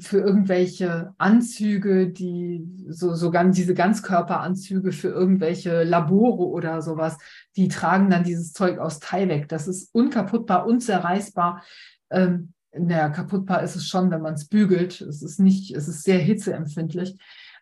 für 0.00 0.18
irgendwelche 0.20 1.12
Anzüge, 1.18 2.10
die 2.10 2.66
so, 2.88 3.14
so 3.14 3.30
ganz, 3.30 3.56
diese 3.56 3.74
Ganzkörperanzüge 3.74 4.92
für 4.92 5.08
irgendwelche 5.08 5.84
Labore 5.84 6.46
oder 6.46 6.80
sowas, 6.80 7.18
die 7.56 7.68
tragen 7.68 8.08
dann 8.08 8.24
dieses 8.24 8.52
Zeug 8.52 8.78
aus 8.78 9.00
Tyvek. 9.00 9.48
Das 9.48 9.68
ist 9.68 9.94
unkaputtbar, 9.94 10.66
unzerreißbar. 10.66 11.62
Ähm, 12.10 12.54
naja, 12.72 13.10
kaputtbar 13.10 13.62
ist 13.62 13.76
es 13.76 13.86
schon, 13.86 14.10
wenn 14.10 14.22
man 14.22 14.34
es 14.34 14.48
bügelt. 14.48 15.00
Es 15.02 15.22
ist 15.22 15.38
nicht, 15.38 15.74
es 15.76 15.88
ist 15.88 16.04
sehr 16.04 16.18
hitzeempfindlich. 16.18 17.18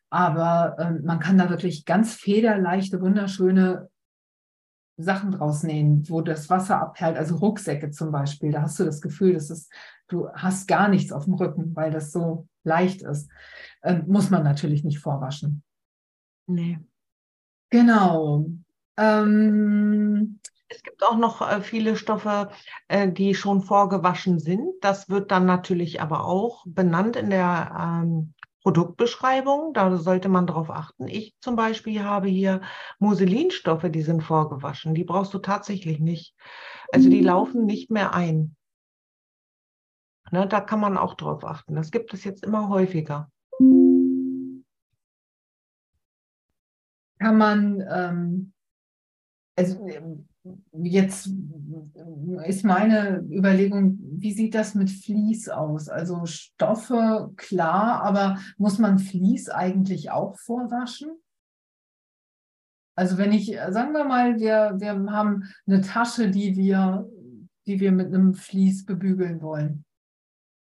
Aber 0.09 0.77
ähm, 0.79 1.01
man 1.05 1.19
kann 1.19 1.39
da 1.39 1.51
wirklich 1.51 1.85
ganz 1.85 2.15
federleichte, 2.15 3.01
wunderschöne 3.01 3.89
Sachen 4.99 5.33
draus 5.33 5.63
nähen, 5.63 6.09
wo 6.09 6.21
das 6.21 6.51
Wasser 6.51 6.81
abhält, 6.81 7.17
also 7.17 7.37
Rucksäcke 7.37 7.91
zum 7.91 8.13
Beispiel. 8.13 8.53
Da 8.53 8.63
hast 8.63 8.79
du 8.79 8.85
das 8.85 9.01
Gefühl, 9.01 9.35
dass 9.35 9.51
es, 9.51 9.69
du 10.13 10.29
hast 10.35 10.69
gar 10.69 10.89
nichts 10.89 11.13
auf 11.13 11.25
dem 11.25 11.35
Rücken, 11.35 11.75
weil 11.75 11.91
das 11.91 12.13
so 12.13 12.47
leicht 12.65 13.03
ist. 13.03 13.31
Ähm, 13.83 14.05
muss 14.07 14.31
man 14.31 14.43
natürlich 14.45 14.85
nicht 14.85 14.99
vorwaschen. 14.99 15.63
Nee. 16.47 16.79
Genau. 17.71 18.47
Ähm, 18.97 20.39
es 20.69 20.83
gibt 20.83 21.03
auch 21.03 21.17
noch 21.17 21.41
äh, 21.41 21.61
viele 21.61 21.97
Stoffe, 21.97 22.51
äh, 22.89 23.11
die 23.11 23.35
schon 23.35 23.63
vorgewaschen 23.63 24.39
sind. 24.39 24.73
Das 24.81 25.09
wird 25.09 25.31
dann 25.31 25.47
natürlich 25.47 26.01
aber 26.01 26.25
auch 26.25 26.65
benannt 26.67 27.17
in 27.17 27.31
der 27.31 28.03
ähm, 28.05 28.35
Produktbeschreibung, 28.63 29.75
da 29.75 29.97
sollte 29.97 30.29
man 30.29 30.47
darauf 30.47 30.71
achten. 30.71 31.09
Ich 31.09 31.35
zum 31.41 31.57
Beispiel 31.57 32.03
habe 32.05 32.29
hier 32.29 32.61
Musselinstoffe, 33.01 33.87
die 33.91 34.03
sind 34.03 34.23
vorgewaschen. 34.23 34.95
Die 34.95 35.05
brauchst 35.05 35.35
du 35.35 35.39
tatsächlich 35.39 35.99
nicht. 35.99 36.35
Also 36.93 37.11
die 37.11 37.23
laufen 37.23 37.67
nicht 37.67 37.91
mehr 37.91 38.15
ein. 38.15 38.55
Ne, 40.33 40.49
da 40.49 40.61
kann 40.61 40.81
man 40.81 40.97
auch 40.97 41.15
drauf 41.15 41.45
achten. 41.45 41.75
Das 41.75 41.91
gibt 41.91 42.15
es 42.15 42.25
jetzt 42.25 42.43
immer 42.43 42.69
häufiger. 42.69 43.31
Kann 47.19 47.37
man, 47.37 47.85
ähm, 47.89 48.53
also 49.57 49.87
Jetzt 50.73 51.31
ist 52.47 52.65
meine 52.65 53.21
Überlegung, 53.31 53.97
wie 54.01 54.33
sieht 54.33 54.57
das 54.57 54.75
mit 54.75 54.91
Vlies 54.91 55.49
aus? 55.49 55.89
Also 55.89 56.27
Stoffe, 56.27 57.33
klar, 57.37 58.03
aber 58.03 58.41
muss 58.59 58.81
man 58.81 58.99
Vlies 58.99 59.49
eigentlich 59.49 60.11
auch 60.11 60.37
vorwaschen? 60.37 61.13
Also 62.97 63.19
wenn 63.19 63.31
ich, 63.31 63.57
sagen 63.71 63.93
wir 63.93 64.05
mal, 64.05 64.41
wir, 64.41 64.75
wir 64.79 65.13
haben 65.13 65.45
eine 65.67 65.81
Tasche, 65.81 66.29
die 66.29 66.57
wir, 66.57 67.09
die 67.67 67.79
wir 67.79 67.93
mit 67.93 68.09
einem 68.09 68.35
Vlies 68.35 68.85
bebügeln 68.85 69.41
wollen. 69.43 69.85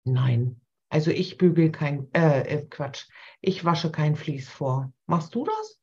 Nein, 0.06 0.62
also 0.90 1.12
ich 1.12 1.38
bügel 1.38 1.72
kein, 1.72 2.08
äh, 2.14 2.42
äh 2.42 2.66
Quatsch, 2.66 3.08
ich 3.42 3.66
wasche 3.66 3.92
kein 3.92 4.16
Vlies 4.16 4.48
vor. 4.48 4.94
Machst 5.08 5.36
du 5.36 5.46
das? 5.46 5.80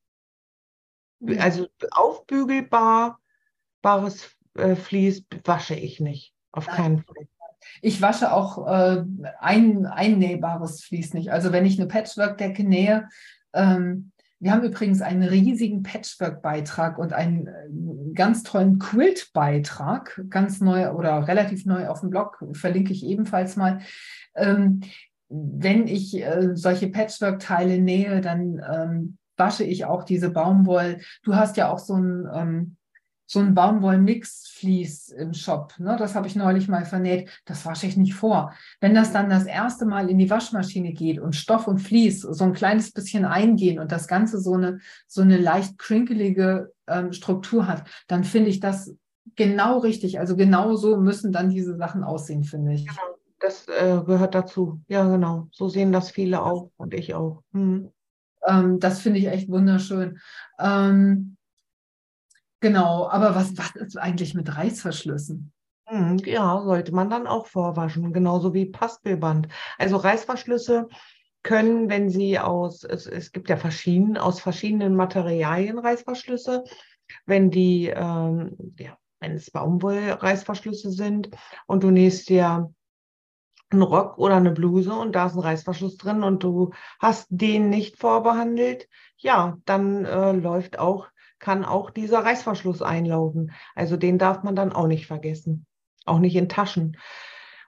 Also 1.38 1.68
aufbügelbar 1.90 3.20
bares 3.82 4.36
äh, 4.54 4.74
Vlies 4.74 5.24
wasche 5.44 5.74
ich 5.74 6.00
nicht. 6.00 6.34
Auf 6.52 6.66
Nein. 6.66 6.76
keinen 6.76 6.98
Fall. 7.04 7.28
Ich 7.80 8.00
wasche 8.00 8.32
auch 8.32 8.66
äh, 8.66 9.04
ein 9.38 9.86
einnähbares 9.86 10.82
Vlies 10.82 11.14
nicht. 11.14 11.30
Also 11.30 11.52
wenn 11.52 11.66
ich 11.66 11.78
eine 11.78 11.88
Patchwork-Decke 11.88 12.64
nähe, 12.64 13.08
ähm, 13.52 14.11
wir 14.42 14.50
haben 14.50 14.64
übrigens 14.64 15.02
einen 15.02 15.22
riesigen 15.22 15.84
Patchwork-Beitrag 15.84 16.98
und 16.98 17.12
einen 17.12 17.46
äh, 17.46 18.12
ganz 18.12 18.42
tollen 18.42 18.80
Quilt-Beitrag, 18.80 20.20
ganz 20.28 20.60
neu 20.60 20.90
oder 20.90 21.28
relativ 21.28 21.64
neu 21.64 21.86
auf 21.86 22.00
dem 22.00 22.10
Blog, 22.10 22.44
verlinke 22.52 22.92
ich 22.92 23.06
ebenfalls 23.06 23.54
mal. 23.54 23.78
Ähm, 24.34 24.80
wenn 25.28 25.86
ich 25.86 26.20
äh, 26.20 26.56
solche 26.56 26.88
Patchwork-Teile 26.88 27.78
nähe, 27.78 28.20
dann 28.20 28.60
ähm, 28.68 29.18
wasche 29.36 29.62
ich 29.62 29.84
auch 29.84 30.02
diese 30.02 30.30
Baumwoll. 30.30 30.98
Du 31.22 31.36
hast 31.36 31.56
ja 31.56 31.70
auch 31.70 31.78
so 31.78 31.94
ein 31.94 32.28
ähm, 32.34 32.76
so 33.32 33.40
ein 33.40 33.54
Baumwoll-Mix-Vlies 33.54 35.08
im 35.08 35.32
Shop. 35.32 35.72
Ne? 35.78 35.96
Das 35.98 36.14
habe 36.14 36.26
ich 36.26 36.36
neulich 36.36 36.68
mal 36.68 36.84
vernäht. 36.84 37.30
Das 37.46 37.64
wasche 37.64 37.86
ich 37.86 37.96
nicht 37.96 38.12
vor. 38.12 38.52
Wenn 38.78 38.94
das 38.94 39.10
dann 39.10 39.30
das 39.30 39.46
erste 39.46 39.86
Mal 39.86 40.10
in 40.10 40.18
die 40.18 40.28
Waschmaschine 40.28 40.92
geht 40.92 41.18
und 41.18 41.34
Stoff 41.34 41.66
und 41.66 41.78
Vlies 41.78 42.20
so 42.20 42.44
ein 42.44 42.52
kleines 42.52 42.92
bisschen 42.92 43.24
eingehen 43.24 43.78
und 43.78 43.90
das 43.90 44.06
Ganze 44.06 44.38
so 44.38 44.52
eine, 44.52 44.80
so 45.06 45.22
eine 45.22 45.38
leicht 45.38 45.78
krinkelige 45.78 46.72
ähm, 46.86 47.12
Struktur 47.12 47.66
hat, 47.66 47.84
dann 48.06 48.22
finde 48.22 48.50
ich 48.50 48.60
das 48.60 48.94
genau 49.34 49.78
richtig. 49.78 50.18
Also 50.20 50.36
genau 50.36 50.76
so 50.76 50.98
müssen 50.98 51.32
dann 51.32 51.48
diese 51.48 51.74
Sachen 51.76 52.04
aussehen, 52.04 52.44
finde 52.44 52.74
ich. 52.74 52.86
Genau, 52.86 53.16
das 53.40 53.66
äh, 53.68 53.98
gehört 54.04 54.34
dazu. 54.34 54.82
Ja, 54.88 55.08
genau. 55.08 55.48
So 55.52 55.70
sehen 55.70 55.90
das 55.90 56.10
viele 56.10 56.42
auch 56.42 56.70
und 56.76 56.92
ich 56.92 57.14
auch. 57.14 57.42
Hm. 57.54 57.90
Ähm, 58.46 58.78
das 58.78 59.00
finde 59.00 59.20
ich 59.20 59.28
echt 59.28 59.48
wunderschön. 59.48 60.18
Ähm, 60.58 61.38
Genau, 62.62 63.08
aber 63.08 63.34
was, 63.34 63.58
was 63.58 63.74
ist 63.74 63.96
eigentlich 63.96 64.34
mit 64.34 64.56
Reißverschlüssen? 64.56 65.52
Hm, 65.88 66.18
ja, 66.18 66.62
sollte 66.62 66.94
man 66.94 67.10
dann 67.10 67.26
auch 67.26 67.46
vorwaschen, 67.46 68.12
genauso 68.12 68.54
wie 68.54 68.66
Paspelband. 68.66 69.48
Also 69.78 69.96
Reißverschlüsse 69.96 70.88
können, 71.42 71.90
wenn 71.90 72.08
sie 72.08 72.38
aus, 72.38 72.84
es, 72.84 73.08
es 73.08 73.32
gibt 73.32 73.50
ja 73.50 73.56
verschieden, 73.56 74.16
aus 74.16 74.38
verschiedenen 74.38 74.94
Materialien 74.94 75.80
Reißverschlüsse, 75.80 76.62
wenn 77.26 77.50
die, 77.50 77.88
ähm, 77.88 78.56
ja, 78.78 78.96
wenn 79.18 79.32
es 79.32 79.50
Baumwollreißverschlüsse 79.50 80.92
sind 80.92 81.30
und 81.66 81.82
du 81.82 81.90
nähst 81.90 82.28
dir 82.28 82.72
einen 83.70 83.82
Rock 83.82 84.18
oder 84.18 84.36
eine 84.36 84.52
Bluse 84.52 84.94
und 84.94 85.16
da 85.16 85.26
ist 85.26 85.34
ein 85.34 85.40
Reißverschluss 85.40 85.96
drin 85.96 86.22
und 86.22 86.44
du 86.44 86.70
hast 87.00 87.26
den 87.28 87.70
nicht 87.70 87.98
vorbehandelt, 87.98 88.88
ja, 89.16 89.58
dann 89.64 90.04
äh, 90.04 90.30
läuft 90.30 90.78
auch, 90.78 91.08
kann 91.42 91.64
auch 91.64 91.90
dieser 91.90 92.20
Reißverschluss 92.20 92.80
einlaufen. 92.80 93.52
Also 93.74 93.98
den 93.98 94.16
darf 94.16 94.44
man 94.44 94.56
dann 94.56 94.72
auch 94.72 94.86
nicht 94.86 95.06
vergessen. 95.06 95.66
Auch 96.06 96.20
nicht 96.20 96.36
in 96.36 96.48
Taschen 96.48 96.96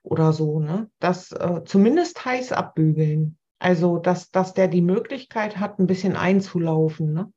oder 0.03 0.33
so, 0.33 0.61
ne? 0.61 0.91
Das 1.01 1.33
äh, 1.33 1.63
zumindest 1.65 2.25
heiß 2.25 2.53
abbügeln. 2.53 3.37
Also, 3.59 3.99
dass, 3.99 4.31
dass 4.31 4.55
der 4.55 4.69
die 4.69 4.83
Möglichkeit 4.83 5.59
hat, 5.59 5.79
ein 5.79 5.87
bisschen 5.87 6.17
einzulaufen, 6.17 7.13
ne? 7.13 7.33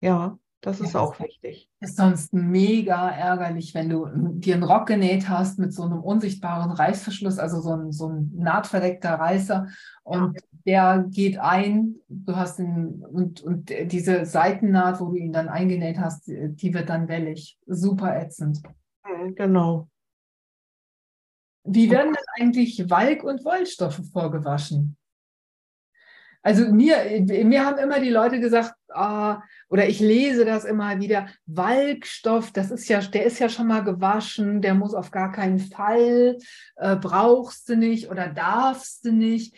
Ja. 0.00 0.38
Das 0.62 0.78
ist 0.80 0.92
ja, 0.92 1.00
auch 1.00 1.18
wichtig. 1.20 1.70
Ist 1.80 1.96
sonst 1.96 2.34
mega 2.34 3.08
ärgerlich, 3.08 3.74
wenn 3.74 3.88
du 3.88 4.06
dir 4.14 4.54
einen 4.54 4.62
Rock 4.62 4.86
genäht 4.86 5.28
hast 5.28 5.58
mit 5.58 5.72
so 5.72 5.84
einem 5.84 6.00
unsichtbaren 6.00 6.70
Reißverschluss, 6.70 7.38
also 7.38 7.60
so 7.62 7.72
ein, 7.72 7.92
so 7.92 8.08
ein 8.08 8.30
nahtverdeckter 8.36 9.14
Reißer 9.14 9.68
und 10.02 10.34
ja. 10.34 10.42
der 10.66 11.04
geht 11.08 11.38
ein, 11.38 11.96
du 12.08 12.36
hast 12.36 12.58
den, 12.58 13.02
und, 13.06 13.40
und 13.40 13.70
diese 13.90 14.26
Seitennaht, 14.26 15.00
wo 15.00 15.06
du 15.06 15.16
ihn 15.16 15.32
dann 15.32 15.48
eingenäht 15.48 15.98
hast, 15.98 16.26
die 16.28 16.74
wird 16.74 16.90
dann 16.90 17.08
wellig. 17.08 17.58
Super 17.66 18.20
ätzend. 18.20 18.60
Genau. 19.36 19.88
Wie 21.64 21.90
werden 21.90 22.12
denn 22.12 22.24
eigentlich 22.44 22.90
Walk- 22.90 23.24
und 23.24 23.44
Wollstoffe 23.44 24.02
vorgewaschen? 24.12 24.96
Also 26.42 26.72
mir, 26.72 26.96
mir 27.44 27.66
haben 27.66 27.78
immer 27.78 28.00
die 28.00 28.10
Leute 28.10 28.40
gesagt, 28.40 28.74
ah, 28.88 29.42
oder 29.68 29.88
ich 29.88 30.00
lese 30.00 30.44
das 30.44 30.64
immer 30.64 30.98
wieder, 30.98 31.28
Walkstoff, 31.46 32.50
das 32.52 32.70
ist 32.70 32.88
ja, 32.88 33.00
der 33.00 33.24
ist 33.24 33.38
ja 33.38 33.48
schon 33.48 33.66
mal 33.66 33.84
gewaschen, 33.84 34.62
der 34.62 34.74
muss 34.74 34.94
auf 34.94 35.10
gar 35.10 35.32
keinen 35.32 35.58
Fall, 35.58 36.38
äh, 36.76 36.96
brauchst 36.96 37.68
du 37.68 37.76
nicht 37.76 38.10
oder 38.10 38.28
darfst 38.28 39.04
du 39.04 39.12
nicht. 39.12 39.54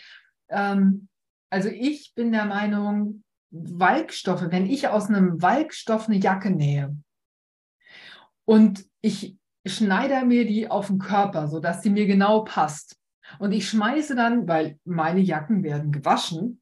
Ähm, 0.49 1.09
also 1.51 1.69
ich 1.69 2.15
bin 2.15 2.33
der 2.33 2.47
Meinung, 2.47 3.23
Walkstoffe, 3.51 4.47
wenn 4.49 4.67
ich 4.67 4.89
aus 4.89 5.09
einem 5.09 5.41
Walkstoff 5.43 6.09
eine 6.09 6.17
Jacke 6.17 6.51
nähe 6.51 6.97
und 8.45 8.87
ich 9.03 9.37
schneide 9.67 10.25
mir 10.25 10.47
die 10.47 10.71
auf 10.71 10.89
den 10.89 10.99
Körper, 10.99 11.49
sodass 11.49 11.83
sie 11.83 11.91
mir 11.91 12.07
genau 12.07 12.45
passt. 12.45 12.97
Und 13.39 13.53
ich 13.53 13.69
schmeiße 13.69 14.17
dann, 14.17 14.49
weil 14.49 14.79
meine 14.85 15.21
Jacken 15.21 15.63
werden 15.63 15.93
gewaschen, 15.93 16.62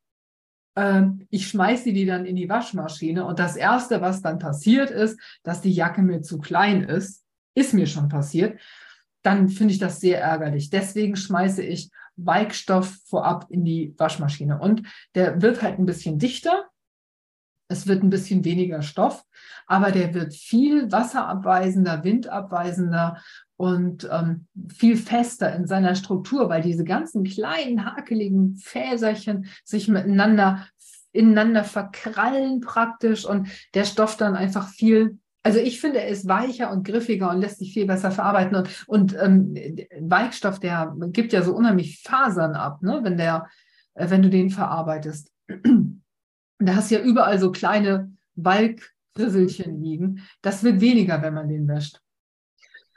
ich 1.30 1.48
schmeiße 1.48 1.92
die 1.92 2.06
dann 2.06 2.24
in 2.24 2.36
die 2.36 2.48
Waschmaschine 2.48 3.24
und 3.24 3.38
das 3.38 3.56
Erste, 3.56 4.00
was 4.00 4.22
dann 4.22 4.38
passiert 4.38 4.90
ist, 4.90 5.18
dass 5.42 5.60
die 5.60 5.72
Jacke 5.72 6.00
mir 6.00 6.22
zu 6.22 6.38
klein 6.38 6.84
ist, 6.84 7.24
ist 7.54 7.74
mir 7.74 7.86
schon 7.86 8.08
passiert, 8.08 8.58
dann 9.22 9.48
finde 9.48 9.74
ich 9.74 9.80
das 9.80 10.00
sehr 10.00 10.20
ärgerlich. 10.20 10.70
Deswegen 10.70 11.16
schmeiße 11.16 11.62
ich 11.62 11.90
Weigstoff 12.16 12.98
vorab 13.04 13.46
in 13.50 13.64
die 13.64 13.94
Waschmaschine 13.98 14.58
und 14.58 14.82
der 15.14 15.42
wird 15.42 15.62
halt 15.62 15.78
ein 15.78 15.86
bisschen 15.86 16.18
dichter. 16.18 16.69
Es 17.70 17.86
wird 17.86 18.02
ein 18.02 18.10
bisschen 18.10 18.44
weniger 18.44 18.82
Stoff, 18.82 19.24
aber 19.66 19.92
der 19.92 20.12
wird 20.12 20.34
viel 20.34 20.90
wasserabweisender, 20.90 22.02
windabweisender 22.04 23.22
und 23.56 24.08
ähm, 24.10 24.46
viel 24.74 24.96
fester 24.96 25.54
in 25.54 25.66
seiner 25.66 25.94
Struktur, 25.94 26.48
weil 26.48 26.62
diese 26.62 26.84
ganzen 26.84 27.24
kleinen 27.24 27.84
hakeligen 27.84 28.56
Fäserchen 28.56 29.46
sich 29.64 29.88
miteinander 29.88 30.66
ineinander 31.12 31.64
verkrallen 31.64 32.60
praktisch 32.60 33.24
und 33.24 33.48
der 33.74 33.84
Stoff 33.84 34.16
dann 34.16 34.36
einfach 34.36 34.68
viel 34.68 35.18
also 35.42 35.58
ich 35.58 35.80
finde, 35.80 36.00
er 36.00 36.08
ist 36.08 36.28
weicher 36.28 36.70
und 36.70 36.86
griffiger 36.86 37.30
und 37.30 37.40
lässt 37.40 37.58
sich 37.58 37.72
viel 37.72 37.86
besser 37.86 38.10
verarbeiten. 38.10 38.56
Und, 38.56 38.88
und 38.88 39.16
ähm, 39.18 39.54
Weichstoff, 39.98 40.60
der 40.60 40.94
gibt 41.12 41.32
ja 41.32 41.42
so 41.42 41.54
unheimlich 41.54 42.02
Fasern 42.02 42.54
ab, 42.54 42.82
ne? 42.82 43.00
wenn, 43.02 43.16
der, 43.16 43.48
äh, 43.94 44.10
wenn 44.10 44.22
du 44.22 44.28
den 44.28 44.50
verarbeitest. 44.50 45.32
Da 46.68 46.76
hast 46.76 46.90
du 46.90 46.96
ja 46.96 47.00
überall 47.00 47.38
so 47.38 47.50
kleine 47.52 48.12
Walkrisselchen 48.34 49.82
liegen. 49.82 50.26
Das 50.42 50.62
wird 50.62 50.80
weniger, 50.80 51.22
wenn 51.22 51.34
man 51.34 51.48
den 51.48 51.66
wäscht. 51.68 52.00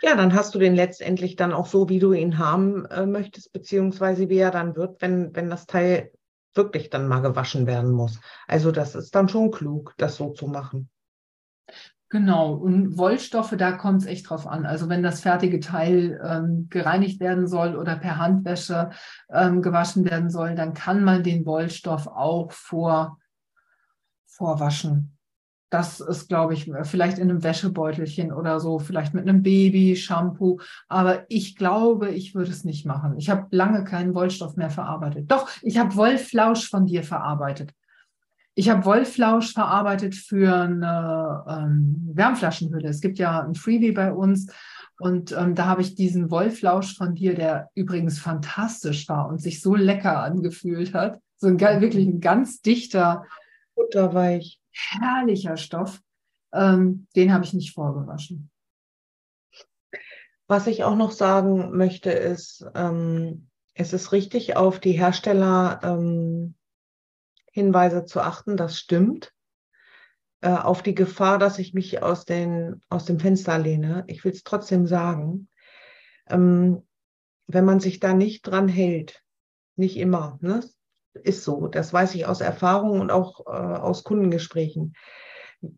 Ja, 0.01 0.15
dann 0.17 0.33
hast 0.33 0.53
du 0.53 0.59
den 0.59 0.75
letztendlich 0.75 1.37
dann 1.37 1.53
auch 1.53 1.65
so, 1.65 1.87
wie 1.87 1.99
du 1.99 2.11
ihn 2.11 2.37
haben 2.37 2.85
äh, 2.87 3.05
möchtest, 3.05 3.53
beziehungsweise 3.53 4.27
wie 4.27 4.37
er 4.37 4.51
dann 4.51 4.75
wird, 4.75 5.01
wenn, 5.01 5.33
wenn 5.33 5.49
das 5.49 5.65
Teil 5.65 6.11
wirklich 6.53 6.89
dann 6.89 7.07
mal 7.07 7.21
gewaschen 7.21 7.67
werden 7.67 7.91
muss. 7.91 8.19
Also 8.47 8.71
das 8.71 8.95
ist 8.95 9.15
dann 9.15 9.29
schon 9.29 9.49
klug, 9.49 9.93
das 9.97 10.17
so 10.17 10.31
zu 10.31 10.47
machen. 10.47 10.89
Genau, 12.09 12.53
und 12.53 12.97
Wollstoffe, 12.97 13.55
da 13.57 13.71
kommt 13.71 14.01
es 14.01 14.07
echt 14.07 14.29
drauf 14.29 14.45
an. 14.45 14.67
Also 14.67 14.87
wenn 14.87 15.01
das 15.01 15.21
fertige 15.21 15.59
Teil 15.59 16.21
ähm, 16.23 16.67
gereinigt 16.69 17.19
werden 17.19 17.47
soll 17.47 17.75
oder 17.75 17.95
per 17.95 18.17
Handwäsche 18.17 18.91
ähm, 19.31 19.63
gewaschen 19.63 20.05
werden 20.05 20.29
soll, 20.29 20.53
dann 20.53 20.75
kann 20.75 21.03
man 21.03 21.23
den 21.23 21.45
Wollstoff 21.45 22.05
auch 22.05 22.51
vor, 22.51 23.17
vorwaschen. 24.35 25.17
Das 25.69 25.99
ist, 25.99 26.29
glaube 26.29 26.53
ich, 26.53 26.71
vielleicht 26.83 27.17
in 27.17 27.31
einem 27.31 27.43
Wäschebeutelchen 27.43 28.31
oder 28.31 28.59
so, 28.59 28.77
vielleicht 28.77 29.15
mit 29.15 29.27
einem 29.27 29.41
Baby-Shampoo. 29.41 30.59
Aber 30.87 31.25
ich 31.29 31.55
glaube, 31.55 32.11
ich 32.11 32.35
würde 32.35 32.51
es 32.51 32.63
nicht 32.63 32.85
machen. 32.85 33.17
Ich 33.17 33.31
habe 33.31 33.47
lange 33.49 33.83
keinen 33.83 34.13
Wollstoff 34.13 34.55
mehr 34.55 34.69
verarbeitet. 34.69 35.31
Doch, 35.31 35.49
ich 35.63 35.79
habe 35.79 35.95
Wollflausch 35.95 36.69
von 36.69 36.85
dir 36.85 37.03
verarbeitet. 37.03 37.71
Ich 38.53 38.69
habe 38.69 38.85
Wollflausch 38.85 39.51
verarbeitet 39.51 40.13
für 40.13 40.55
eine 40.55 41.43
ähm, 41.49 42.11
Wärmflaschenhülle. 42.13 42.89
Es 42.89 43.01
gibt 43.01 43.17
ja 43.17 43.41
ein 43.41 43.55
Freebie 43.55 43.93
bei 43.93 44.13
uns. 44.13 44.53
Und 44.99 45.31
ähm, 45.31 45.55
da 45.55 45.65
habe 45.65 45.81
ich 45.81 45.95
diesen 45.95 46.29
Wollflausch 46.29 46.95
von 46.95 47.15
dir, 47.15 47.33
der 47.33 47.69
übrigens 47.73 48.19
fantastisch 48.19 49.09
war 49.09 49.27
und 49.27 49.41
sich 49.41 49.59
so 49.59 49.73
lecker 49.73 50.21
angefühlt 50.21 50.93
hat. 50.93 51.19
So 51.37 51.47
ein 51.47 51.59
wirklich 51.59 52.05
ein 52.05 52.19
ganz 52.19 52.61
dichter. 52.61 53.25
Butterweich 53.75 54.59
herrlicher 54.71 55.57
Stoff. 55.57 56.01
Ähm, 56.53 57.07
den 57.15 57.33
habe 57.33 57.45
ich 57.45 57.53
nicht 57.53 57.73
vorgewaschen. 57.73 58.51
Was 60.47 60.67
ich 60.67 60.83
auch 60.83 60.95
noch 60.95 61.11
sagen 61.11 61.75
möchte, 61.75 62.11
ist, 62.11 62.65
ähm, 62.75 63.49
es 63.73 63.93
ist 63.93 64.11
richtig, 64.11 64.55
auf 64.55 64.79
die 64.79 64.91
Hersteller 64.91 65.79
ähm, 65.83 66.55
Hinweise 67.51 68.05
zu 68.05 68.21
achten, 68.21 68.57
das 68.57 68.77
stimmt. 68.77 69.33
Äh, 70.41 70.49
auf 70.49 70.83
die 70.83 70.95
Gefahr, 70.95 71.39
dass 71.39 71.59
ich 71.59 71.73
mich 71.73 72.03
aus, 72.03 72.25
den, 72.25 72.81
aus 72.89 73.05
dem 73.05 73.19
Fenster 73.19 73.57
lehne. 73.57 74.03
Ich 74.07 74.25
will 74.25 74.31
es 74.31 74.43
trotzdem 74.43 74.85
sagen. 74.85 75.47
Ähm, 76.27 76.85
wenn 77.47 77.65
man 77.65 77.79
sich 77.79 77.99
da 77.99 78.13
nicht 78.13 78.43
dran 78.43 78.67
hält, 78.67 79.23
nicht 79.75 79.97
immer, 79.97 80.37
ne? 80.41 80.63
Ist 81.13 81.43
so. 81.43 81.67
Das 81.67 81.93
weiß 81.93 82.15
ich 82.15 82.25
aus 82.25 82.41
Erfahrung 82.41 82.99
und 82.99 83.11
auch 83.11 83.45
äh, 83.45 83.49
aus 83.49 84.03
Kundengesprächen. 84.03 84.95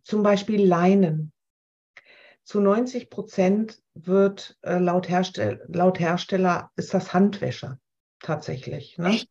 Zum 0.04 0.24
Beispiel 0.24 0.66
Leinen. 0.66 1.32
Zu 2.44 2.60
90 2.60 3.10
Prozent 3.10 3.82
wird 3.96 4.58
äh, 4.62 4.78
laut, 4.78 5.10
Herstell 5.10 5.66
laut 5.68 6.00
Hersteller 6.00 6.72
ist 6.76 6.94
das 6.94 7.14
Handwäsche 7.14 7.80
tatsächlich. 8.20 8.98
Ne? 8.98 9.22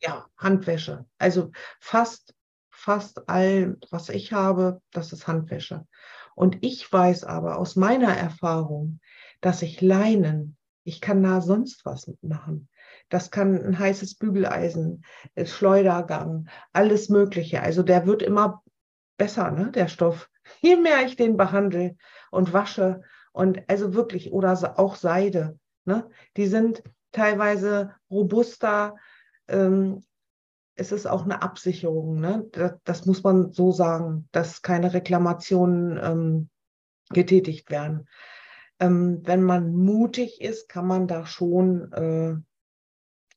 Ja, 0.00 0.26
Handwäsche. 0.36 1.06
Also 1.18 1.52
fast, 1.80 2.34
fast 2.70 3.28
all, 3.28 3.76
was 3.90 4.08
ich 4.08 4.32
habe, 4.32 4.80
das 4.92 5.12
ist 5.12 5.26
Handwäsche. 5.26 5.86
Und 6.34 6.58
ich 6.60 6.90
weiß 6.92 7.24
aber 7.24 7.58
aus 7.58 7.76
meiner 7.76 8.14
Erfahrung, 8.14 9.00
dass 9.40 9.62
ich 9.62 9.80
Leinen, 9.80 10.56
ich 10.84 11.00
kann 11.00 11.22
da 11.22 11.40
sonst 11.40 11.84
was 11.84 12.06
mitmachen. 12.06 12.68
Das 13.08 13.30
kann 13.30 13.60
ein 13.62 13.78
heißes 13.78 14.16
Bügeleisen, 14.16 15.04
äh, 15.34 15.46
Schleudergang, 15.46 16.48
alles 16.72 17.08
Mögliche. 17.08 17.62
Also 17.62 17.82
der 17.82 18.06
wird 18.06 18.22
immer 18.22 18.62
besser, 19.16 19.50
ne, 19.50 19.70
der 19.70 19.88
Stoff. 19.88 20.30
Je 20.60 20.76
mehr 20.76 21.04
ich 21.04 21.16
den 21.16 21.36
behandle 21.36 21.96
und 22.30 22.52
wasche 22.52 23.02
und 23.32 23.62
also 23.68 23.94
wirklich, 23.94 24.32
oder 24.32 24.78
auch 24.78 24.96
Seide, 24.96 25.58
ne, 25.84 26.08
die 26.36 26.46
sind 26.46 26.82
teilweise 27.12 27.94
robuster. 28.10 28.96
Ähm, 29.48 30.02
es 30.74 30.92
ist 30.92 31.06
auch 31.06 31.24
eine 31.24 31.42
Absicherung, 31.42 32.20
ne? 32.20 32.46
Das, 32.52 32.72
das, 32.84 33.06
muss 33.06 33.22
man 33.22 33.52
so 33.52 33.72
sagen, 33.72 34.28
dass 34.32 34.60
keine 34.60 34.92
Reklamationen 34.92 35.98
ähm, 36.02 36.50
getätigt 37.10 37.70
werden. 37.70 38.08
Ähm, 38.78 39.22
wenn 39.24 39.42
man 39.42 39.74
mutig 39.74 40.42
ist, 40.42 40.68
kann 40.68 40.86
man 40.86 41.06
da 41.06 41.24
schon 41.24 41.92
äh, 41.92 42.36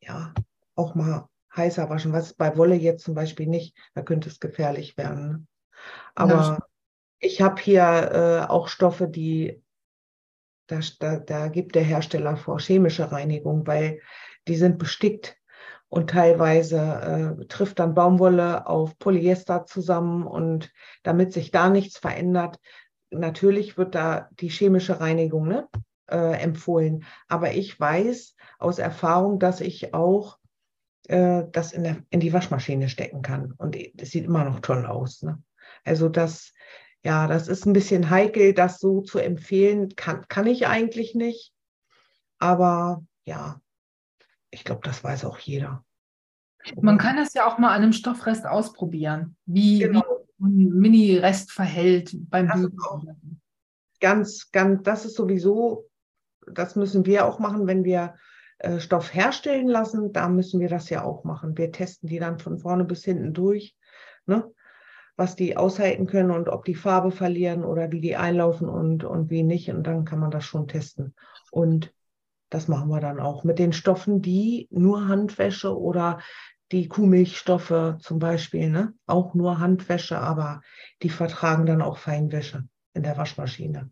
ja, 0.02 0.34
auch 0.76 0.96
mal 0.96 1.28
heißer 1.56 1.90
waschen, 1.90 2.14
was 2.14 2.34
bei 2.34 2.56
Wolle 2.58 2.76
jetzt 2.76 3.04
zum 3.04 3.16
Beispiel 3.16 3.48
nicht, 3.48 3.76
da 3.94 4.02
könnte 4.02 4.30
es 4.30 4.40
gefährlich 4.40 4.98
werden. 4.98 5.28
Ne? 5.30 5.48
Aber 6.16 6.34
ja, 6.34 6.60
ich 7.20 7.42
habe 7.42 7.62
hier 7.62 7.82
äh, 7.84 8.50
auch 8.50 8.68
Stoffe, 8.68 9.08
die 9.08 9.62
Da, 10.68 10.80
da, 11.00 11.18
da 11.18 11.48
gibt 11.48 11.74
der 11.74 11.84
Hersteller 11.84 12.38
vor 12.38 12.60
chemische 12.60 13.12
Reinigung, 13.12 13.66
weil 13.66 14.00
die 14.48 14.56
sind 14.56 14.78
bestickt 14.78 15.36
und 15.90 16.12
teilweise 16.12 16.78
äh, 17.42 17.46
trifft 17.48 17.80
dann 17.80 17.96
Baumwolle 17.96 18.68
auf 18.68 18.96
Polyester 19.00 19.66
zusammen 19.66 20.28
und 20.28 20.72
damit 21.02 21.34
sich 21.34 21.50
da 21.50 21.70
nichts 21.70 21.98
verändert, 21.98 22.60
natürlich 23.10 23.78
wird 23.80 23.96
da 23.96 24.30
die 24.40 24.50
chemische 24.50 25.00
Reinigung 25.00 25.48
ne, 25.48 25.68
äh, 26.12 26.42
empfohlen. 26.42 27.06
Aber 27.28 27.54
ich 27.54 27.80
weiß 27.80 28.36
aus 28.60 28.80
Erfahrung, 28.80 29.40
dass 29.40 29.62
ich 29.62 29.94
auch 29.94 30.40
äh, 31.08 31.46
das 31.52 31.72
in, 31.72 31.84
der, 31.84 31.98
in 32.10 32.20
die 32.20 32.34
Waschmaschine 32.34 32.88
stecken 32.88 33.22
kann 33.22 33.54
und 33.58 33.76
es 33.76 34.12
sieht 34.12 34.26
immer 34.26 34.44
noch 34.44 34.60
toll 34.60 34.86
aus. 34.86 35.24
Ne? 35.24 35.42
Also 35.84 36.08
das, 36.08 36.54
ja, 37.04 37.28
das 37.28 37.48
ist 37.48 37.66
ein 37.66 37.74
bisschen 37.74 38.10
heikel, 38.10 38.54
das 38.54 38.80
so 38.80 39.02
zu 39.02 39.20
empfehlen, 39.20 39.96
kann, 39.96 40.28
kann 40.28 40.48
ich 40.48 40.68
eigentlich 40.68 41.16
nicht. 41.16 41.54
Aber 42.38 43.04
ja, 43.26 43.60
ich 44.52 44.64
glaube, 44.64 44.82
das 44.84 45.04
weiß 45.04 45.26
auch 45.26 45.40
jeder. 45.40 45.84
Man 46.82 46.98
kann 46.98 47.16
das 47.16 47.34
ja 47.34 47.48
auch 47.48 47.58
mal 47.58 47.70
an 47.70 47.84
einem 47.84 47.94
Stoffrest 47.94 48.46
ausprobieren, 48.46 49.36
wie, 49.46 49.80
genau. 49.80 50.04
wie 50.38 50.66
ein 50.66 50.80
Mini-Rest 50.80 51.52
verhält 51.52 52.16
beim 52.30 52.48
Bügeln. 52.48 53.42
Ganz, 54.00 54.52
ganz, 54.52 54.84
das 54.84 55.06
ist 55.06 55.16
sowieso, 55.16 55.89
das 56.54 56.76
müssen 56.76 57.06
wir 57.06 57.26
auch 57.26 57.40
machen, 57.40 57.68
wenn 57.68 57.84
wir 57.84 58.16
äh, 58.60 58.80
Stoff 58.80 59.14
herstellen 59.14 59.68
lassen. 59.68 60.14
Da 60.14 60.28
müssen 60.30 60.60
wir 60.60 60.70
das 60.70 60.90
ja 60.90 61.04
auch 61.04 61.24
machen. 61.24 61.58
Wir 61.58 61.72
testen 61.72 62.10
die 62.10 62.20
dann 62.20 62.40
von 62.40 62.60
vorne 62.60 62.84
bis 62.84 63.04
hinten 63.04 63.34
durch, 63.34 63.76
ne? 64.26 64.52
was 65.16 65.36
die 65.36 65.58
aushalten 65.58 66.08
können 66.08 66.32
und 66.32 66.48
ob 66.48 66.64
die 66.66 66.76
Farbe 66.76 67.12
verlieren 67.12 67.66
oder 67.66 67.92
wie 67.92 68.00
die 68.02 68.16
einlaufen 68.16 68.70
und, 68.70 69.04
und 69.04 69.30
wie 69.30 69.44
nicht. 69.44 69.70
Und 69.70 69.84
dann 69.84 70.06
kann 70.06 70.20
man 70.20 70.32
das 70.32 70.46
schon 70.46 70.68
testen. 70.68 71.14
Und 71.52 71.94
das 72.50 72.68
machen 72.68 72.90
wir 72.90 73.00
dann 73.00 73.20
auch 73.20 73.44
mit 73.44 73.60
den 73.60 73.74
Stoffen, 73.74 74.22
die 74.22 74.68
nur 74.72 75.08
Handwäsche 75.08 75.78
oder 75.78 76.20
die 76.72 76.88
Kuhmilchstoffe 76.88 77.96
zum 78.00 78.20
Beispiel, 78.20 78.70
ne? 78.70 78.94
auch 79.08 79.34
nur 79.34 79.60
Handwäsche, 79.60 80.20
aber 80.20 80.62
die 81.02 81.10
vertragen 81.10 81.66
dann 81.66 81.82
auch 81.82 81.98
Feinwäsche 81.98 82.68
in 82.94 83.04
der 83.04 83.18
Waschmaschine. 83.18 83.90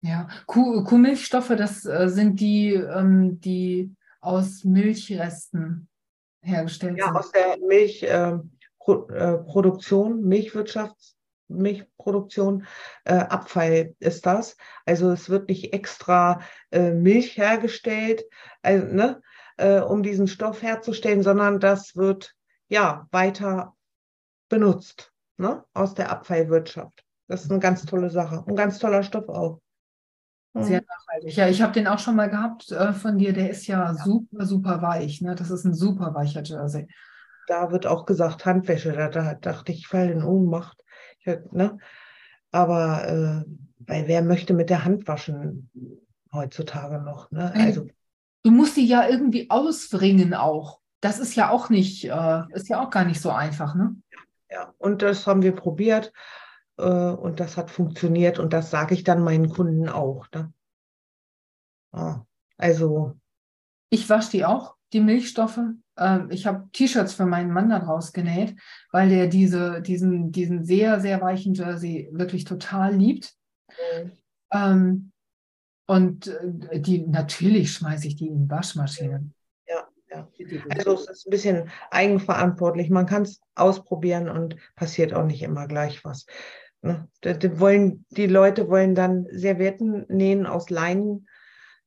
Ja, 0.00 0.28
Kuh, 0.46 0.84
Kuhmilchstoffe, 0.84 1.54
das 1.56 1.84
äh, 1.84 2.08
sind 2.08 2.38
die, 2.40 2.74
ähm, 2.74 3.40
die 3.40 3.92
aus 4.20 4.62
Milchresten 4.64 5.88
hergestellt 6.40 6.98
ja, 6.98 7.06
sind. 7.06 7.14
Ja, 7.14 7.20
aus 7.20 7.32
der 7.32 7.58
Milchproduktion, 7.66 10.18
ähm, 10.18 10.32
äh, 10.32 10.88
Milchproduktion, 11.48 12.66
äh, 13.04 13.14
Abfall 13.14 13.94
ist 13.98 14.26
das. 14.26 14.56
Also 14.84 15.10
es 15.10 15.30
wird 15.30 15.48
nicht 15.48 15.72
extra 15.72 16.42
äh, 16.70 16.92
Milch 16.92 17.36
hergestellt, 17.36 18.22
also, 18.62 18.86
ne, 18.86 19.20
äh, 19.56 19.80
um 19.80 20.02
diesen 20.02 20.28
Stoff 20.28 20.62
herzustellen, 20.62 21.22
sondern 21.22 21.58
das 21.58 21.96
wird 21.96 22.34
ja 22.68 23.08
weiter 23.10 23.74
benutzt 24.48 25.12
ne, 25.38 25.64
aus 25.74 25.94
der 25.94 26.10
Abfallwirtschaft. 26.10 27.04
Das 27.26 27.44
ist 27.44 27.50
eine 27.50 27.60
ganz 27.60 27.84
tolle 27.84 28.10
Sache. 28.10 28.44
Ein 28.46 28.56
ganz 28.56 28.78
toller 28.78 29.02
Stoff 29.02 29.28
auch. 29.28 29.60
Sehr 30.54 30.82
nachhaltig. 30.82 31.36
Ja, 31.36 31.48
ich 31.48 31.62
habe 31.62 31.72
den 31.72 31.86
auch 31.86 31.98
schon 31.98 32.16
mal 32.16 32.30
gehabt 32.30 32.72
äh, 32.72 32.92
von 32.92 33.18
dir. 33.18 33.32
Der 33.32 33.50
ist 33.50 33.66
ja, 33.66 33.92
ja, 33.92 33.94
super, 33.94 34.46
super 34.46 34.82
weich. 34.82 35.20
Ne? 35.20 35.34
Das 35.34 35.50
ist 35.50 35.64
ein 35.64 35.74
super 35.74 36.14
weicher 36.14 36.42
Jersey. 36.42 36.88
Da 37.46 37.70
wird 37.70 37.86
auch 37.86 38.06
gesagt 38.06 38.44
Handwäsche. 38.44 38.92
Da, 38.92 39.08
da 39.08 39.34
dachte 39.34 39.72
ich, 39.72 39.78
ich 39.78 39.88
falle 39.88 40.12
in 40.12 40.22
Ohnmacht. 40.22 40.82
Ne? 41.52 41.78
Aber 42.50 43.44
äh, 43.46 43.50
weil 43.78 44.08
wer 44.08 44.22
möchte 44.22 44.54
mit 44.54 44.70
der 44.70 44.84
Hand 44.84 45.06
waschen 45.06 45.70
heutzutage 46.32 47.00
noch? 47.00 47.30
Ne? 47.30 47.52
Also, 47.54 47.86
du 48.42 48.50
musst 48.50 48.76
die 48.76 48.86
ja 48.86 49.08
irgendwie 49.08 49.50
ausbringen 49.50 50.34
auch. 50.34 50.80
Das 51.00 51.18
ist 51.18 51.36
ja 51.36 51.50
auch 51.50 51.70
nicht, 51.70 52.04
äh, 52.04 52.42
ist 52.52 52.68
ja 52.68 52.82
auch 52.82 52.90
gar 52.90 53.04
nicht 53.04 53.20
so 53.20 53.30
einfach, 53.30 53.74
ne? 53.74 53.96
Ja, 54.50 54.72
und 54.78 55.02
das 55.02 55.26
haben 55.26 55.42
wir 55.42 55.54
probiert 55.54 56.12
und 56.82 57.40
das 57.40 57.56
hat 57.56 57.70
funktioniert 57.70 58.38
und 58.38 58.52
das 58.52 58.70
sage 58.70 58.94
ich 58.94 59.04
dann 59.04 59.22
meinen 59.22 59.48
Kunden 59.48 59.88
auch. 59.88 60.26
Ne? 60.34 60.52
Ah, 61.92 62.24
also. 62.56 63.16
Ich 63.90 64.08
wasche 64.08 64.30
die 64.30 64.44
auch, 64.44 64.76
die 64.92 65.00
Milchstoffe. 65.00 65.60
Ähm, 65.96 66.30
ich 66.30 66.46
habe 66.46 66.68
T-Shirts 66.72 67.14
für 67.14 67.26
meinen 67.26 67.52
Mann 67.52 67.70
daraus 67.70 68.12
genäht, 68.12 68.56
weil 68.92 69.08
der 69.08 69.26
diese, 69.26 69.82
diesen, 69.82 70.30
diesen 70.30 70.64
sehr, 70.64 71.00
sehr 71.00 71.20
weichen 71.20 71.54
Jersey 71.54 72.08
wirklich 72.12 72.44
total 72.44 72.94
liebt. 72.94 73.34
Mhm. 73.68 74.12
Ähm, 74.52 75.12
und 75.86 76.26
äh, 76.26 76.80
die 76.80 77.06
natürlich 77.06 77.72
schmeiße 77.72 78.06
ich 78.06 78.16
die 78.16 78.28
in 78.28 78.48
Waschmaschinen. 78.48 79.34
Ja, 79.66 79.88
ja. 80.10 80.28
Also 80.70 80.94
es 80.94 81.08
ist 81.08 81.26
ein 81.26 81.30
bisschen 81.30 81.70
eigenverantwortlich. 81.90 82.90
Man 82.90 83.06
kann 83.06 83.22
es 83.22 83.40
ausprobieren 83.54 84.28
und 84.28 84.56
passiert 84.76 85.14
auch 85.14 85.24
nicht 85.24 85.42
immer 85.42 85.66
gleich 85.66 86.04
was. 86.04 86.26
Ne? 86.82 87.08
Die, 87.24 87.60
wollen, 87.60 88.04
die 88.10 88.26
Leute 88.26 88.68
wollen 88.68 88.94
dann 88.94 89.26
Servietten 89.30 90.06
nähen 90.08 90.46
aus 90.46 90.70
Leinen. 90.70 91.26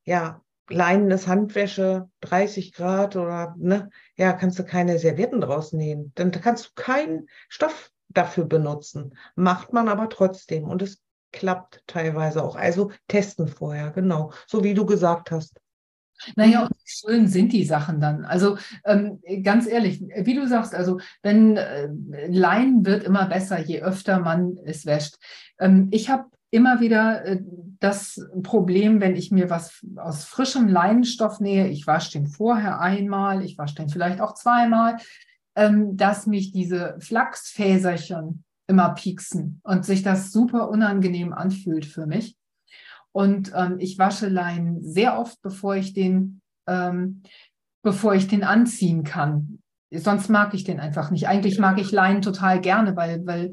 Ja, 0.04 0.42
Leinen 0.68 1.10
ist 1.10 1.26
Handwäsche, 1.26 2.08
30 2.20 2.72
Grad 2.72 3.16
oder, 3.16 3.54
ne, 3.58 3.90
ja, 4.16 4.32
kannst 4.32 4.58
du 4.58 4.64
keine 4.64 4.98
Servietten 4.98 5.40
draus 5.40 5.72
nähen. 5.72 6.12
Dann 6.14 6.30
kannst 6.30 6.66
du 6.66 6.70
keinen 6.74 7.28
Stoff 7.48 7.90
dafür 8.08 8.44
benutzen. 8.44 9.16
Macht 9.34 9.72
man 9.72 9.88
aber 9.88 10.08
trotzdem 10.08 10.64
und 10.64 10.82
es 10.82 11.02
klappt 11.32 11.82
teilweise 11.86 12.42
auch. 12.42 12.56
Also 12.56 12.90
testen 13.08 13.48
vorher, 13.48 13.90
genau, 13.90 14.32
so 14.46 14.62
wie 14.62 14.74
du 14.74 14.84
gesagt 14.84 15.30
hast. 15.30 15.61
Naja, 16.36 16.64
und 16.64 16.72
schön 16.84 17.28
sind 17.28 17.52
die 17.52 17.64
Sachen 17.64 18.00
dann. 18.00 18.24
Also 18.24 18.56
ähm, 18.84 19.20
ganz 19.42 19.66
ehrlich, 19.66 20.00
wie 20.00 20.34
du 20.34 20.46
sagst, 20.46 20.74
also 20.74 21.00
wenn 21.22 21.56
äh, 21.56 21.88
Leinen 22.28 22.84
wird 22.84 23.04
immer 23.04 23.26
besser, 23.26 23.60
je 23.60 23.80
öfter 23.80 24.20
man 24.20 24.56
es 24.64 24.86
wäscht. 24.86 25.16
Ähm, 25.58 25.88
ich 25.90 26.10
habe 26.10 26.24
immer 26.50 26.80
wieder 26.80 27.24
äh, 27.24 27.40
das 27.80 28.24
Problem, 28.42 29.00
wenn 29.00 29.16
ich 29.16 29.32
mir 29.32 29.50
was 29.50 29.84
aus 29.96 30.24
frischem 30.24 30.68
Leinenstoff 30.68 31.40
nähe, 31.40 31.68
ich 31.68 31.86
wasche 31.86 32.12
den 32.12 32.26
vorher 32.28 32.80
einmal, 32.80 33.42
ich 33.42 33.58
wasche 33.58 33.76
den 33.76 33.88
vielleicht 33.88 34.20
auch 34.20 34.34
zweimal, 34.34 34.98
ähm, 35.56 35.96
dass 35.96 36.26
mich 36.26 36.52
diese 36.52 36.96
Flachsfäserchen 37.00 38.44
immer 38.68 38.90
pieksen 38.90 39.60
und 39.64 39.84
sich 39.84 40.02
das 40.02 40.30
super 40.30 40.68
unangenehm 40.68 41.32
anfühlt 41.32 41.84
für 41.84 42.06
mich. 42.06 42.36
Und 43.12 43.52
ähm, 43.54 43.76
ich 43.78 43.98
wasche 43.98 44.28
Leinen 44.28 44.82
sehr 44.82 45.18
oft, 45.18 45.40
bevor 45.42 45.76
ich 45.76 45.92
den, 45.92 46.40
ähm, 46.66 47.22
bevor 47.82 48.14
ich 48.14 48.26
den 48.26 48.42
anziehen 48.42 49.04
kann. 49.04 49.58
Sonst 49.94 50.30
mag 50.30 50.54
ich 50.54 50.64
den 50.64 50.80
einfach 50.80 51.10
nicht. 51.10 51.28
Eigentlich 51.28 51.58
mag 51.58 51.78
ich 51.78 51.92
Leinen 51.92 52.22
total 52.22 52.60
gerne, 52.60 52.96
weil, 52.96 53.26
weil 53.26 53.52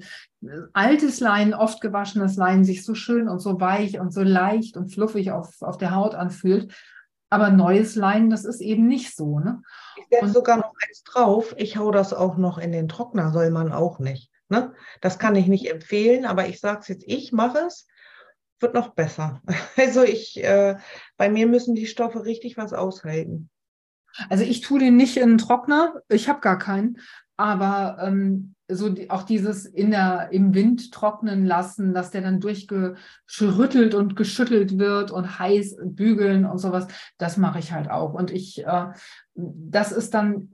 altes 0.72 1.20
Leinen, 1.20 1.54
oft 1.54 1.82
gewaschenes 1.82 2.38
Leinen 2.38 2.64
sich 2.64 2.86
so 2.86 2.96
schön 2.96 3.28
und 3.28 3.40
so 3.40 3.60
weich 3.60 4.00
und 4.00 4.14
so 4.14 4.22
leicht 4.22 4.78
und 4.78 4.94
fluffig 4.94 5.32
auf, 5.32 5.62
auf 5.62 5.78
der 5.78 5.94
Haut 5.94 6.16
anfühlt. 6.16 6.74
Aber 7.30 7.52
neues 7.52 7.96
Leinen, 7.96 8.30
das 8.30 8.46
ist 8.46 8.62
eben 8.62 8.88
nicht 8.88 9.16
so. 9.16 9.40
Ne? 9.40 9.62
Ich 9.98 10.06
setze 10.10 10.34
sogar 10.34 10.58
noch 10.58 10.74
eins 10.88 11.04
drauf. 11.04 11.54
Ich 11.58 11.76
hau 11.76 11.92
das 11.92 12.14
auch 12.14 12.38
noch 12.38 12.58
in 12.58 12.72
den 12.72 12.88
Trockner, 12.88 13.32
soll 13.32 13.52
man 13.52 13.74
auch 13.74 14.00
nicht. 14.00 14.32
Ne? 14.48 14.74
Das 15.02 15.20
kann 15.20 15.36
ich 15.36 15.48
nicht 15.48 15.70
empfehlen, 15.70 16.26
aber 16.26 16.48
ich 16.48 16.60
sage 16.60 16.80
es 16.82 16.88
jetzt, 16.88 17.04
ich 17.06 17.34
mache 17.34 17.60
es, 17.68 17.86
wird 18.62 18.74
noch 18.74 18.90
besser. 18.90 19.42
Also 19.78 20.04
ich, 20.04 20.44
äh, 20.44 20.78
bei 21.18 21.30
mir 21.30 21.48
müssen 21.48 21.76
die 21.76 21.88
Stoffe 21.88 22.26
richtig 22.26 22.58
was 22.58 22.74
aushalten. 22.74 23.50
Also 24.30 24.44
ich 24.44 24.62
tue 24.62 24.80
den 24.80 24.98
nicht 24.98 25.18
in 25.18 25.30
den 25.30 25.38
Trockner, 25.38 26.02
ich 26.10 26.28
habe 26.28 26.42
gar 26.42 26.58
keinen, 26.58 26.98
aber 27.38 27.98
ähm, 28.02 28.56
so 28.70 28.90
die, 28.90 29.10
auch 29.10 29.24
dieses 29.24 29.66
in 29.66 29.92
der, 29.92 30.30
im 30.32 30.54
Wind 30.54 30.92
trocknen 30.92 31.46
lassen, 31.46 31.94
dass 31.94 32.12
der 32.12 32.22
dann 32.22 32.40
durchgeschüttelt 32.40 33.96
und 33.96 34.16
geschüttelt 34.16 34.78
wird 34.78 35.12
und 35.12 35.40
heiß 35.40 35.78
bügeln 35.84 36.46
und 36.46 36.60
sowas, 36.60 36.88
das 37.18 37.38
mache 37.38 37.60
ich 37.60 37.74
halt 37.74 37.90
auch. 37.90 38.14
Und 38.14 38.32
ich, 38.32 38.66
äh, 38.66 38.86
das 39.34 39.92
ist 39.92 40.14
dann, 40.14 40.50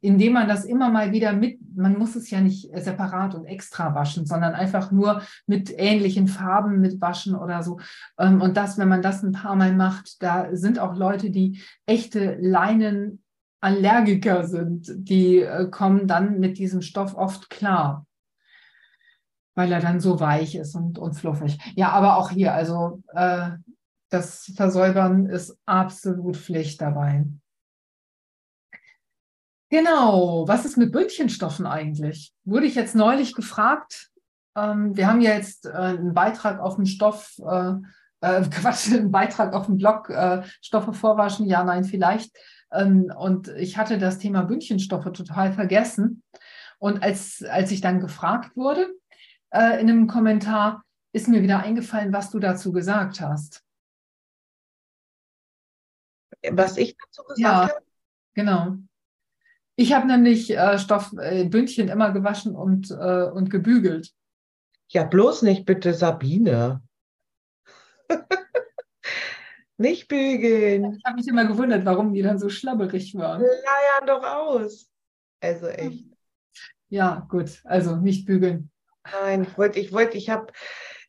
indem 0.00 0.34
man 0.34 0.48
das 0.48 0.64
immer 0.64 0.90
mal 0.90 1.12
wieder 1.12 1.32
mit, 1.32 1.58
man 1.74 1.98
muss 1.98 2.16
es 2.16 2.30
ja 2.30 2.40
nicht 2.40 2.70
separat 2.74 3.34
und 3.34 3.46
extra 3.46 3.94
waschen, 3.94 4.26
sondern 4.26 4.54
einfach 4.54 4.92
nur 4.92 5.22
mit 5.46 5.72
ähnlichen 5.76 6.28
Farben 6.28 6.80
mit 6.80 7.00
waschen 7.00 7.34
oder 7.34 7.62
so. 7.62 7.80
Ähm, 8.18 8.40
und 8.40 8.56
das, 8.56 8.78
wenn 8.78 8.88
man 8.88 9.02
das 9.02 9.22
ein 9.22 9.32
paar 9.32 9.56
Mal 9.56 9.74
macht, 9.74 10.22
da 10.22 10.48
sind 10.52 10.78
auch 10.78 10.96
Leute, 10.96 11.30
die 11.30 11.60
echte 11.86 12.36
Leinen 12.40 13.19
Allergiker 13.60 14.46
sind, 14.46 14.90
die 14.94 15.40
äh, 15.40 15.68
kommen 15.70 16.06
dann 16.06 16.38
mit 16.40 16.58
diesem 16.58 16.82
Stoff 16.82 17.14
oft 17.14 17.50
klar, 17.50 18.06
weil 19.54 19.70
er 19.70 19.80
dann 19.80 20.00
so 20.00 20.20
weich 20.20 20.54
ist 20.54 20.74
und, 20.74 20.98
und 20.98 21.14
fluffig. 21.14 21.58
Ja, 21.76 21.90
aber 21.90 22.16
auch 22.16 22.30
hier, 22.30 22.54
also 22.54 23.02
äh, 23.08 23.50
das 24.08 24.52
Versäubern 24.56 25.26
ist 25.26 25.56
absolut 25.66 26.36
Pflicht 26.36 26.80
dabei. 26.80 27.26
Genau, 29.68 30.48
was 30.48 30.64
ist 30.64 30.76
mit 30.76 30.90
Bündchenstoffen 30.90 31.64
eigentlich? 31.64 32.32
Wurde 32.44 32.66
ich 32.66 32.74
jetzt 32.74 32.96
neulich 32.96 33.34
gefragt. 33.34 34.10
Ähm, 34.56 34.96
wir 34.96 35.06
haben 35.06 35.20
ja 35.20 35.32
jetzt 35.32 35.66
äh, 35.66 35.70
einen 35.70 36.12
Beitrag 36.12 36.58
auf 36.58 36.74
den 36.74 36.86
Stoff 36.86 37.38
äh, 37.38 37.74
äh, 38.20 38.42
Quatsch, 38.50 38.92
einen 38.92 39.12
Beitrag 39.12 39.54
auf 39.54 39.66
dem 39.66 39.76
Blog, 39.76 40.10
äh, 40.10 40.42
Stoffe 40.60 40.92
vorwaschen, 40.92 41.46
ja, 41.46 41.62
nein, 41.62 41.84
vielleicht. 41.84 42.36
Ähm, 42.72 43.12
und 43.16 43.48
ich 43.48 43.76
hatte 43.76 43.98
das 43.98 44.18
Thema 44.18 44.42
Bündchenstoffe 44.42 45.12
total 45.12 45.52
vergessen. 45.52 46.22
Und 46.78 47.02
als, 47.02 47.42
als 47.42 47.70
ich 47.70 47.80
dann 47.80 48.00
gefragt 48.00 48.56
wurde 48.56 48.88
äh, 49.50 49.80
in 49.80 49.90
einem 49.90 50.06
Kommentar, 50.06 50.84
ist 51.12 51.28
mir 51.28 51.42
wieder 51.42 51.60
eingefallen, 51.60 52.12
was 52.12 52.30
du 52.30 52.38
dazu 52.38 52.72
gesagt 52.72 53.20
hast. 53.20 53.64
Was 56.50 56.76
ich 56.76 56.96
dazu 56.96 57.22
gesagt 57.24 57.38
ja, 57.40 57.68
habe? 57.68 57.82
Genau. 58.34 58.76
Ich 59.76 59.92
habe 59.92 60.06
nämlich 60.06 60.50
äh, 60.50 60.78
Stoffbündchen 60.78 61.88
äh, 61.88 61.92
immer 61.92 62.12
gewaschen 62.12 62.54
und, 62.54 62.90
äh, 62.90 63.24
und 63.24 63.50
gebügelt. 63.50 64.12
Ja, 64.88 65.04
bloß 65.04 65.42
nicht 65.42 65.64
bitte 65.66 65.94
Sabine. 65.94 66.82
nicht 69.80 70.08
bügeln. 70.08 70.94
Ich 70.94 71.04
habe 71.04 71.16
mich 71.16 71.26
immer 71.26 71.46
gewundert, 71.46 71.84
warum 71.84 72.12
die 72.12 72.22
dann 72.22 72.38
so 72.38 72.48
schlabberig 72.48 73.14
waren. 73.16 73.40
Leiern 73.40 74.06
doch 74.06 74.22
aus. 74.22 74.88
Also 75.40 75.66
echt. 75.68 76.04
Ja, 76.90 77.26
gut. 77.28 77.60
Also 77.64 77.96
nicht 77.96 78.26
bügeln. 78.26 78.70
Nein, 79.10 79.44
ich 79.44 79.56
wollte, 79.56 79.80
ich 79.80 79.92
wollte, 79.92 80.18
ich 80.18 80.28
habe, 80.28 80.52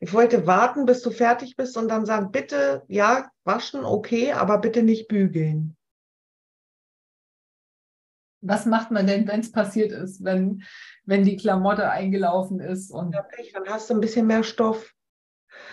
ich 0.00 0.12
wollte 0.12 0.46
warten, 0.46 0.86
bis 0.86 1.02
du 1.02 1.10
fertig 1.10 1.56
bist 1.56 1.76
und 1.76 1.88
dann 1.88 2.06
sagen, 2.06 2.32
bitte, 2.32 2.82
ja, 2.88 3.30
waschen, 3.44 3.84
okay, 3.84 4.32
aber 4.32 4.58
bitte 4.58 4.82
nicht 4.82 5.08
bügeln. 5.08 5.76
Was 8.40 8.64
macht 8.64 8.90
man 8.90 9.06
denn, 9.06 9.28
wenn 9.28 9.40
es 9.40 9.52
passiert 9.52 9.92
ist, 9.92 10.24
wenn, 10.24 10.64
wenn 11.04 11.24
die 11.24 11.36
Klamotte 11.36 11.90
eingelaufen 11.90 12.58
ist? 12.58 12.90
Und 12.90 13.14
ja, 13.14 13.24
dann 13.52 13.68
hast 13.68 13.90
du 13.90 13.94
ein 13.94 14.00
bisschen 14.00 14.26
mehr 14.26 14.42
Stoff. 14.42 14.94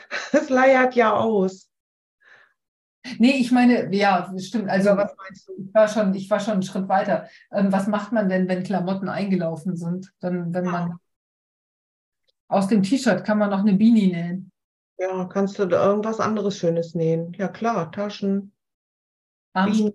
Es 0.34 0.50
leiert 0.50 0.96
ja 0.96 1.14
aus. 1.14 1.69
Nee, 3.18 3.38
ich 3.38 3.52
meine, 3.52 3.94
ja, 3.96 4.32
stimmt. 4.38 4.70
Also, 4.70 4.90
was 4.98 5.16
meinst 5.16 5.48
du? 5.48 5.54
Ich 5.58 5.74
war 5.74 5.88
schon, 5.88 6.14
ich 6.14 6.30
war 6.30 6.40
schon 6.40 6.54
einen 6.54 6.64
Schritt 6.64 6.88
weiter. 6.90 7.28
Ähm, 7.52 7.72
was 7.72 7.88
macht 7.88 8.12
man 8.12 8.28
denn, 8.30 8.48
wenn 8.48 8.64
Klamotten 8.64 9.08
eingelaufen 9.08 9.76
sind? 9.76 10.12
Dann, 10.20 10.54
wenn 10.54 10.66
ja. 10.66 10.72
man 10.72 11.00
aus 12.50 12.68
dem 12.68 12.84
T-Shirt 12.84 13.24
kann 13.24 13.38
man 13.38 13.52
noch 13.52 13.60
eine 13.60 13.74
Beanie 13.74 14.08
nähen. 14.08 14.52
Ja, 14.98 15.26
kannst 15.26 15.58
du 15.60 15.66
da 15.66 15.86
irgendwas 15.86 16.20
anderes 16.20 16.58
Schönes 16.58 16.94
nähen? 16.94 17.32
Ja, 17.34 17.48
klar, 17.48 17.92
Taschen, 17.92 18.52
Beanie, 19.54 19.94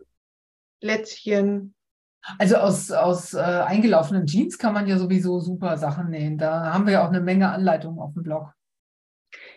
Lätzchen. 0.80 1.74
Also 2.38 2.56
aus, 2.56 2.90
aus 2.90 3.34
äh, 3.34 3.38
eingelaufenen 3.40 4.26
Jeans 4.26 4.56
kann 4.56 4.72
man 4.72 4.86
ja 4.86 4.96
sowieso 4.96 5.40
super 5.40 5.76
Sachen 5.76 6.08
nähen. 6.08 6.38
Da 6.38 6.72
haben 6.72 6.86
wir 6.86 6.94
ja 6.94 7.04
auch 7.04 7.10
eine 7.10 7.20
Menge 7.20 7.50
Anleitungen 7.50 7.98
auf 7.98 8.14
dem 8.14 8.22
Blog. 8.22 8.54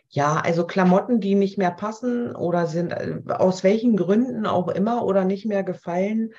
Ja, 0.09 0.37
also 0.37 0.65
Klamotten, 0.65 1.19
die 1.19 1.35
nicht 1.35 1.57
mehr 1.57 1.71
passen 1.71 2.35
oder 2.35 2.67
sind 2.67 2.91
äh, 2.91 3.21
aus 3.27 3.63
welchen 3.63 3.97
Gründen 3.97 4.45
auch 4.45 4.69
immer 4.69 5.05
oder 5.05 5.25
nicht 5.25 5.45
mehr 5.45 5.63
gefallen, 5.63 6.33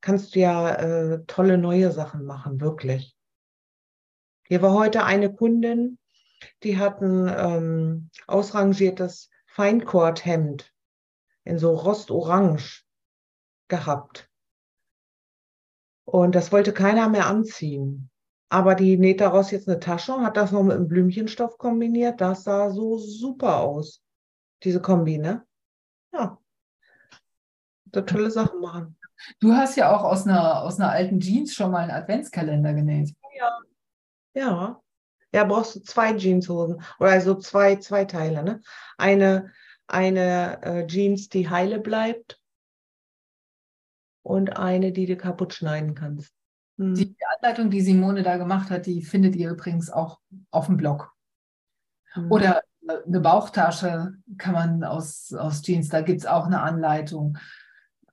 kannst 0.00 0.34
du 0.34 0.40
ja 0.40 0.74
äh, 0.74 1.24
tolle 1.26 1.58
neue 1.58 1.90
Sachen 1.90 2.24
machen, 2.24 2.60
wirklich. 2.60 3.16
Hier 4.46 4.62
war 4.62 4.72
heute 4.72 5.04
eine 5.04 5.34
Kundin, 5.34 5.98
die 6.62 6.78
hat 6.78 7.02
ein 7.02 7.28
ähm, 7.36 8.10
ausrangiertes 8.26 9.30
Feinkordhemd 9.46 10.72
in 11.44 11.58
so 11.58 11.74
Rostorange 11.74 12.82
gehabt. 13.66 14.30
Und 16.04 16.34
das 16.34 16.52
wollte 16.52 16.72
keiner 16.72 17.08
mehr 17.08 17.26
anziehen. 17.26 18.10
Aber 18.50 18.74
die 18.74 18.96
näht 18.96 19.20
daraus 19.20 19.50
jetzt 19.50 19.68
eine 19.68 19.78
Tasche, 19.78 20.20
hat 20.20 20.36
das 20.36 20.52
noch 20.52 20.62
mit 20.62 20.76
einem 20.76 20.88
Blümchenstoff 20.88 21.58
kombiniert. 21.58 22.20
Das 22.20 22.44
sah 22.44 22.70
so 22.70 22.96
super 22.96 23.58
aus, 23.58 24.02
diese 24.62 24.80
Kombi, 24.80 25.18
ne? 25.18 25.46
Ja. 26.12 26.38
So 27.94 28.00
tolle 28.02 28.30
Sachen 28.30 28.60
machen. 28.60 28.96
Du 29.40 29.52
hast 29.52 29.76
ja 29.76 29.94
auch 29.94 30.04
aus 30.04 30.26
einer, 30.26 30.62
aus 30.62 30.78
einer 30.78 30.90
alten 30.90 31.20
Jeans 31.20 31.54
schon 31.54 31.70
mal 31.70 31.82
einen 31.82 31.90
Adventskalender 31.90 32.72
genäht. 32.72 33.14
Ja. 33.36 33.58
Ja. 34.34 34.82
Ja, 35.32 35.44
brauchst 35.44 35.76
du 35.76 35.80
zwei 35.80 36.16
Jeanshosen 36.16 36.82
oder 36.98 37.10
also 37.10 37.34
zwei, 37.34 37.76
zwei 37.76 38.06
Teile, 38.06 38.42
ne? 38.42 38.62
Eine, 38.96 39.52
eine 39.86 40.62
äh, 40.62 40.86
Jeans, 40.86 41.28
die 41.28 41.50
heile 41.50 41.80
bleibt 41.80 42.40
und 44.22 44.56
eine, 44.56 44.92
die 44.92 45.04
du 45.04 45.16
kaputt 45.16 45.52
schneiden 45.52 45.94
kannst. 45.94 46.32
Hm. 47.38 47.42
Die 47.42 47.46
Anleitung, 47.46 47.70
die 47.70 47.80
Simone 47.80 48.22
da 48.22 48.36
gemacht 48.36 48.70
hat, 48.70 48.86
die 48.86 49.02
findet 49.02 49.36
ihr 49.36 49.50
übrigens 49.50 49.90
auch 49.90 50.20
auf 50.50 50.66
dem 50.66 50.76
Blog. 50.76 51.12
Mhm. 52.14 52.32
Oder 52.32 52.62
eine 53.06 53.20
Bauchtasche 53.20 54.14
kann 54.38 54.54
man 54.54 54.84
aus, 54.84 55.32
aus 55.34 55.62
Jeans, 55.62 55.88
da 55.88 56.00
gibt 56.00 56.20
es 56.20 56.26
auch 56.26 56.46
eine 56.46 56.60
Anleitung. 56.60 57.38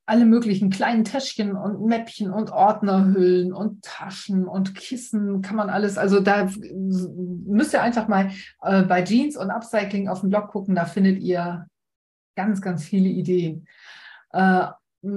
Alle 0.08 0.26
möglichen 0.26 0.70
kleinen 0.70 1.04
Täschchen 1.04 1.56
und 1.56 1.84
Mäppchen 1.86 2.32
und 2.32 2.52
Ordnerhüllen 2.52 3.54
und 3.54 3.84
Taschen 3.84 4.48
und 4.48 4.76
Kissen 4.76 5.42
kann 5.42 5.56
man 5.56 5.70
alles. 5.70 5.98
Also 5.98 6.20
da 6.20 6.48
müsst 6.62 7.74
ihr 7.74 7.82
einfach 7.82 8.08
mal 8.08 8.30
äh, 8.62 8.84
bei 8.84 9.04
Jeans 9.04 9.36
und 9.36 9.50
Upcycling 9.50 10.08
auf 10.08 10.20
dem 10.20 10.30
Blog 10.30 10.50
gucken, 10.50 10.76
da 10.76 10.86
findet 10.86 11.20
ihr 11.20 11.66
ganz, 12.36 12.62
ganz 12.62 12.84
viele 12.84 13.10
Ideen. 13.10 13.68
Äh, 14.32 14.68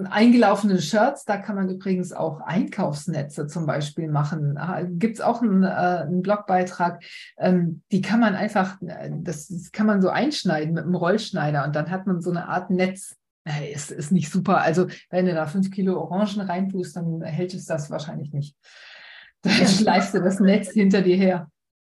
eingelaufene 0.08 0.80
Shirts, 0.80 1.24
da 1.24 1.38
kann 1.38 1.56
man 1.56 1.68
übrigens 1.68 2.12
auch 2.12 2.40
Einkaufsnetze 2.40 3.46
zum 3.46 3.66
Beispiel 3.66 4.08
machen. 4.08 4.58
Ah, 4.58 4.82
Gibt 4.82 5.16
es 5.16 5.20
auch 5.20 5.42
einen, 5.42 5.62
äh, 5.62 5.66
einen 5.66 6.22
Blogbeitrag, 6.22 7.02
ähm, 7.38 7.82
die 7.90 8.02
kann 8.02 8.20
man 8.20 8.34
einfach, 8.34 8.80
äh, 8.82 9.10
das, 9.12 9.48
das, 9.48 9.72
kann 9.72 9.86
man 9.86 10.02
so 10.02 10.10
einschneiden 10.10 10.74
mit 10.74 10.84
einem 10.84 10.94
Rollschneider 10.94 11.64
und 11.64 11.74
dann 11.74 11.90
hat 11.90 12.06
man 12.06 12.20
so 12.20 12.30
eine 12.30 12.48
Art 12.48 12.70
Netz. 12.70 13.16
Äh, 13.44 13.72
ist, 13.72 13.90
ist 13.90 14.12
nicht 14.12 14.30
super. 14.30 14.60
Also 14.60 14.88
wenn 15.10 15.26
du 15.26 15.34
da 15.34 15.46
fünf 15.46 15.70
Kilo 15.70 15.98
Orangen 16.00 16.40
reintust, 16.40 16.96
dann 16.96 17.22
hält 17.22 17.54
es 17.54 17.64
das 17.64 17.90
wahrscheinlich 17.90 18.32
nicht. 18.32 18.56
Dann 19.42 19.52
schleifst 19.66 20.14
du 20.14 20.20
das 20.20 20.40
Netz 20.40 20.70
hinter 20.70 21.02
dir 21.02 21.16
her. 21.16 21.50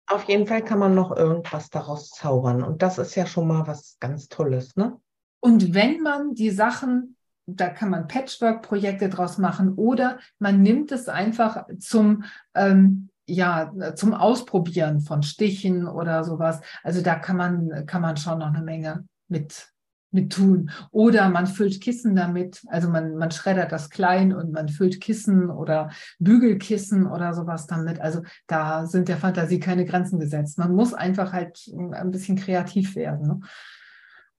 Auf 0.07 0.24
jeden 0.24 0.47
Fall 0.47 0.62
kann 0.62 0.78
man 0.78 0.95
noch 0.95 1.16
irgendwas 1.16 1.70
daraus 1.70 2.11
zaubern. 2.11 2.62
Und 2.62 2.82
das 2.82 2.99
ist 2.99 3.14
ja 3.14 3.26
schon 3.26 3.49
mal 3.49 3.66
was 3.66 3.97
ganz 4.01 4.28
Tolles, 4.28 4.76
ne? 4.76 4.97
Und 5.41 5.72
wenn 5.72 6.03
man 6.03 6.34
die 6.34 6.51
Sachen 6.51 7.16
da 7.57 7.68
kann 7.68 7.90
man 7.90 8.09
Patchwork-Projekte 8.09 9.09
draus 9.09 9.38
machen 9.38 9.74
oder 9.74 10.18
man 10.38 10.62
nimmt 10.62 10.92
es 10.92 11.09
einfach 11.09 11.66
zum, 11.78 12.24
ähm, 12.55 13.09
ja, 13.26 13.72
zum 13.94 14.14
Ausprobieren 14.14 15.01
von 15.01 15.22
Stichen 15.22 15.86
oder 15.86 16.24
sowas. 16.24 16.61
Also 16.82 17.01
da 17.01 17.14
kann 17.14 17.36
man, 17.36 17.86
kann 17.86 18.03
man 18.03 18.16
schon 18.16 18.38
noch 18.38 18.48
eine 18.48 18.62
Menge 18.62 19.05
mit, 19.28 19.68
mit 20.11 20.32
tun. 20.32 20.70
Oder 20.90 21.28
man 21.28 21.46
füllt 21.46 21.80
Kissen 21.80 22.16
damit, 22.16 22.62
also 22.68 22.88
man, 22.88 23.16
man 23.16 23.30
schreddert 23.30 23.72
das 23.72 23.90
klein 23.90 24.34
und 24.34 24.53
man 24.53 24.68
füllt 24.68 25.01
Kissen 25.01 25.51
oder 25.51 25.90
Bügelkissen 26.18 27.07
oder 27.07 27.32
sowas 27.34 27.66
damit. 27.66 28.01
Also 28.01 28.22
da 28.46 28.86
sind 28.86 29.09
der 29.09 29.18
Fantasie 29.18 29.61
keine 29.61 29.84
Grenzen 29.84 30.18
gesetzt. 30.18 30.59
Man 30.59 30.74
muss 30.74 30.94
einfach 30.94 31.32
halt 31.32 31.70
ein 31.92 32.11
bisschen 32.11 32.36
kreativ 32.36 32.96
werden. 32.96 33.26
Ne? 33.26 33.40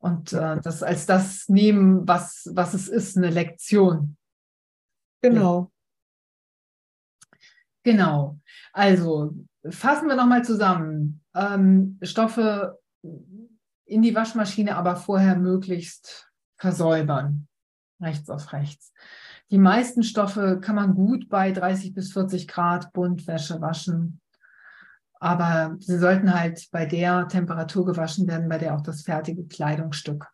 Und 0.02 0.34
äh, 0.34 0.60
das 0.62 0.84
als 0.84 1.06
das 1.06 1.47
nehmen, 1.47 2.08
was, 2.08 2.49
was 2.54 2.74
es 2.74 2.89
ist, 2.89 3.18
eine 3.18 3.30
Lektion. 3.30 4.18
Genau. 5.22 5.72
Genau. 7.84 8.39
Also 8.74 9.36
fassen 9.70 10.08
wir 10.08 10.16
nochmal 10.16 10.43
zusammen. 10.43 11.24
Ähm, 11.36 11.99
Stoffe 12.02 12.80
in 13.86 14.02
die 14.02 14.16
Waschmaschine, 14.16 14.76
aber 14.76 14.95
vorher 14.95 15.36
möglichst 15.36 16.32
versäubern. 16.58 17.47
Rechts 18.02 18.30
auf 18.30 18.54
rechts. 18.54 18.93
Die 19.52 19.58
meisten 19.58 20.02
Stoffe 20.04 20.60
kann 20.62 20.76
man 20.76 20.95
gut 20.95 21.28
bei 21.30 21.52
30 21.52 21.93
bis 21.93 22.14
40 22.14 22.47
Grad 22.47 22.93
Buntwäsche 22.93 23.60
waschen. 23.62 24.20
Aber 25.22 25.78
sie 25.80 25.99
sollten 25.99 26.34
halt 26.34 26.67
bei 26.72 26.88
der 26.88 27.28
Temperatur 27.28 27.86
gewaschen 27.86 28.28
werden, 28.28 28.49
bei 28.49 28.57
der 28.57 28.76
auch 28.76 28.82
das 28.82 29.03
fertige 29.03 29.45
Kleidungsstück 29.45 30.28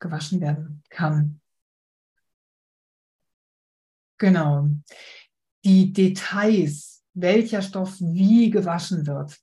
gewaschen 0.00 0.40
werden 0.40 0.82
kann. 0.88 1.42
Genau. 4.16 4.70
Die 5.62 5.92
Details, 5.92 7.04
welcher 7.12 7.60
Stoff 7.60 8.00
wie 8.00 8.48
gewaschen 8.48 9.06
wird, 9.06 9.38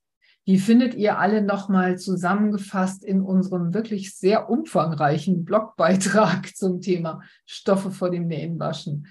die 0.47 0.57
findet 0.57 0.95
ihr 0.95 1.19
alle 1.19 1.43
nochmal 1.43 1.99
zusammengefasst 1.99 3.03
in 3.03 3.21
unserem 3.21 3.75
wirklich 3.75 4.15
sehr 4.15 4.49
umfangreichen 4.49 5.45
Blogbeitrag 5.45 6.47
zum 6.55 6.81
Thema 6.81 7.21
Stoffe 7.45 7.91
vor 7.91 8.09
dem 8.09 8.25
Nähen 8.25 8.57
waschen. 8.59 9.07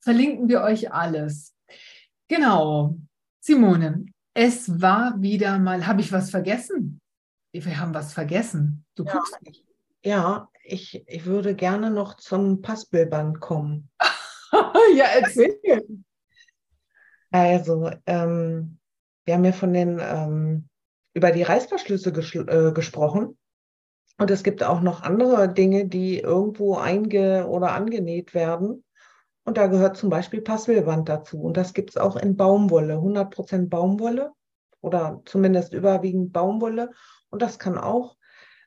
Verlinken 0.00 0.48
wir 0.48 0.62
euch 0.62 0.92
alles. 0.92 1.54
Genau. 2.26 2.98
Simone, 3.38 4.06
es 4.34 4.80
war 4.80 5.22
wieder 5.22 5.58
mal, 5.58 5.86
habe 5.86 6.00
ich 6.00 6.12
was 6.12 6.30
vergessen? 6.30 7.00
Wir 7.52 7.78
haben 7.78 7.94
was 7.94 8.12
vergessen. 8.12 8.84
Du 8.96 9.04
ja. 9.04 9.12
guckst 9.12 9.40
nicht. 9.42 9.64
Ja, 10.04 10.48
ich, 10.64 11.04
ich 11.06 11.24
würde 11.24 11.54
gerne 11.54 11.90
noch 11.90 12.14
zum 12.14 12.60
Passbildband 12.60 13.40
kommen. 13.40 13.90
ja, 14.96 15.06
erzähl. 15.20 15.58
Also, 17.30 17.90
ähm, 18.06 18.78
wir 19.24 19.34
haben 19.34 19.44
ja 19.44 19.52
von 19.52 19.72
den 19.72 19.98
ähm, 20.00 20.68
über 21.14 21.30
die 21.30 21.42
Reißverschlüsse 21.42 22.10
äh, 22.10 22.72
gesprochen. 22.72 23.38
Und 24.18 24.30
es 24.30 24.42
gibt 24.42 24.62
auch 24.62 24.80
noch 24.80 25.02
andere 25.02 25.52
Dinge, 25.52 25.86
die 25.86 26.18
irgendwo 26.18 26.76
einge- 26.76 27.46
oder 27.46 27.72
angenäht 27.72 28.34
werden. 28.34 28.84
Und 29.44 29.58
da 29.58 29.66
gehört 29.66 29.96
zum 29.96 30.08
Beispiel 30.10 30.40
Passwillband 30.40 31.08
dazu. 31.08 31.40
Und 31.40 31.56
das 31.56 31.74
gibt 31.74 31.90
es 31.90 31.96
auch 31.96 32.16
in 32.16 32.36
Baumwolle, 32.36 32.94
100% 32.94 33.68
Baumwolle 33.68 34.32
oder 34.80 35.20
zumindest 35.26 35.74
überwiegend 35.74 36.32
Baumwolle. 36.32 36.90
Und 37.30 37.42
das 37.42 37.58
kann 37.58 37.78
auch 37.78 38.16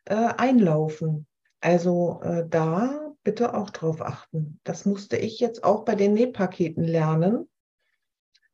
äh, 0.06 0.16
einlaufen. 0.16 1.28
Also 1.62 2.22
äh, 2.24 2.48
da 2.48 3.14
bitte 3.24 3.56
auch 3.56 3.72
drauf 3.72 4.02
achten. 4.02 4.60
Das 4.64 4.86
musste 4.86 5.18
ich 5.18 5.40
jetzt 5.40 5.64
auch 5.64 5.84
bei 5.84 5.96
den 5.96 6.14
Nähpaketen 6.14 6.84
lernen, 6.84 7.50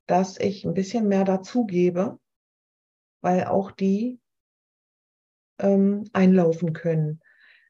dass 0.08 0.40
ich 0.40 0.66
ein 0.66 0.74
bisschen 0.74 1.08
mehr 1.08 1.26
dazugebe, 1.26 2.20
weil 3.22 3.46
auch 3.46 3.72
die 3.72 4.20
ähm, 5.60 6.10
einlaufen 6.14 6.74
können. 6.74 7.20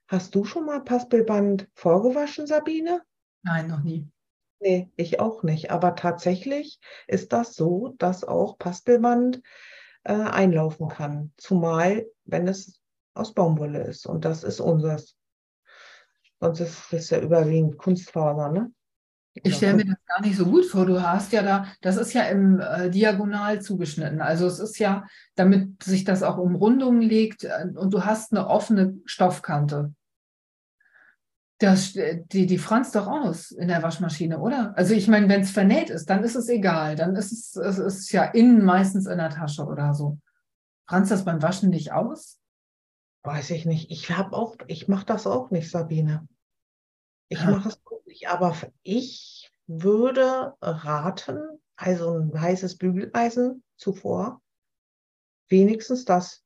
Hast 0.07 0.35
du 0.35 0.45
schon 0.45 0.65
mal 0.65 0.83
Paspelband 0.83 1.67
vorgewaschen, 1.73 2.45
Sabine? 2.45 3.01
Nein, 3.41 3.67
noch 3.67 3.81
nie. 3.81 4.07
Nee, 4.59 4.89
ich 4.95 5.19
auch 5.19 5.43
nicht. 5.43 5.71
Aber 5.71 5.95
tatsächlich 5.95 6.79
ist 7.07 7.33
das 7.33 7.53
so, 7.55 7.95
dass 7.97 8.23
auch 8.23 8.57
Paspelband 8.57 9.41
äh, 10.03 10.13
einlaufen 10.13 10.87
kann. 10.87 11.31
Zumal, 11.37 12.05
wenn 12.25 12.47
es 12.47 12.79
aus 13.13 13.33
Baumwolle 13.33 13.83
ist. 13.83 14.05
Und 14.05 14.25
das 14.25 14.43
ist 14.43 14.59
unseres. 14.59 15.15
Sonst 16.39 16.59
ist 16.59 16.93
es 16.93 17.09
ja 17.09 17.19
überwiegend 17.19 17.77
Kunstfaser, 17.77 18.51
ne? 18.51 18.71
Ich 19.35 19.55
stelle 19.55 19.73
mir 19.73 19.85
das 19.85 20.05
gar 20.05 20.21
nicht 20.21 20.37
so 20.37 20.45
gut 20.45 20.65
vor. 20.65 20.85
Du 20.85 21.01
hast 21.01 21.31
ja 21.31 21.41
da, 21.41 21.65
das 21.81 21.97
ist 21.97 22.13
ja 22.13 22.23
im 22.23 22.59
äh, 22.59 22.91
Diagonal 22.91 23.61
zugeschnitten. 23.61 24.21
Also 24.21 24.45
es 24.45 24.59
ist 24.59 24.77
ja, 24.77 25.05
damit 25.35 25.81
sich 25.81 26.03
das 26.03 26.21
auch 26.21 26.37
um 26.37 26.55
Rundungen 26.55 27.01
legt 27.01 27.43
äh, 27.43 27.65
und 27.73 27.93
du 27.93 28.05
hast 28.05 28.31
eine 28.31 28.47
offene 28.47 28.99
Stoffkante. 29.05 29.93
Das, 31.63 31.93
die, 31.93 32.45
die 32.45 32.57
franzt 32.57 32.93
doch 32.93 33.07
aus 33.07 33.51
in 33.51 33.69
der 33.69 33.81
Waschmaschine, 33.81 34.39
oder? 34.39 34.73
Also 34.75 34.93
ich 34.93 35.07
meine, 35.07 35.29
wenn 35.29 35.41
es 35.41 35.51
vernäht 35.51 35.89
ist, 35.89 36.09
dann 36.09 36.21
ist 36.21 36.35
es 36.35 36.49
egal. 36.49 36.97
Dann 36.97 37.15
ist 37.15 37.31
es, 37.31 37.55
es 37.55 37.77
ist 37.77 38.11
ja 38.11 38.25
innen 38.25 38.65
meistens 38.65 39.05
in 39.05 39.17
der 39.17 39.29
Tasche 39.29 39.63
oder 39.65 39.93
so. 39.93 40.19
Franzt 40.85 41.11
das 41.11 41.23
beim 41.23 41.41
Waschen 41.41 41.69
nicht 41.69 41.93
aus? 41.93 42.41
Weiß 43.23 43.49
ich 43.51 43.65
nicht. 43.65 43.89
Ich 43.89 44.09
habe 44.09 44.35
auch, 44.35 44.57
ich 44.67 44.89
mache 44.89 45.05
das 45.05 45.25
auch 45.25 45.51
nicht, 45.51 45.71
Sabine. 45.71 46.27
Ich 47.29 47.39
ja. 47.39 47.51
mache 47.51 47.69
es 47.69 47.81
auch 47.85 48.05
nicht. 48.07 48.27
Aber 48.27 48.57
ich 48.81 49.49
würde 49.65 50.55
raten, 50.61 51.39
also 51.77 52.17
ein 52.17 52.41
heißes 52.41 52.77
Bügeleisen 52.77 53.63
zuvor, 53.77 54.41
wenigstens 55.47 56.03
das. 56.03 56.42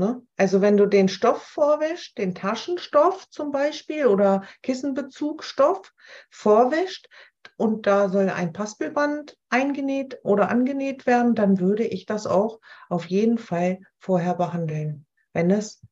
Ne? 0.00 0.22
Also 0.38 0.62
wenn 0.62 0.78
du 0.78 0.86
den 0.86 1.08
Stoff 1.08 1.42
vorwäscht, 1.42 2.16
den 2.16 2.34
Taschenstoff 2.34 3.28
zum 3.28 3.50
Beispiel 3.50 4.06
oder 4.06 4.44
Kissenbezugstoff 4.62 5.92
vorwäscht 6.30 7.10
und 7.58 7.86
da 7.86 8.08
soll 8.08 8.30
ein 8.30 8.54
Paspelband 8.54 9.36
eingenäht 9.50 10.18
oder 10.22 10.48
angenäht 10.48 11.04
werden, 11.04 11.34
dann 11.34 11.60
würde 11.60 11.84
ich 11.84 12.06
das 12.06 12.26
auch 12.26 12.60
auf 12.88 13.10
jeden 13.10 13.36
Fall 13.36 13.80
vorher 13.98 14.34
behandeln. 14.34 15.04
Wenn 15.34 15.50
es 15.50 15.82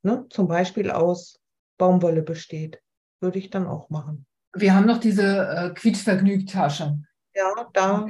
ne, 0.00 0.24
zum 0.30 0.48
Beispiel 0.48 0.90
aus 0.90 1.38
Baumwolle 1.76 2.22
besteht, 2.22 2.80
würde 3.20 3.38
ich 3.38 3.50
dann 3.50 3.66
auch 3.66 3.90
machen. 3.90 4.24
Wir 4.54 4.74
haben 4.74 4.86
noch 4.86 5.00
diese 5.00 5.46
äh, 5.48 5.74
Quietschvergnügt-Tasche. 5.74 6.98
Ja, 7.34 7.68
da. 7.74 8.06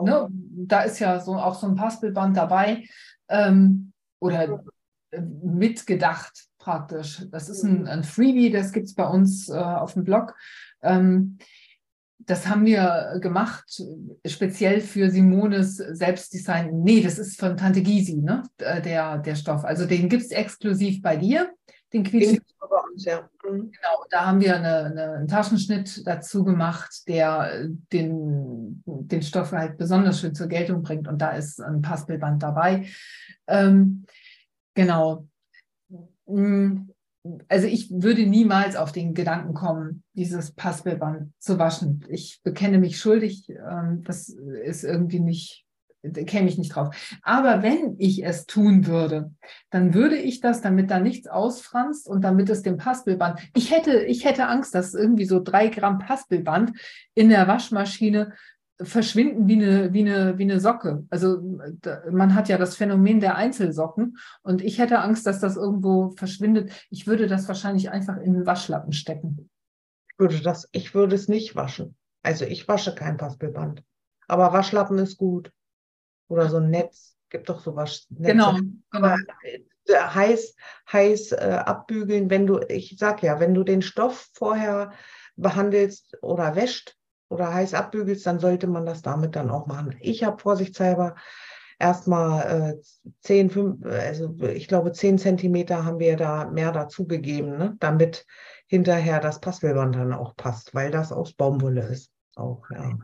Ne, 0.00 0.28
da 0.30 0.80
ist 0.80 0.98
ja 0.98 1.20
so 1.20 1.34
auch 1.34 1.56
so 1.56 1.66
ein 1.66 1.76
Paspelband 1.76 2.38
dabei. 2.38 2.84
Ähm, 3.28 3.92
oder 4.20 4.64
mitgedacht 5.12 6.48
praktisch. 6.58 7.26
Das 7.30 7.48
ist 7.48 7.62
ein, 7.62 7.86
ein 7.86 8.04
Freebie, 8.04 8.50
das 8.50 8.72
gibt 8.72 8.86
es 8.86 8.94
bei 8.94 9.06
uns 9.06 9.48
äh, 9.48 9.54
auf 9.54 9.94
dem 9.94 10.04
Blog. 10.04 10.34
Ähm, 10.82 11.38
das 12.18 12.46
haben 12.46 12.66
wir 12.66 13.18
gemacht, 13.22 13.82
speziell 14.26 14.80
für 14.82 15.10
Simones 15.10 15.76
Selbstdesign. 15.76 16.82
Nee, 16.82 17.00
das 17.00 17.18
ist 17.18 17.40
von 17.40 17.56
Tante 17.56 17.82
Gysi, 17.82 18.16
ne? 18.16 18.42
Äh, 18.58 18.82
der, 18.82 19.18
der 19.18 19.34
Stoff. 19.34 19.64
Also 19.64 19.86
den 19.86 20.08
gibt 20.10 20.24
es 20.24 20.30
exklusiv 20.30 21.00
bei 21.00 21.16
dir, 21.16 21.50
den 21.92 22.04
Quietsch. 22.04 22.38
Ja. 22.96 23.28
Mhm. 23.44 23.70
Genau, 23.70 24.04
da 24.10 24.26
haben 24.26 24.40
wir 24.40 24.56
eine, 24.56 24.84
eine, 24.84 25.12
einen 25.12 25.28
Taschenschnitt 25.28 26.06
dazu 26.06 26.44
gemacht, 26.44 27.08
der 27.08 27.68
den, 27.92 28.82
den 28.84 29.22
Stoff 29.22 29.52
halt 29.52 29.78
besonders 29.78 30.20
schön 30.20 30.34
zur 30.34 30.48
Geltung 30.48 30.82
bringt. 30.82 31.08
Und 31.08 31.18
da 31.22 31.30
ist 31.30 31.60
ein 31.60 31.80
Paspelband 31.80 32.42
dabei. 32.42 32.86
Ähm, 33.46 34.04
Genau. 34.78 35.26
Mm, 36.26 36.90
also 37.48 37.66
ich 37.66 37.90
würde 37.90 38.24
niemals 38.26 38.76
auf 38.76 38.92
den 38.92 39.12
Gedanken 39.12 39.52
kommen, 39.52 40.04
dieses 40.12 40.52
Passbildband 40.52 41.32
zu 41.40 41.58
waschen. 41.58 42.04
Ich 42.08 42.40
bekenne 42.44 42.78
mich 42.78 43.00
schuldig. 43.00 43.48
Ähm, 43.48 44.04
das 44.04 44.28
ist 44.28 44.84
irgendwie 44.84 45.18
nicht, 45.18 45.66
käme 46.26 46.48
ich 46.48 46.58
nicht 46.58 46.76
drauf. 46.76 46.94
Aber 47.22 47.64
wenn 47.64 47.96
ich 47.98 48.24
es 48.24 48.46
tun 48.46 48.86
würde, 48.86 49.32
dann 49.70 49.94
würde 49.94 50.16
ich 50.16 50.38
das, 50.38 50.60
damit 50.60 50.92
da 50.92 51.00
nichts 51.00 51.26
ausfranst 51.26 52.08
und 52.08 52.22
damit 52.22 52.48
es 52.48 52.62
dem 52.62 52.76
Passbildband, 52.76 53.40
ich 53.56 53.72
hätte, 53.72 54.04
ich 54.04 54.24
hätte 54.24 54.46
Angst, 54.46 54.76
dass 54.76 54.94
irgendwie 54.94 55.24
so 55.26 55.42
drei 55.42 55.66
Gramm 55.66 55.98
Passbildband 55.98 56.70
in 57.14 57.30
der 57.30 57.48
Waschmaschine 57.48 58.32
verschwinden 58.80 59.48
wie 59.48 59.54
eine, 59.54 59.92
wie 59.92 60.00
eine, 60.00 60.38
wie 60.38 60.44
eine 60.44 60.60
Socke. 60.60 61.06
Also 61.10 61.40
man 62.10 62.34
hat 62.34 62.48
ja 62.48 62.58
das 62.58 62.76
Phänomen 62.76 63.20
der 63.20 63.34
Einzelsocken 63.34 64.18
und 64.42 64.62
ich 64.62 64.78
hätte 64.78 65.00
Angst, 65.00 65.26
dass 65.26 65.40
das 65.40 65.56
irgendwo 65.56 66.10
verschwindet. 66.10 66.70
Ich 66.90 67.06
würde 67.06 67.26
das 67.26 67.48
wahrscheinlich 67.48 67.90
einfach 67.90 68.16
in 68.18 68.34
den 68.34 68.46
Waschlappen 68.46 68.92
stecken. 68.92 69.50
Ich 70.12 70.18
würde 70.18 70.40
das, 70.40 70.68
ich 70.72 70.94
würde 70.94 71.16
es 71.16 71.28
nicht 71.28 71.56
waschen. 71.56 71.96
Also 72.22 72.44
ich 72.44 72.68
wasche 72.68 72.94
kein 72.94 73.16
Paspelband. 73.16 73.82
Aber 74.26 74.52
Waschlappen 74.52 74.98
ist 74.98 75.16
gut. 75.16 75.52
Oder 76.28 76.48
so 76.48 76.58
ein 76.58 76.70
Netz. 76.70 77.16
Gibt 77.30 77.48
doch 77.48 77.60
so 77.60 77.74
Waschnetze. 77.74 78.22
Genau. 78.22 78.56
genau. 78.90 79.16
Heiß, 79.90 80.54
heiß 80.92 81.32
äh, 81.32 81.62
abbügeln, 81.64 82.28
wenn 82.28 82.46
du, 82.46 82.60
ich 82.68 82.96
sag 82.98 83.22
ja, 83.22 83.40
wenn 83.40 83.54
du 83.54 83.64
den 83.64 83.80
Stoff 83.80 84.28
vorher 84.34 84.92
behandelst 85.36 86.18
oder 86.20 86.56
wäscht, 86.56 86.98
oder 87.28 87.52
heiß 87.52 87.74
abbügelst, 87.74 88.26
dann 88.26 88.38
sollte 88.38 88.66
man 88.66 88.86
das 88.86 89.02
damit 89.02 89.36
dann 89.36 89.50
auch 89.50 89.66
machen. 89.66 89.96
Ich 90.00 90.24
habe 90.24 90.40
vorsichtshalber 90.40 91.14
erstmal 91.78 92.74
äh, 92.74 93.10
10, 93.22 93.50
5, 93.50 93.84
also 93.84 94.34
ich 94.42 94.68
glaube 94.68 94.92
10 94.92 95.18
Zentimeter 95.18 95.84
haben 95.84 95.98
wir 95.98 96.16
da 96.16 96.46
mehr 96.46 96.72
dazugegeben, 96.72 97.56
ne? 97.56 97.76
damit 97.78 98.26
hinterher 98.66 99.20
das 99.20 99.40
Passwillband 99.40 99.94
dann 99.94 100.12
auch 100.12 100.36
passt, 100.36 100.74
weil 100.74 100.90
das 100.90 101.12
aus 101.12 101.32
Baumwolle 101.32 101.82
ist. 101.82 102.10
Auch, 102.36 102.62
ja. 102.70 102.98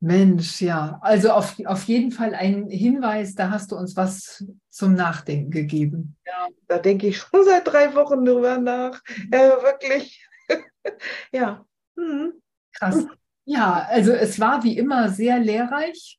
Mensch, 0.00 0.62
ja. 0.62 0.98
Also 1.02 1.30
auf, 1.32 1.56
auf 1.66 1.84
jeden 1.84 2.10
Fall 2.10 2.34
ein 2.34 2.68
Hinweis, 2.68 3.34
da 3.34 3.50
hast 3.50 3.70
du 3.70 3.76
uns 3.76 3.96
was 3.96 4.44
zum 4.70 4.94
Nachdenken 4.94 5.50
gegeben. 5.50 6.16
Ja, 6.26 6.48
da 6.68 6.78
denke 6.78 7.08
ich 7.08 7.18
schon 7.18 7.44
seit 7.44 7.66
drei 7.66 7.94
Wochen 7.94 8.24
drüber 8.24 8.58
nach. 8.58 9.00
Ja, 9.32 9.62
wirklich. 9.62 10.26
ja, 11.32 11.64
Mhm. 12.00 12.32
Krass. 12.72 13.06
Ja, 13.44 13.86
also 13.88 14.12
es 14.12 14.38
war 14.40 14.64
wie 14.64 14.76
immer 14.78 15.08
sehr 15.08 15.38
lehrreich. 15.38 16.18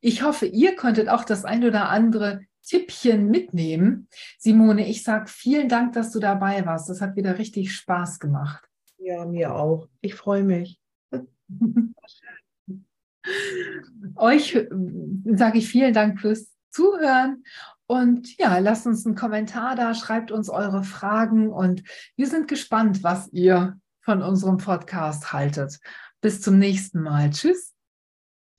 Ich 0.00 0.22
hoffe, 0.22 0.46
ihr 0.46 0.76
konntet 0.76 1.08
auch 1.08 1.24
das 1.24 1.44
ein 1.44 1.64
oder 1.64 1.88
andere 1.88 2.40
Tippchen 2.64 3.28
mitnehmen. 3.28 4.08
Simone, 4.38 4.88
ich 4.88 5.02
sage 5.02 5.26
vielen 5.28 5.68
Dank, 5.68 5.92
dass 5.94 6.12
du 6.12 6.20
dabei 6.20 6.64
warst. 6.66 6.88
Das 6.88 7.00
hat 7.00 7.16
wieder 7.16 7.38
richtig 7.38 7.74
Spaß 7.74 8.18
gemacht. 8.18 8.64
Ja, 8.98 9.24
mir 9.26 9.54
auch. 9.54 9.88
Ich 10.00 10.14
freue 10.14 10.44
mich. 10.44 10.80
Euch 14.16 14.54
äh, 14.54 14.68
sage 15.24 15.58
ich 15.58 15.68
vielen 15.68 15.94
Dank 15.94 16.20
fürs 16.20 16.52
Zuhören. 16.70 17.44
Und 17.86 18.36
ja, 18.38 18.58
lasst 18.58 18.86
uns 18.86 19.04
einen 19.04 19.16
Kommentar 19.16 19.76
da, 19.76 19.94
schreibt 19.94 20.30
uns 20.30 20.48
eure 20.48 20.82
Fragen 20.82 21.50
und 21.50 21.82
wir 22.16 22.26
sind 22.26 22.48
gespannt, 22.48 23.02
was 23.02 23.28
ihr 23.32 23.78
von 24.02 24.22
unserem 24.22 24.58
Podcast 24.58 25.32
haltet. 25.32 25.80
Bis 26.20 26.40
zum 26.40 26.58
nächsten 26.58 27.00
Mal. 27.02 27.30
Tschüss. 27.30 27.72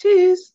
Tschüss. 0.02 0.53